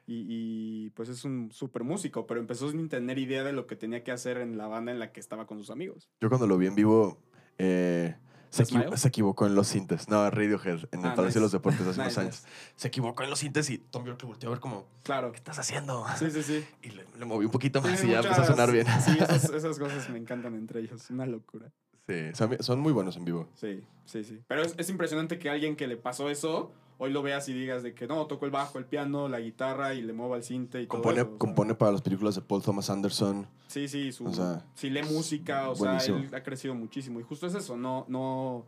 y, 0.07 0.25
y, 0.27 0.89
pues 0.91 1.09
es 1.09 1.23
un 1.25 1.51
súper 1.51 1.83
músico, 1.83 2.27
pero 2.27 2.39
empezó 2.39 2.69
sin 2.71 2.89
tener 2.89 3.17
idea 3.17 3.43
de 3.43 3.53
lo 3.53 3.65
que 3.65 3.75
tenía 3.75 4.03
que 4.03 4.11
hacer 4.11 4.37
en 4.37 4.57
la 4.57 4.67
banda 4.67 4.91
en 4.91 4.99
la 4.99 5.11
que 5.11 5.19
estaba 5.19 5.47
con 5.47 5.57
sus 5.57 5.71
amigos. 5.71 6.09
Yo 6.21 6.29
cuando 6.29 6.45
lo 6.47 6.57
vi 6.57 6.67
en 6.67 6.75
vivo, 6.75 7.19
eh, 7.57 8.15
se, 8.49 8.65
se 8.65 9.07
equivocó 9.07 9.45
en 9.45 9.55
los 9.55 9.67
sintes. 9.67 10.07
No, 10.09 10.29
Radiohead, 10.29 10.87
en 10.91 10.99
el 11.01 11.05
Ah, 11.07 11.15
Palacio 11.15 11.25
nice. 11.25 11.33
de 11.35 11.41
los 11.41 11.51
Deportes 11.51 11.87
hace 11.87 11.99
unos 12.01 12.17
años. 12.17 12.43
nice. 12.43 12.47
Se 12.75 12.87
equivocó 12.87 13.23
en 13.23 13.29
los 13.29 13.39
sintes 13.39 13.69
y 13.69 13.77
Tom 13.77 14.05
York 14.05 14.23
volteó 14.23 14.49
a 14.49 14.51
ver 14.53 14.59
como, 14.59 14.85
Claro. 15.03 15.31
¿qué 15.31 15.37
estás 15.37 15.59
haciendo? 15.59 16.05
Sí, 16.17 16.31
sí, 16.31 16.43
sí. 16.43 16.65
Y 16.83 16.89
le, 16.91 17.05
le 17.17 17.25
moví 17.25 17.45
un 17.45 17.51
poquito 17.51 17.81
más 17.81 17.99
Sí, 17.99 18.07
y 18.07 18.11
ya 18.11 18.19
empezó 18.19 18.41
a 18.41 18.45
sonar 18.45 18.71
bien. 18.71 18.87
Sí, 19.03 19.17
esas, 19.19 19.45
esas 19.49 19.77
cosas 19.79 20.09
me 20.09 20.17
encantan 20.17 20.55
entre 20.55 20.79
ellos. 20.81 21.09
Una 21.09 21.25
locura. 21.25 21.71
Sí, 22.07 22.13
son, 22.33 22.55
son 22.61 22.79
muy 22.79 22.93
buenos 22.93 23.17
en 23.17 23.25
vivo. 23.25 23.49
Sí, 23.55 23.83
sí, 24.05 24.23
sí. 24.23 24.39
Pero 24.47 24.61
es, 24.61 24.75
es 24.77 24.89
impresionante 24.89 25.39
que 25.39 25.49
alguien 25.49 25.75
que 25.75 25.87
le 25.87 25.97
pasó 25.97 26.29
eso, 26.29 26.71
hoy 26.97 27.11
lo 27.11 27.21
veas 27.21 27.47
y 27.49 27.53
digas 27.53 27.83
de 27.83 27.93
que 27.93 28.07
no, 28.07 28.25
tocó 28.27 28.45
el 28.45 28.51
bajo, 28.51 28.77
el 28.77 28.85
piano, 28.85 29.27
la 29.27 29.39
guitarra 29.39 29.93
y 29.93 30.01
le 30.01 30.13
mueva 30.13 30.37
el 30.37 30.43
cinte 30.43 30.81
y 30.81 30.87
Compone, 30.87 31.15
todo 31.15 31.21
eso, 31.21 31.29
o 31.29 31.31
sea. 31.33 31.39
compone 31.39 31.75
para 31.75 31.91
las 31.91 32.01
películas 32.01 32.35
de 32.35 32.41
Paul 32.41 32.61
Thomas 32.61 32.89
Anderson. 32.89 33.47
Sí, 33.67 33.87
sí, 33.87 34.11
su, 34.11 34.25
O 34.25 34.33
sea, 34.33 34.65
sí 34.75 34.89
lee 34.89 35.03
música, 35.03 35.69
o 35.69 35.75
sea, 35.75 35.85
buenísimo. 35.91 36.17
él 36.19 36.33
ha 36.33 36.43
crecido 36.43 36.75
muchísimo. 36.75 37.19
Y 37.19 37.23
justo 37.23 37.47
es 37.47 37.55
eso, 37.55 37.75
no, 37.77 38.05
no, 38.07 38.65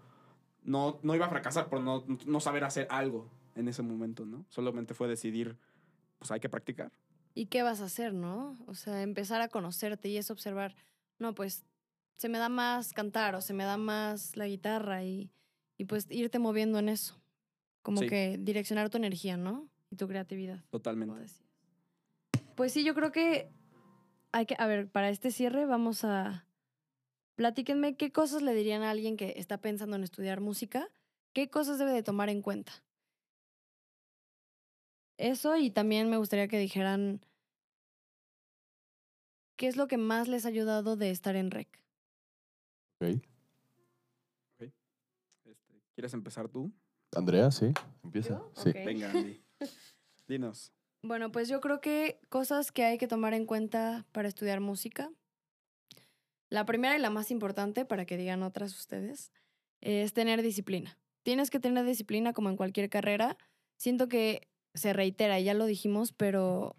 no, 0.64 1.00
no 1.02 1.16
iba 1.16 1.26
a 1.26 1.30
fracasar 1.30 1.70
por 1.70 1.82
no, 1.82 2.04
no 2.26 2.40
saber 2.40 2.64
hacer 2.64 2.88
algo 2.90 3.30
en 3.56 3.68
ese 3.68 3.82
momento, 3.82 4.26
¿no? 4.26 4.46
Solamente 4.50 4.94
fue 4.94 5.08
decidir, 5.08 5.58
pues 6.20 6.32
hay 6.32 6.40
que 6.40 6.50
practicar. 6.50 6.92
¿Y 7.34 7.48
qué 7.48 7.62
vas 7.64 7.82
a 7.82 7.86
hacer, 7.86 8.14
no? 8.14 8.58
O 8.68 8.74
sea, 8.74 9.04
empezar 9.04 9.42
a 9.42 9.48
conocerte 9.48 10.10
y 10.10 10.18
es 10.18 10.32
observar, 10.32 10.76
no, 11.20 11.36
pues 11.36 11.64
se 12.18 12.30
me 12.30 12.40
da 12.40 12.50
más 12.50 12.94
cantar 12.94 13.36
o 13.36 13.42
se 13.42 13.54
me 13.54 13.64
da 13.64 13.78
más 13.78 14.36
la 14.36 14.48
guitarra 14.48 15.04
y, 15.04 15.32
y 15.78 15.86
pues 15.86 16.08
irte 16.10 16.40
moviendo 16.40 16.80
en 16.80 16.90
eso. 16.90 17.16
Como 17.82 18.02
Sí. 18.02 18.08
que 18.08 18.38
direccionar 18.40 18.90
tu 18.90 18.98
energía, 18.98 19.38
¿no? 19.38 19.68
Y 19.90 19.96
tu 19.96 20.08
creatividad. 20.08 20.64
Totalmente. 20.70 21.32
Pues 22.56 22.74
sí, 22.74 22.84
yo 22.84 22.94
creo 22.94 23.12
que 23.12 23.50
hay 24.32 24.46
que, 24.46 24.56
a 24.58 24.68
ver, 24.68 24.90
para 24.90 25.10
este 25.10 25.32
cierre 25.32 25.66
vamos 25.66 26.04
a... 26.04 26.46
Platíquenme 27.36 27.96
qué 27.96 28.12
cosas 28.12 28.42
le 28.42 28.54
dirían 28.54 28.82
a 28.82 28.90
alguien 28.90 29.16
que 29.16 29.34
está 29.38 29.60
pensando 29.62 29.96
en 29.96 30.04
estudiar 30.04 30.42
música, 30.42 30.90
qué 31.34 31.50
cosas 31.50 31.78
debe 31.78 31.92
de 31.92 32.02
tomar 32.04 32.30
en 32.30 32.42
cuenta. 32.42 32.74
Eso 35.18 35.56
y 35.58 35.70
también 35.70 36.10
me 36.10 36.18
gustaría 36.18 36.48
que 36.48 36.60
dijeran 36.60 37.22
qué 39.56 39.68
es 39.68 39.76
lo 39.78 39.88
que 39.88 39.98
más 39.98 40.28
les 40.28 40.46
ha 40.46 40.50
ayudado 40.50 40.96
de 40.96 41.12
estar 41.12 41.36
en 41.36 41.52
REC. 41.52 41.68
Ok. 43.00 43.08
Este, 45.46 45.82
¿Quieres 45.96 46.14
empezar 46.14 46.50
tú? 46.50 46.72
Andrea, 47.18 47.50
sí, 47.50 47.74
empieza. 48.04 48.30
¿Yo? 48.30 48.52
Sí. 48.56 48.72
Venga, 48.74 49.10
Andy. 49.10 49.42
Dinos. 50.28 50.72
Bueno, 51.02 51.32
pues 51.32 51.50
yo 51.50 51.62
creo 51.62 51.82
que 51.82 52.20
cosas 52.30 52.72
que 52.72 52.84
hay 52.84 52.98
que 52.98 53.08
tomar 53.08 53.34
en 53.34 53.46
cuenta 53.46 54.06
para 54.12 54.28
estudiar 54.28 54.60
música. 54.60 55.10
La 56.50 56.66
primera 56.66 56.96
y 56.96 57.00
la 57.00 57.10
más 57.10 57.32
importante, 57.32 57.86
para 57.86 58.06
que 58.06 58.18
digan 58.18 58.44
otras 58.44 58.74
ustedes, 58.76 59.32
es 59.82 60.14
tener 60.14 60.42
disciplina. 60.44 61.00
Tienes 61.24 61.50
que 61.50 61.60
tener 61.60 61.86
disciplina 61.86 62.34
como 62.34 62.50
en 62.50 62.56
cualquier 62.56 62.90
carrera. 62.90 63.38
Siento 63.78 64.08
que 64.08 64.48
se 64.76 64.94
reitera, 64.94 65.40
ya 65.40 65.56
lo 65.56 65.66
dijimos, 65.66 66.14
pero, 66.14 66.76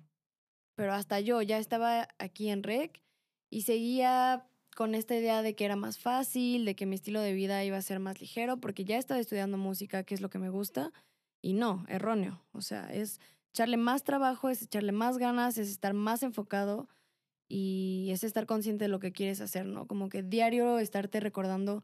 pero 0.77 0.93
hasta 0.93 1.19
yo 1.21 1.43
ya 1.43 1.59
estaba 1.59 2.09
aquí 2.19 2.49
en 2.49 2.63
REC 2.63 3.03
y 3.51 3.63
seguía 3.63 4.47
con 4.79 4.95
esta 4.95 5.17
idea 5.17 5.43
de 5.43 5.57
que 5.57 5.65
era 5.65 5.75
más 5.75 5.99
fácil, 5.99 6.65
de 6.65 6.77
que 6.77 6.87
mi 6.87 6.95
estilo 6.95 7.21
de 7.21 7.33
vida 7.33 7.65
iba 7.65 7.77
a 7.77 7.83
ser 7.83 7.99
más 7.99 8.21
ligero, 8.21 8.59
porque 8.59 8.85
ya 8.85 8.97
estaba 8.97 9.19
estudiando 9.19 9.59
música, 9.59 10.05
que 10.05 10.15
es 10.15 10.21
lo 10.21 10.31
que 10.31 10.39
me 10.39 10.51
gusta, 10.51 10.93
y 11.43 11.55
no, 11.55 11.85
erróneo. 11.89 12.47
O 12.53 12.61
sea, 12.61 12.89
es 12.95 13.21
echarle 13.53 13.77
más 13.77 14.05
trabajo, 14.05 14.51
es 14.51 14.63
echarle 14.63 14.93
más 14.93 15.19
ganas, 15.19 15.59
es 15.59 15.69
estar 15.69 15.95
más 15.95 16.23
enfocado 16.23 16.89
y 17.49 18.11
es 18.13 18.23
estar 18.23 18.47
consciente 18.47 18.85
de 18.85 18.89
lo 18.89 19.01
que 19.01 19.11
quieres 19.11 19.41
hacer, 19.41 19.67
¿no? 19.67 19.89
Como 19.89 20.09
que 20.09 20.23
diario 20.23 20.79
estarte 20.79 21.19
recordando 21.19 21.83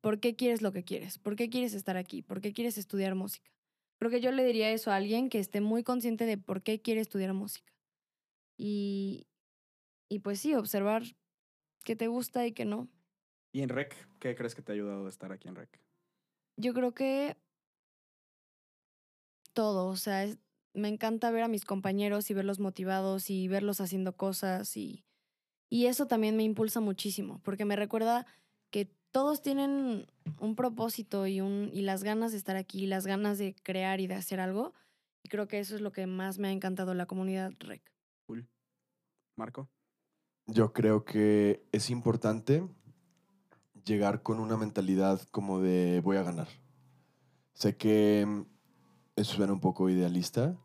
por 0.00 0.18
qué 0.18 0.34
quieres 0.34 0.62
lo 0.62 0.72
que 0.72 0.82
quieres, 0.82 1.18
por 1.18 1.36
qué 1.36 1.50
quieres 1.50 1.74
estar 1.74 1.98
aquí, 1.98 2.22
por 2.22 2.40
qué 2.40 2.54
quieres 2.54 2.78
estudiar 2.78 3.16
música. 3.16 3.50
Creo 3.98 4.10
que 4.10 4.22
yo 4.22 4.32
le 4.32 4.46
diría 4.46 4.70
eso 4.70 4.90
a 4.90 4.96
alguien 4.96 5.28
que 5.28 5.40
esté 5.40 5.60
muy 5.60 5.82
consciente 5.82 6.24
de 6.24 6.38
por 6.38 6.62
qué 6.62 6.80
quiere 6.80 7.02
estudiar 7.02 7.34
música. 7.34 7.70
Y, 8.56 9.26
y 10.08 10.20
pues 10.20 10.40
sí, 10.40 10.54
observar 10.54 11.02
qué 11.84 11.96
te 11.96 12.08
gusta 12.08 12.46
y 12.46 12.52
qué 12.52 12.64
no. 12.64 12.88
¿Y 13.52 13.62
en 13.62 13.68
REC? 13.68 13.94
¿Qué 14.20 14.34
crees 14.34 14.54
que 14.54 14.62
te 14.62 14.72
ha 14.72 14.74
ayudado 14.74 15.06
a 15.06 15.08
estar 15.08 15.32
aquí 15.32 15.48
en 15.48 15.56
REC? 15.56 15.80
Yo 16.56 16.74
creo 16.74 16.92
que 16.94 17.36
todo, 19.52 19.86
o 19.86 19.96
sea, 19.96 20.24
es- 20.24 20.38
me 20.74 20.88
encanta 20.88 21.30
ver 21.30 21.42
a 21.42 21.48
mis 21.48 21.64
compañeros 21.64 22.30
y 22.30 22.34
verlos 22.34 22.60
motivados 22.60 23.30
y 23.30 23.48
verlos 23.48 23.80
haciendo 23.80 24.16
cosas 24.16 24.76
y, 24.76 25.04
y 25.68 25.86
eso 25.86 26.06
también 26.06 26.36
me 26.36 26.44
impulsa 26.44 26.80
muchísimo, 26.80 27.40
porque 27.42 27.64
me 27.64 27.76
recuerda 27.76 28.26
que 28.70 28.86
todos 29.10 29.42
tienen 29.42 30.06
un 30.38 30.54
propósito 30.54 31.26
y, 31.26 31.40
un, 31.40 31.70
y 31.72 31.82
las 31.82 32.04
ganas 32.04 32.30
de 32.32 32.38
estar 32.38 32.56
aquí, 32.56 32.86
las 32.86 33.06
ganas 33.06 33.38
de 33.38 33.56
crear 33.62 34.00
y 34.00 34.06
de 34.06 34.14
hacer 34.14 34.38
algo. 34.38 34.72
Y 35.24 35.28
creo 35.28 35.48
que 35.48 35.58
eso 35.58 35.74
es 35.74 35.80
lo 35.80 35.92
que 35.92 36.06
más 36.06 36.38
me 36.38 36.48
ha 36.48 36.52
encantado 36.52 36.94
la 36.94 37.06
comunidad 37.06 37.52
REC. 37.58 37.82
Cool. 38.26 38.48
Marco. 39.36 39.68
Yo 40.52 40.72
creo 40.72 41.04
que 41.04 41.64
es 41.70 41.90
importante 41.90 42.66
llegar 43.84 44.22
con 44.22 44.40
una 44.40 44.56
mentalidad 44.56 45.20
como 45.30 45.60
de 45.60 46.00
voy 46.02 46.16
a 46.16 46.24
ganar. 46.24 46.48
Sé 47.52 47.76
que 47.76 48.24
mm, 48.26 48.42
eso 49.14 49.34
suena 49.36 49.52
un 49.52 49.60
poco 49.60 49.88
idealista, 49.88 50.56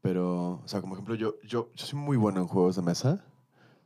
pero, 0.00 0.62
o 0.64 0.68
sea, 0.68 0.80
como 0.80 0.94
ejemplo, 0.94 1.14
yo, 1.14 1.34
yo, 1.42 1.70
yo 1.74 1.86
soy 1.86 1.98
muy 1.98 2.16
bueno 2.16 2.40
en 2.40 2.46
juegos 2.46 2.76
de 2.76 2.82
mesa. 2.82 3.24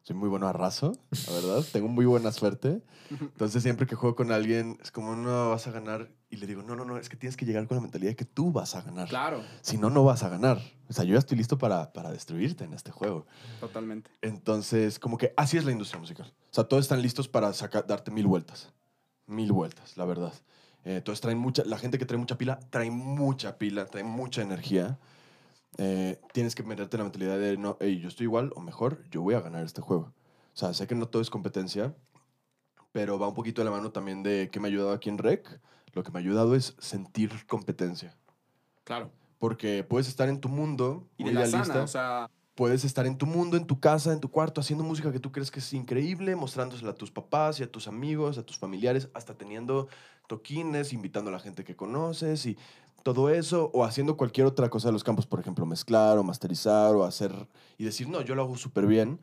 Soy 0.03 0.17
muy 0.17 0.29
bueno 0.29 0.49
a 0.49 0.53
raso, 0.53 0.93
la 1.27 1.33
verdad. 1.33 1.65
Tengo 1.73 1.89
muy 1.89 2.05
buena 2.07 2.33
suerte. 2.33 2.83
Entonces, 3.11 3.63
siempre 3.63 3.87
que 3.87 3.95
juego 3.95 4.17
con 4.17 4.33
alguien, 4.33 4.79
es 4.83 4.91
como, 4.91 5.15
no, 5.15 5.51
vas 5.51 5.67
a 5.67 5.71
ganar. 5.71 6.11
Y 6.31 6.37
le 6.37 6.47
digo, 6.47 6.63
no, 6.63 6.75
no, 6.75 6.85
no, 6.85 6.97
es 6.97 7.09
que 7.09 7.17
tienes 7.17 7.37
que 7.37 7.45
llegar 7.45 7.67
con 7.69 7.77
la 7.77 7.83
mentalidad 7.83 8.11
de 8.11 8.17
que 8.17 8.25
tú 8.25 8.51
vas 8.53 8.75
a 8.75 8.81
ganar. 8.81 9.09
Claro, 9.09 9.43
Si 9.61 9.77
no, 9.77 9.91
no 9.91 10.03
vas 10.03 10.23
a 10.23 10.29
ganar. 10.29 10.61
O 10.89 10.93
sea, 10.93 11.05
yo 11.05 11.13
ya 11.13 11.19
estoy 11.19 11.37
listo 11.37 11.59
para, 11.59 11.93
para 11.93 12.11
destruirte 12.11 12.65
en 12.65 12.73
este 12.73 12.91
juego. 12.91 13.27
totalmente. 13.61 14.11
Entonces, 14.23 14.99
como 14.99 15.19
que 15.19 15.35
así 15.37 15.57
es 15.59 15.65
la 15.65 15.73
industria 15.73 16.01
musical. 16.01 16.33
O 16.51 16.55
sea, 16.55 16.65
todos 16.65 16.85
están 16.85 17.03
listos 17.03 17.29
para 17.29 17.53
sacar, 17.53 17.87
darte 17.87 18.11
mil 18.11 18.27
vueltas. 18.27 18.73
mil 19.27 19.53
vueltas, 19.53 19.97
la 19.97 20.05
verdad. 20.05 20.33
Eh, 20.85 20.97
entonces 20.97 21.21
traen 21.21 21.39
mucha, 21.39 21.65
la 21.65 21.79
gente 21.79 21.99
que 21.99 22.07
trae 22.07 22.19
mucha 22.19 22.37
pila, 22.39 22.59
trae 22.71 22.91
mucha 22.91 23.57
pila, 23.59 23.87
trae 23.87 24.03
mucha 24.03 24.43
energía. 24.43 24.99
Eh, 25.79 26.21
tienes 26.33 26.55
que 26.55 26.63
meterte 26.63 26.97
en 26.97 26.99
la 26.99 27.05
mentalidad 27.05 27.39
de, 27.39 27.57
no, 27.57 27.77
hey, 27.81 27.99
yo 28.01 28.09
estoy 28.09 28.25
igual 28.25 28.53
o 28.55 28.61
mejor, 28.61 29.05
yo 29.11 29.23
voy 29.23 29.35
a 29.35 29.41
ganar 29.41 29.65
este 29.65 29.81
juego. 29.81 30.13
O 30.55 30.57
sea, 30.57 30.75
sé 30.75 30.87
que 30.87 30.95
no 30.95 31.09
todo 31.09 31.23
es 31.23 31.31
competencia, 31.31 31.95
pero 32.93 33.19
va 33.19 33.29
un 33.29 33.35
poquito 33.35 33.63
de 33.63 33.67
la 33.67 33.71
mano 33.71 33.91
también 33.91 34.23
de 34.23 34.51
qué 34.53 34.61
me 34.61 34.69
ha 34.69 34.71
ayudado 34.71 34.93
aquí 34.93 35.09
en 35.09 35.19
REC. 35.19 35.61
Lo 35.95 36.03
que 36.03 36.11
me 36.11 36.19
ha 36.19 36.23
ayudado 36.23 36.55
es 36.55 36.75
sentir 36.79 37.47
competencia. 37.47 38.17
Claro. 38.85 39.11
Porque 39.39 39.83
puedes 39.85 40.09
estar 40.09 40.29
en 40.29 40.41
tu 40.41 40.49
mundo, 40.49 41.09
Y 41.17 41.25
muy 41.25 41.33
de 41.33 41.41
la 41.41 41.47
idealista. 41.47 41.73
sana, 41.73 41.85
o 41.85 41.89
sea, 41.89 42.31
Puedes 42.55 42.85
estar 42.85 43.07
en 43.07 43.17
tu 43.17 43.25
mundo, 43.25 43.57
en 43.57 43.67
tu 43.67 43.81
casa, 43.81 44.13
en 44.13 44.21
tu 44.21 44.31
cuarto, 44.31 44.61
haciendo 44.61 44.85
música 44.85 45.11
que 45.11 45.19
tú 45.19 45.33
crees 45.33 45.51
que 45.51 45.61
es 45.61 45.73
increíble, 45.73 46.37
mostrándosela 46.37 46.91
a 46.91 46.95
tus 46.95 47.11
papás 47.11 47.59
y 47.59 47.63
a 47.63 47.73
tus 47.73 47.89
amigos, 47.89 48.37
a 48.37 48.45
tus 48.45 48.59
familiares, 48.59 49.09
hasta 49.15 49.35
teniendo 49.35 49.89
toquines, 50.27 50.93
invitando 50.93 51.31
a 51.31 51.33
la 51.33 51.41
gente 51.41 51.65
que 51.65 51.77
conoces 51.77 52.45
y 52.45 52.59
todo 53.03 53.31
eso, 53.31 53.71
o 53.75 53.85
haciendo 53.85 54.17
cualquier 54.17 54.47
otra 54.47 54.69
cosa 54.71 54.89
de 54.89 54.93
los 54.93 55.05
campos, 55.05 55.27
por 55.27 55.41
ejemplo, 55.41 55.67
mezclar 55.67 56.19
o 56.19 56.25
masterizar 56.25 56.95
o 56.95 57.05
hacer 57.05 57.33
y 57.79 57.85
decir, 57.85 58.09
no, 58.09 58.21
yo 58.23 58.35
lo 58.35 58.43
hago 58.43 58.57
súper 58.57 58.87
bien, 58.87 59.21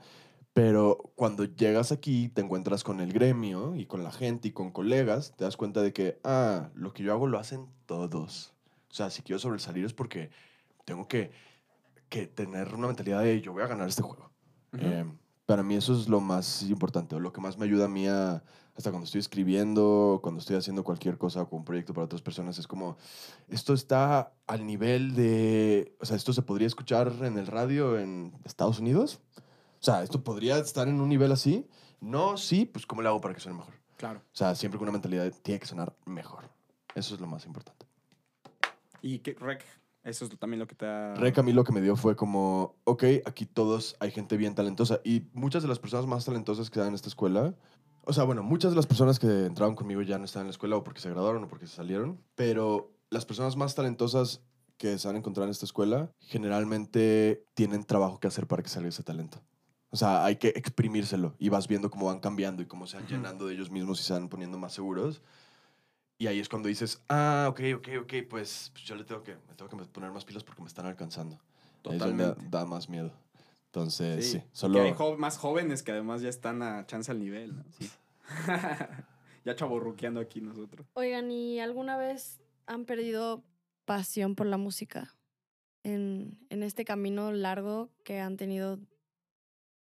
pero 0.53 1.11
cuando 1.15 1.45
llegas 1.45 1.91
aquí 1.91 2.29
te 2.29 2.41
encuentras 2.41 2.83
con 2.83 2.99
el 2.99 3.13
gremio 3.13 3.75
y 3.75 3.85
con 3.85 4.03
la 4.03 4.11
gente 4.11 4.49
y 4.49 4.51
con 4.51 4.71
colegas, 4.71 5.33
te 5.37 5.45
das 5.45 5.57
cuenta 5.57 5.81
de 5.81 5.93
que, 5.93 6.19
ah, 6.23 6.69
lo 6.73 6.93
que 6.93 7.03
yo 7.03 7.13
hago 7.13 7.27
lo 7.27 7.39
hacen 7.39 7.67
todos. 7.85 8.53
O 8.89 8.93
sea, 8.93 9.09
si 9.09 9.21
quiero 9.21 9.39
sobresalir 9.39 9.85
es 9.85 9.93
porque 9.93 10.31
tengo 10.85 11.07
que, 11.07 11.31
que 12.09 12.27
tener 12.27 12.73
una 12.73 12.87
mentalidad 12.87 13.21
de 13.21 13.41
yo 13.41 13.53
voy 13.53 13.63
a 13.63 13.67
ganar 13.67 13.87
este 13.87 14.01
juego. 14.01 14.29
Eh, 14.77 15.05
para 15.45 15.63
mí 15.63 15.75
eso 15.75 15.93
es 15.93 16.07
lo 16.07 16.19
más 16.19 16.63
importante, 16.63 17.15
o 17.15 17.19
lo 17.19 17.31
que 17.31 17.41
más 17.41 17.57
me 17.57 17.65
ayuda 17.65 17.85
a 17.85 17.89
mí 17.89 18.07
a, 18.07 18.43
hasta 18.79 18.91
cuando 18.91 19.03
estoy 19.03 19.19
escribiendo, 19.19 20.21
cuando 20.23 20.39
estoy 20.39 20.55
haciendo 20.55 20.85
cualquier 20.85 21.17
cosa 21.17 21.41
o 21.41 21.47
un 21.53 21.65
proyecto 21.65 21.93
para 21.93 22.05
otras 22.05 22.21
personas, 22.21 22.57
es 22.59 22.65
como, 22.65 22.95
esto 23.49 23.73
está 23.73 24.31
al 24.47 24.65
nivel 24.65 25.15
de, 25.15 25.97
o 25.99 26.05
sea, 26.05 26.15
esto 26.15 26.31
se 26.31 26.43
podría 26.43 26.65
escuchar 26.65 27.11
en 27.23 27.37
el 27.37 27.47
radio 27.47 27.99
en 27.99 28.31
Estados 28.45 28.79
Unidos. 28.79 29.19
O 29.35 29.83
sea, 29.83 30.01
esto 30.01 30.23
podría 30.23 30.57
estar 30.59 30.87
en 30.87 31.01
un 31.01 31.09
nivel 31.09 31.33
así. 31.33 31.67
No, 31.99 32.37
sí, 32.37 32.65
pues 32.65 32.85
¿cómo 32.85 33.01
le 33.01 33.09
hago 33.09 33.19
para 33.19 33.33
que 33.33 33.41
suene 33.41 33.57
mejor? 33.57 33.73
claro. 33.97 34.19
O 34.19 34.37
sea, 34.37 34.55
siempre 34.55 34.79
con 34.79 34.85
una 34.85 34.93
mentalidad 34.93 35.25
de, 35.25 35.31
tiene 35.31 35.59
que 35.59 35.67
sonar 35.67 35.93
mejor. 36.05 36.49
Eso 36.95 37.15
es 37.15 37.19
lo 37.19 37.27
más 37.27 37.45
importante. 37.45 37.85
Y 39.01 39.19
que 39.19 39.33
Rec, 39.33 39.61
eso 40.05 40.23
es 40.23 40.39
también 40.39 40.59
lo 40.59 40.67
que 40.67 40.75
te 40.75 40.85
ha... 40.85 41.15
Rec 41.15 41.37
a 41.37 41.43
mí 41.43 41.51
lo 41.51 41.65
que 41.65 41.73
me 41.73 41.81
dio 41.81 41.97
fue 41.97 42.15
como, 42.15 42.77
ok, 42.85 43.03
aquí 43.25 43.45
todos 43.45 43.97
hay 43.99 44.11
gente 44.11 44.37
bien 44.37 44.55
talentosa. 44.55 45.01
Y 45.03 45.27
muchas 45.33 45.63
de 45.63 45.67
las 45.67 45.79
personas 45.79 46.07
más 46.07 46.23
talentosas 46.23 46.69
que 46.69 46.79
dan 46.79 46.89
en 46.89 46.95
esta 46.95 47.09
escuela, 47.09 47.53
o 48.05 48.13
sea, 48.13 48.23
bueno, 48.23 48.43
muchas 48.43 48.71
de 48.71 48.75
las 48.75 48.87
personas 48.87 49.19
que 49.19 49.45
entraron 49.45 49.75
conmigo 49.75 50.01
ya 50.01 50.17
no 50.17 50.25
están 50.25 50.41
en 50.41 50.47
la 50.47 50.51
escuela 50.51 50.75
o 50.77 50.83
porque 50.83 50.99
se 51.01 51.09
graduaron 51.09 51.43
o 51.43 51.47
porque 51.47 51.67
se 51.67 51.75
salieron, 51.75 52.19
pero 52.35 52.91
las 53.09 53.25
personas 53.25 53.55
más 53.55 53.75
talentosas 53.75 54.41
que 54.77 54.97
se 54.97 55.09
han 55.09 55.17
encontrado 55.17 55.45
en 55.45 55.51
esta 55.51 55.65
escuela 55.65 56.11
generalmente 56.19 57.45
tienen 57.53 57.83
trabajo 57.83 58.19
que 58.19 58.27
hacer 58.27 58.47
para 58.47 58.63
que 58.63 58.69
salga 58.69 58.89
ese 58.89 59.03
talento. 59.03 59.41
O 59.91 59.97
sea, 59.97 60.23
hay 60.23 60.37
que 60.37 60.49
exprimírselo 60.49 61.35
y 61.39 61.49
vas 61.49 61.67
viendo 61.67 61.89
cómo 61.89 62.05
van 62.05 62.19
cambiando 62.19 62.61
y 62.61 62.65
cómo 62.65 62.87
se 62.87 62.97
van 62.97 63.07
llenando 63.07 63.47
de 63.47 63.55
ellos 63.55 63.71
mismos 63.71 63.99
y 63.99 64.03
se 64.03 64.13
van 64.13 64.29
poniendo 64.29 64.57
más 64.57 64.73
seguros. 64.73 65.21
Y 66.17 66.27
ahí 66.27 66.39
es 66.39 66.49
cuando 66.49 66.67
dices, 66.67 67.01
ah, 67.09 67.47
ok, 67.49 67.61
ok, 67.77 67.87
ok, 68.01 68.13
pues, 68.29 68.71
pues 68.73 68.83
yo 68.85 68.95
le 68.95 69.03
tengo 69.03 69.23
que, 69.23 69.35
me 69.47 69.55
tengo 69.55 69.69
que 69.69 69.85
poner 69.85 70.11
más 70.11 70.25
pilas 70.25 70.43
porque 70.43 70.61
me 70.61 70.67
están 70.67 70.85
alcanzando. 70.85 71.37
Ahí 71.85 71.95
es 71.95 71.99
donde 71.99 72.23
Totalmente. 72.25 72.49
da 72.49 72.65
más 72.65 72.89
miedo. 72.89 73.11
Entonces, 73.69 74.25
sí, 74.25 74.39
Sí, 74.39 74.43
solo... 74.51 74.79
Que 74.81 74.95
hay 75.03 75.17
más 75.17 75.37
jóvenes 75.37 75.83
que 75.83 75.91
además 75.91 76.21
ya 76.21 76.29
están 76.29 76.63
a 76.63 76.87
chance 76.87 77.11
al 77.11 77.19
nivel, 77.19 77.55
¿no? 77.55 77.63
Sí. 77.77 77.89
ya 79.45 79.55
chaborruqueando 79.55 80.19
aquí 80.19 80.41
nosotros. 80.41 80.87
Oigan, 80.93 81.29
¿y 81.31 81.59
alguna 81.59 81.95
vez 81.95 82.41
han 82.65 82.85
perdido 82.85 83.43
pasión 83.85 84.35
por 84.35 84.47
la 84.47 84.57
música? 84.57 85.15
En, 85.83 86.39
en 86.49 86.63
este 86.63 86.83
camino 86.83 87.31
largo 87.31 87.89
que 88.03 88.19
han 88.19 88.37
tenido 88.37 88.79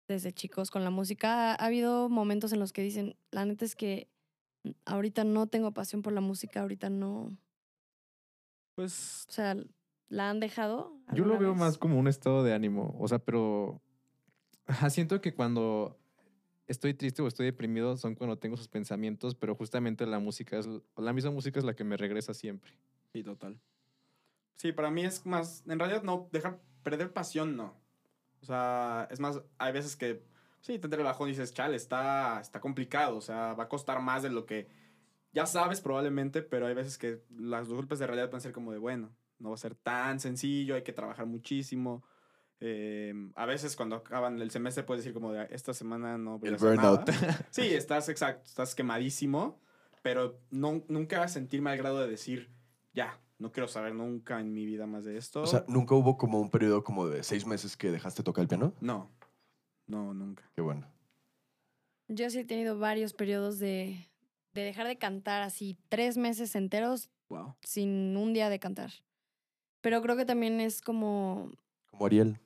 desde 0.07 0.31
chicos 0.31 0.69
con 0.69 0.83
la 0.83 0.89
música, 0.89 1.51
ha, 1.51 1.55
ha 1.55 1.65
habido 1.65 2.07
momentos 2.07 2.53
en 2.53 2.59
los 2.59 2.73
que 2.73 2.83
dicen, 2.83 3.15
la 3.31 3.45
neta 3.45 3.65
es 3.65 3.75
que 3.75 4.09
ahorita 4.85 5.23
no 5.23 5.47
tengo 5.47 5.71
pasión 5.71 6.01
por 6.01 6.13
la 6.13 6.21
música, 6.21 6.61
ahorita 6.61 6.89
no. 6.89 7.35
Pues 8.75 9.25
O 9.27 9.31
sea, 9.31 9.55
¿la 10.11 10.29
han 10.29 10.39
dejado? 10.41 10.93
Yo 11.13 11.25
lo 11.25 11.39
veo 11.39 11.51
vez? 11.51 11.59
más 11.59 11.77
como 11.77 11.97
un 11.97 12.07
estado 12.07 12.43
de 12.43 12.53
ánimo. 12.53 12.95
O 12.99 13.07
sea, 13.07 13.17
pero 13.17 13.81
ajá, 14.65 14.89
siento 14.89 15.21
que 15.21 15.33
cuando 15.33 15.97
estoy 16.67 16.93
triste 16.93 17.21
o 17.21 17.27
estoy 17.27 17.45
deprimido 17.45 17.95
son 17.95 18.15
cuando 18.15 18.37
tengo 18.37 18.55
esos 18.55 18.67
pensamientos, 18.67 19.35
pero 19.35 19.55
justamente 19.55 20.05
la 20.05 20.19
música 20.19 20.59
es 20.59 20.67
la 20.97 21.13
misma 21.13 21.31
música 21.31 21.59
es 21.59 21.65
la 21.65 21.75
que 21.75 21.85
me 21.85 21.97
regresa 21.97 22.33
siempre. 22.33 22.77
sí, 23.11 23.23
total. 23.23 23.59
Sí, 24.55 24.73
para 24.73 24.91
mí 24.91 25.03
es 25.03 25.25
más, 25.25 25.63
en 25.67 25.79
realidad 25.79 26.03
no, 26.03 26.29
dejar, 26.31 26.59
perder 26.83 27.11
pasión 27.11 27.55
no. 27.55 27.73
O 28.41 28.45
sea, 28.45 29.07
es 29.09 29.19
más, 29.19 29.41
hay 29.57 29.73
veces 29.73 29.95
que, 29.95 30.23
sí, 30.59 30.77
te 30.77 30.85
entra 30.85 30.99
el 30.99 31.05
bajón 31.05 31.29
y 31.29 31.31
dices, 31.31 31.51
chale, 31.51 31.75
está, 31.75 32.39
está 32.41 32.59
complicado, 32.59 33.17
o 33.17 33.21
sea, 33.21 33.53
va 33.53 33.63
a 33.63 33.69
costar 33.69 34.01
más 34.01 34.21
de 34.21 34.29
lo 34.29 34.45
que 34.45 34.67
ya 35.31 35.47
sabes 35.47 35.81
probablemente, 35.81 36.43
pero 36.43 36.67
hay 36.67 36.75
veces 36.75 36.99
que 36.99 37.23
las, 37.29 37.69
los 37.69 37.77
golpes 37.77 37.97
de 37.97 38.05
realidad 38.05 38.29
pueden 38.29 38.41
ser 38.41 38.51
como 38.51 38.71
de, 38.71 38.77
bueno, 38.77 39.09
no 39.41 39.49
va 39.49 39.55
a 39.55 39.57
ser 39.57 39.75
tan 39.75 40.19
sencillo, 40.19 40.75
hay 40.75 40.83
que 40.83 40.93
trabajar 40.93 41.25
muchísimo. 41.25 42.03
Eh, 42.59 43.13
a 43.35 43.45
veces 43.47 43.75
cuando 43.75 43.95
acaban 43.97 44.39
el 44.39 44.51
semestre 44.51 44.83
puedes 44.83 45.03
decir 45.03 45.13
como 45.13 45.31
de, 45.33 45.47
esta 45.51 45.73
semana 45.73 46.17
no 46.17 46.37
voy 46.37 46.47
a 46.47 46.49
El 46.51 46.55
hacer 46.55 46.69
burnout. 46.69 47.07
nada". 47.09 47.47
Sí, 47.51 47.61
estás 47.73 48.07
exacto, 48.07 48.43
estás 48.45 48.75
quemadísimo, 48.75 49.59
pero 50.03 50.39
no, 50.51 50.83
nunca 50.87 51.27
sentirme 51.27 51.71
al 51.71 51.77
grado 51.77 51.99
de 51.99 52.07
decir, 52.07 52.51
ya, 52.93 53.19
no 53.39 53.51
quiero 53.51 53.67
saber 53.67 53.95
nunca 53.95 54.39
en 54.39 54.53
mi 54.53 54.65
vida 54.67 54.85
más 54.85 55.03
de 55.05 55.17
esto. 55.17 55.41
O 55.41 55.47
sea, 55.47 55.65
¿nunca 55.67 55.95
hubo 55.95 56.17
como 56.17 56.39
un 56.39 56.51
periodo 56.51 56.83
como 56.83 57.07
de 57.07 57.23
seis 57.23 57.47
meses 57.47 57.75
que 57.75 57.91
dejaste 57.91 58.21
tocar 58.21 58.43
el 58.43 58.47
piano? 58.47 58.73
no, 58.79 59.09
no, 59.87 60.13
nunca. 60.13 60.43
Qué 60.55 60.61
bueno. 60.61 60.87
Yo 62.07 62.29
sí 62.29 62.39
he 62.39 62.45
tenido 62.45 62.77
varios 62.77 63.13
periodos 63.13 63.57
de, 63.59 64.07
de 64.53 64.61
dejar 64.61 64.85
de 64.87 64.97
cantar 64.97 65.41
así 65.41 65.77
tres 65.89 66.17
meses 66.17 66.55
enteros 66.55 67.09
Wow. 67.29 67.55
sin 67.63 68.15
un 68.17 68.33
día 68.33 68.49
de 68.49 68.59
cantar. 68.59 68.91
Pero 69.81 70.01
creo 70.01 70.15
que 70.15 70.25
también 70.25 70.59
es 70.61 70.81
como... 70.81 71.51
Como 71.89 72.05
Ariel, 72.05 72.39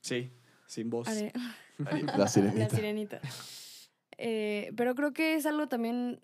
Sí, 0.00 0.30
sin 0.66 0.90
voz. 0.90 1.08
are- 1.08 1.32
la 2.16 2.26
sirenita. 2.28 2.58
La 2.58 2.70
sirenita. 2.70 3.20
Eh, 4.18 4.72
pero 4.76 4.94
creo 4.94 5.12
que 5.12 5.34
es 5.34 5.46
algo 5.46 5.68
también 5.68 6.20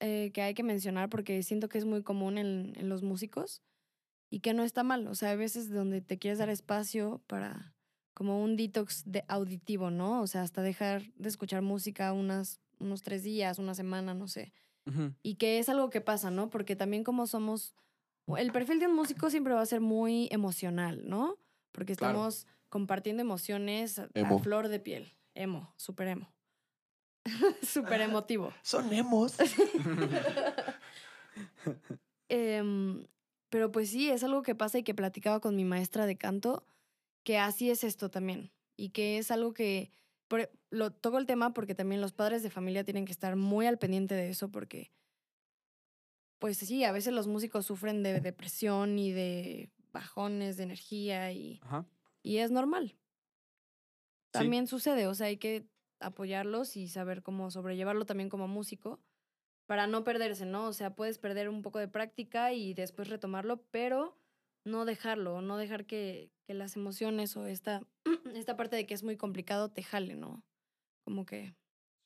eh, 0.00 0.30
que 0.34 0.42
hay 0.42 0.54
que 0.54 0.62
mencionar 0.62 1.08
porque 1.08 1.42
siento 1.42 1.68
que 1.68 1.78
es 1.78 1.84
muy 1.84 2.02
común 2.02 2.38
en, 2.38 2.72
en 2.76 2.88
los 2.88 3.02
músicos 3.02 3.62
y 4.30 4.40
que 4.40 4.54
no 4.54 4.64
está 4.64 4.82
mal. 4.82 5.06
O 5.06 5.14
sea, 5.14 5.30
hay 5.30 5.36
veces 5.36 5.70
donde 5.70 6.00
te 6.00 6.18
quieres 6.18 6.38
dar 6.38 6.48
espacio 6.50 7.20
para 7.26 7.74
como 8.14 8.42
un 8.42 8.56
detox 8.56 9.02
de 9.06 9.24
auditivo, 9.28 9.90
¿no? 9.90 10.20
O 10.20 10.26
sea, 10.26 10.42
hasta 10.42 10.62
dejar 10.62 11.02
de 11.14 11.28
escuchar 11.28 11.62
música 11.62 12.12
unas, 12.12 12.60
unos 12.78 13.02
tres 13.02 13.22
días, 13.22 13.58
una 13.58 13.74
semana, 13.74 14.12
no 14.14 14.28
sé. 14.28 14.52
Ujú. 14.86 15.14
Y 15.22 15.36
que 15.36 15.58
es 15.58 15.68
algo 15.68 15.88
que 15.90 16.00
pasa, 16.00 16.30
¿no? 16.30 16.50
Porque 16.50 16.76
también 16.76 17.04
como 17.04 17.26
somos... 17.26 17.74
El 18.36 18.52
perfil 18.52 18.78
de 18.80 18.86
un 18.86 18.94
músico 18.94 19.28
siempre 19.30 19.54
va 19.54 19.60
a 19.62 19.66
ser 19.66 19.80
muy 19.80 20.28
emocional, 20.30 21.02
¿no? 21.08 21.36
Porque 21.72 21.96
Claro. 21.96 22.12
estamos 22.12 22.46
compartiendo 22.68 23.22
emociones 23.22 23.98
a, 23.98 24.08
flor 24.40 24.68
de 24.68 24.78
piel. 24.80 25.16
Emo, 25.34 25.72
súper 25.76 26.08
emo. 26.08 26.32
súper 27.62 28.00
emotivo. 28.02 28.52
Son 28.62 28.92
emos. 28.92 29.34
Em, 32.28 33.06
pero 33.48 33.72
pues 33.72 33.90
sí, 33.90 34.08
es 34.10 34.22
algo 34.22 34.42
que 34.42 34.54
pasa 34.54 34.78
y 34.78 34.82
que 34.84 34.94
platicaba 34.94 35.40
con 35.40 35.56
mi 35.56 35.64
maestra 35.64 36.06
de 36.06 36.16
canto, 36.16 36.64
que 37.24 37.38
así 37.38 37.70
es 37.70 37.82
esto 37.84 38.10
también. 38.10 38.52
Y 38.76 38.90
que 38.90 39.18
es 39.18 39.30
algo 39.30 39.52
que... 39.52 39.90
por- 40.28 40.40
e, 40.40 40.50
lo 40.70 40.92
toco 40.92 41.18
el 41.18 41.26
tema 41.26 41.52
porque 41.52 41.74
también 41.74 42.00
los 42.00 42.12
padres 42.12 42.42
de 42.44 42.50
familia 42.50 42.84
tienen 42.84 43.04
que 43.04 43.12
estar 43.12 43.34
muy 43.36 43.66
al 43.66 43.78
pendiente 43.78 44.14
de 44.14 44.30
eso 44.30 44.50
porque... 44.50 44.92
Pues 46.40 46.56
sí, 46.56 46.84
a 46.84 46.92
veces 46.92 47.12
los 47.12 47.26
músicos 47.26 47.66
sufren 47.66 48.02
de 48.02 48.20
depresión 48.20 48.98
y 48.98 49.12
de 49.12 49.70
bajones 49.92 50.56
de 50.56 50.64
energía 50.64 51.30
y, 51.32 51.60
Ajá. 51.62 51.86
y 52.22 52.38
es 52.38 52.50
normal. 52.50 52.96
Sí. 54.32 54.32
También 54.32 54.66
sucede, 54.66 55.06
o 55.06 55.14
sea, 55.14 55.26
hay 55.26 55.36
que 55.36 55.66
apoyarlos 56.00 56.76
y 56.76 56.88
saber 56.88 57.22
cómo 57.22 57.50
sobrellevarlo 57.50 58.06
también 58.06 58.30
como 58.30 58.48
músico 58.48 59.00
para 59.66 59.86
no 59.86 60.02
perderse, 60.02 60.46
¿no? 60.46 60.66
O 60.66 60.72
sea, 60.72 60.96
puedes 60.96 61.18
perder 61.18 61.48
un 61.48 61.62
poco 61.62 61.78
de 61.78 61.88
práctica 61.88 62.52
y 62.52 62.74
después 62.74 63.08
retomarlo, 63.08 63.62
pero 63.70 64.18
no 64.64 64.84
dejarlo, 64.84 65.42
no 65.42 65.58
dejar 65.58 65.84
que, 65.86 66.32
que 66.42 66.54
las 66.54 66.74
emociones 66.74 67.36
o 67.36 67.46
esta, 67.46 67.86
esta 68.34 68.56
parte 68.56 68.76
de 68.76 68.86
que 68.86 68.94
es 68.94 69.02
muy 69.02 69.16
complicado 69.16 69.70
te 69.70 69.82
jale, 69.82 70.16
¿no? 70.16 70.42
Como 71.04 71.26
que... 71.26 71.54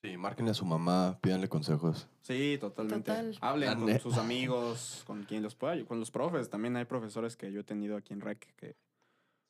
Sí, 0.05 0.19
márquenle 0.19 0.51
a 0.51 0.55
su 0.55 0.67
mamá, 0.67 1.19
pídanle 1.23 1.49
consejos. 1.49 2.07
Sí, 2.21 2.59
totalmente. 2.61 3.11
Total. 3.11 3.39
Hablen 3.41 3.81
con 3.81 3.99
sus 4.01 4.19
amigos, 4.19 5.03
con 5.07 5.23
quien 5.25 5.43
los 5.43 5.55
pueda, 5.55 5.83
con 5.87 5.99
los 5.99 6.11
profes. 6.11 6.51
También 6.51 6.77
hay 6.77 6.85
profesores 6.85 7.37
que 7.39 7.51
yo 7.51 7.61
he 7.61 7.65
tenido 7.65 7.97
aquí 7.97 8.13
en 8.13 8.21
REC 8.21 8.47
que 8.55 8.77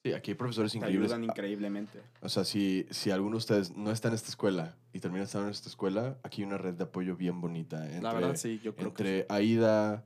Sí, 0.05 0.13
aquí 0.13 0.31
hay 0.31 0.35
profesores 0.37 0.71
te 0.71 0.79
increíbles. 0.79 1.11
ayudan 1.11 1.25
increíblemente. 1.25 1.99
O 2.21 2.29
sea, 2.29 2.45
si, 2.45 2.87
si 2.91 3.11
alguno 3.11 3.33
de 3.33 3.39
ustedes 3.39 3.75
no 3.75 3.91
está 3.91 4.09
en 4.09 4.15
esta 4.15 4.29
escuela 4.29 4.77
y 4.93 5.01
termina 5.01 5.25
estando 5.25 5.49
en 5.49 5.53
esta 5.53 5.69
escuela, 5.69 6.19
aquí 6.23 6.43
hay 6.43 6.47
una 6.47 6.59
red 6.59 6.75
de 6.75 6.85
apoyo 6.85 7.17
bien 7.17 7.41
bonita. 7.41 7.85
Entre, 7.87 8.03
La 8.03 8.13
verdad, 8.13 8.37
sí, 8.37 8.61
yo 8.63 8.77
creo 8.77 8.89
entre 8.91 9.27
que 9.27 9.33
Aida, 9.33 10.05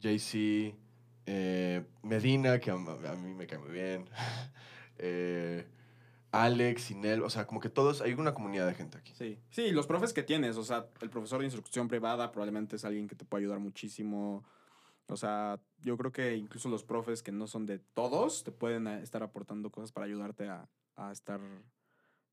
JC, 0.00 0.76
eh, 1.26 1.84
Medina, 2.02 2.58
que 2.58 2.70
a, 2.70 2.74
a 2.74 3.16
mí 3.16 3.34
me 3.34 3.46
cae 3.46 3.58
muy 3.58 3.70
bien, 3.70 4.08
eh, 4.98 5.66
Alex, 6.32 6.90
Inel, 6.90 7.22
o 7.22 7.30
sea, 7.30 7.46
como 7.46 7.60
que 7.60 7.68
todos, 7.68 8.02
hay 8.02 8.12
una 8.12 8.34
comunidad 8.34 8.66
de 8.66 8.74
gente 8.74 8.98
aquí. 8.98 9.12
sí. 9.16 9.38
Sí, 9.50 9.70
los 9.70 9.86
profes 9.86 10.12
que 10.12 10.22
tienes, 10.22 10.56
o 10.56 10.64
sea, 10.64 10.88
el 11.00 11.10
profesor 11.10 11.40
de 11.40 11.46
instrucción 11.46 11.88
privada 11.88 12.30
probablemente 12.30 12.76
es 12.76 12.84
alguien 12.84 13.08
que 13.08 13.14
te 13.14 13.24
puede 13.24 13.44
ayudar 13.44 13.58
muchísimo. 13.58 14.44
O 15.08 15.16
sea, 15.16 15.60
yo 15.78 15.96
creo 15.96 16.10
que 16.10 16.36
incluso 16.36 16.68
los 16.68 16.82
profes 16.82 17.22
que 17.22 17.32
no 17.32 17.46
son 17.46 17.64
de 17.64 17.78
todos 17.78 18.42
te 18.42 18.50
pueden 18.50 18.88
estar 18.88 19.22
aportando 19.22 19.70
cosas 19.70 19.92
para 19.92 20.06
ayudarte 20.06 20.48
a, 20.48 20.68
a 20.96 21.12
estar, 21.12 21.40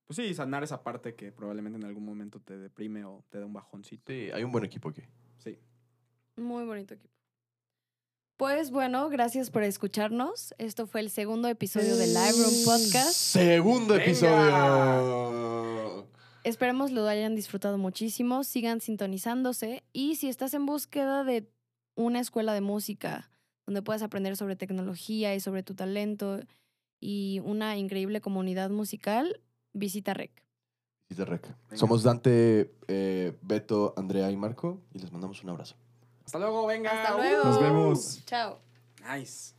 pues 0.05 0.17
sí, 0.17 0.33
sanar 0.33 0.63
esa 0.63 0.83
parte 0.83 1.15
que 1.15 1.31
probablemente 1.31 1.77
en 1.77 1.85
algún 1.85 2.03
momento 2.03 2.39
te 2.39 2.57
deprime 2.57 3.05
o 3.05 3.23
te 3.29 3.39
da 3.39 3.45
un 3.45 3.53
bajoncito. 3.53 4.11
Sí, 4.11 4.31
hay 4.33 4.43
un 4.43 4.51
buen 4.51 4.65
equipo 4.65 4.89
aquí. 4.89 5.03
Sí. 5.37 5.59
Muy 6.35 6.65
bonito 6.65 6.95
equipo. 6.95 7.12
Pues 8.43 8.71
bueno, 8.71 9.09
gracias 9.09 9.49
por 9.49 9.63
escucharnos. 9.63 10.53
Esto 10.57 10.85
fue 10.85 10.99
el 10.99 11.09
segundo 11.09 11.47
episodio 11.47 11.95
de 11.95 12.07
Live 12.07 12.43
Room 12.43 12.65
Podcast. 12.65 13.13
Segundo 13.13 13.93
Venga. 13.93 14.03
episodio. 14.03 16.07
Esperemos 16.43 16.91
lo 16.91 17.07
hayan 17.07 17.37
disfrutado 17.37 17.77
muchísimo. 17.77 18.43
Sigan 18.43 18.81
sintonizándose. 18.81 19.85
Y 19.93 20.17
si 20.17 20.27
estás 20.27 20.53
en 20.53 20.65
búsqueda 20.65 21.23
de 21.23 21.49
una 21.95 22.19
escuela 22.19 22.53
de 22.53 22.59
música 22.59 23.31
donde 23.65 23.81
puedas 23.81 24.01
aprender 24.01 24.35
sobre 24.35 24.57
tecnología 24.57 25.33
y 25.33 25.39
sobre 25.39 25.63
tu 25.63 25.73
talento 25.73 26.41
y 26.99 27.39
una 27.45 27.77
increíble 27.77 28.19
comunidad 28.19 28.71
musical, 28.71 29.39
visita 29.71 30.13
REC. 30.13 30.43
Dice 31.07 31.23
Rec. 31.23 31.43
Venga. 31.43 31.77
Somos 31.77 32.03
Dante, 32.03 32.75
eh, 32.89 33.37
Beto, 33.41 33.93
Andrea 33.95 34.29
y 34.31 34.35
Marco 34.35 34.81
y 34.93 34.99
les 34.99 35.13
mandamos 35.13 35.41
un 35.45 35.49
abrazo. 35.49 35.77
Hasta 36.26 36.39
luego, 36.39 36.65
venga. 36.65 36.91
Hasta 36.91 37.15
Uh. 37.15 37.17
luego. 37.19 37.43
Nos 37.45 37.61
vemos. 37.61 38.26
Chao. 38.26 38.59
Nice. 39.05 39.53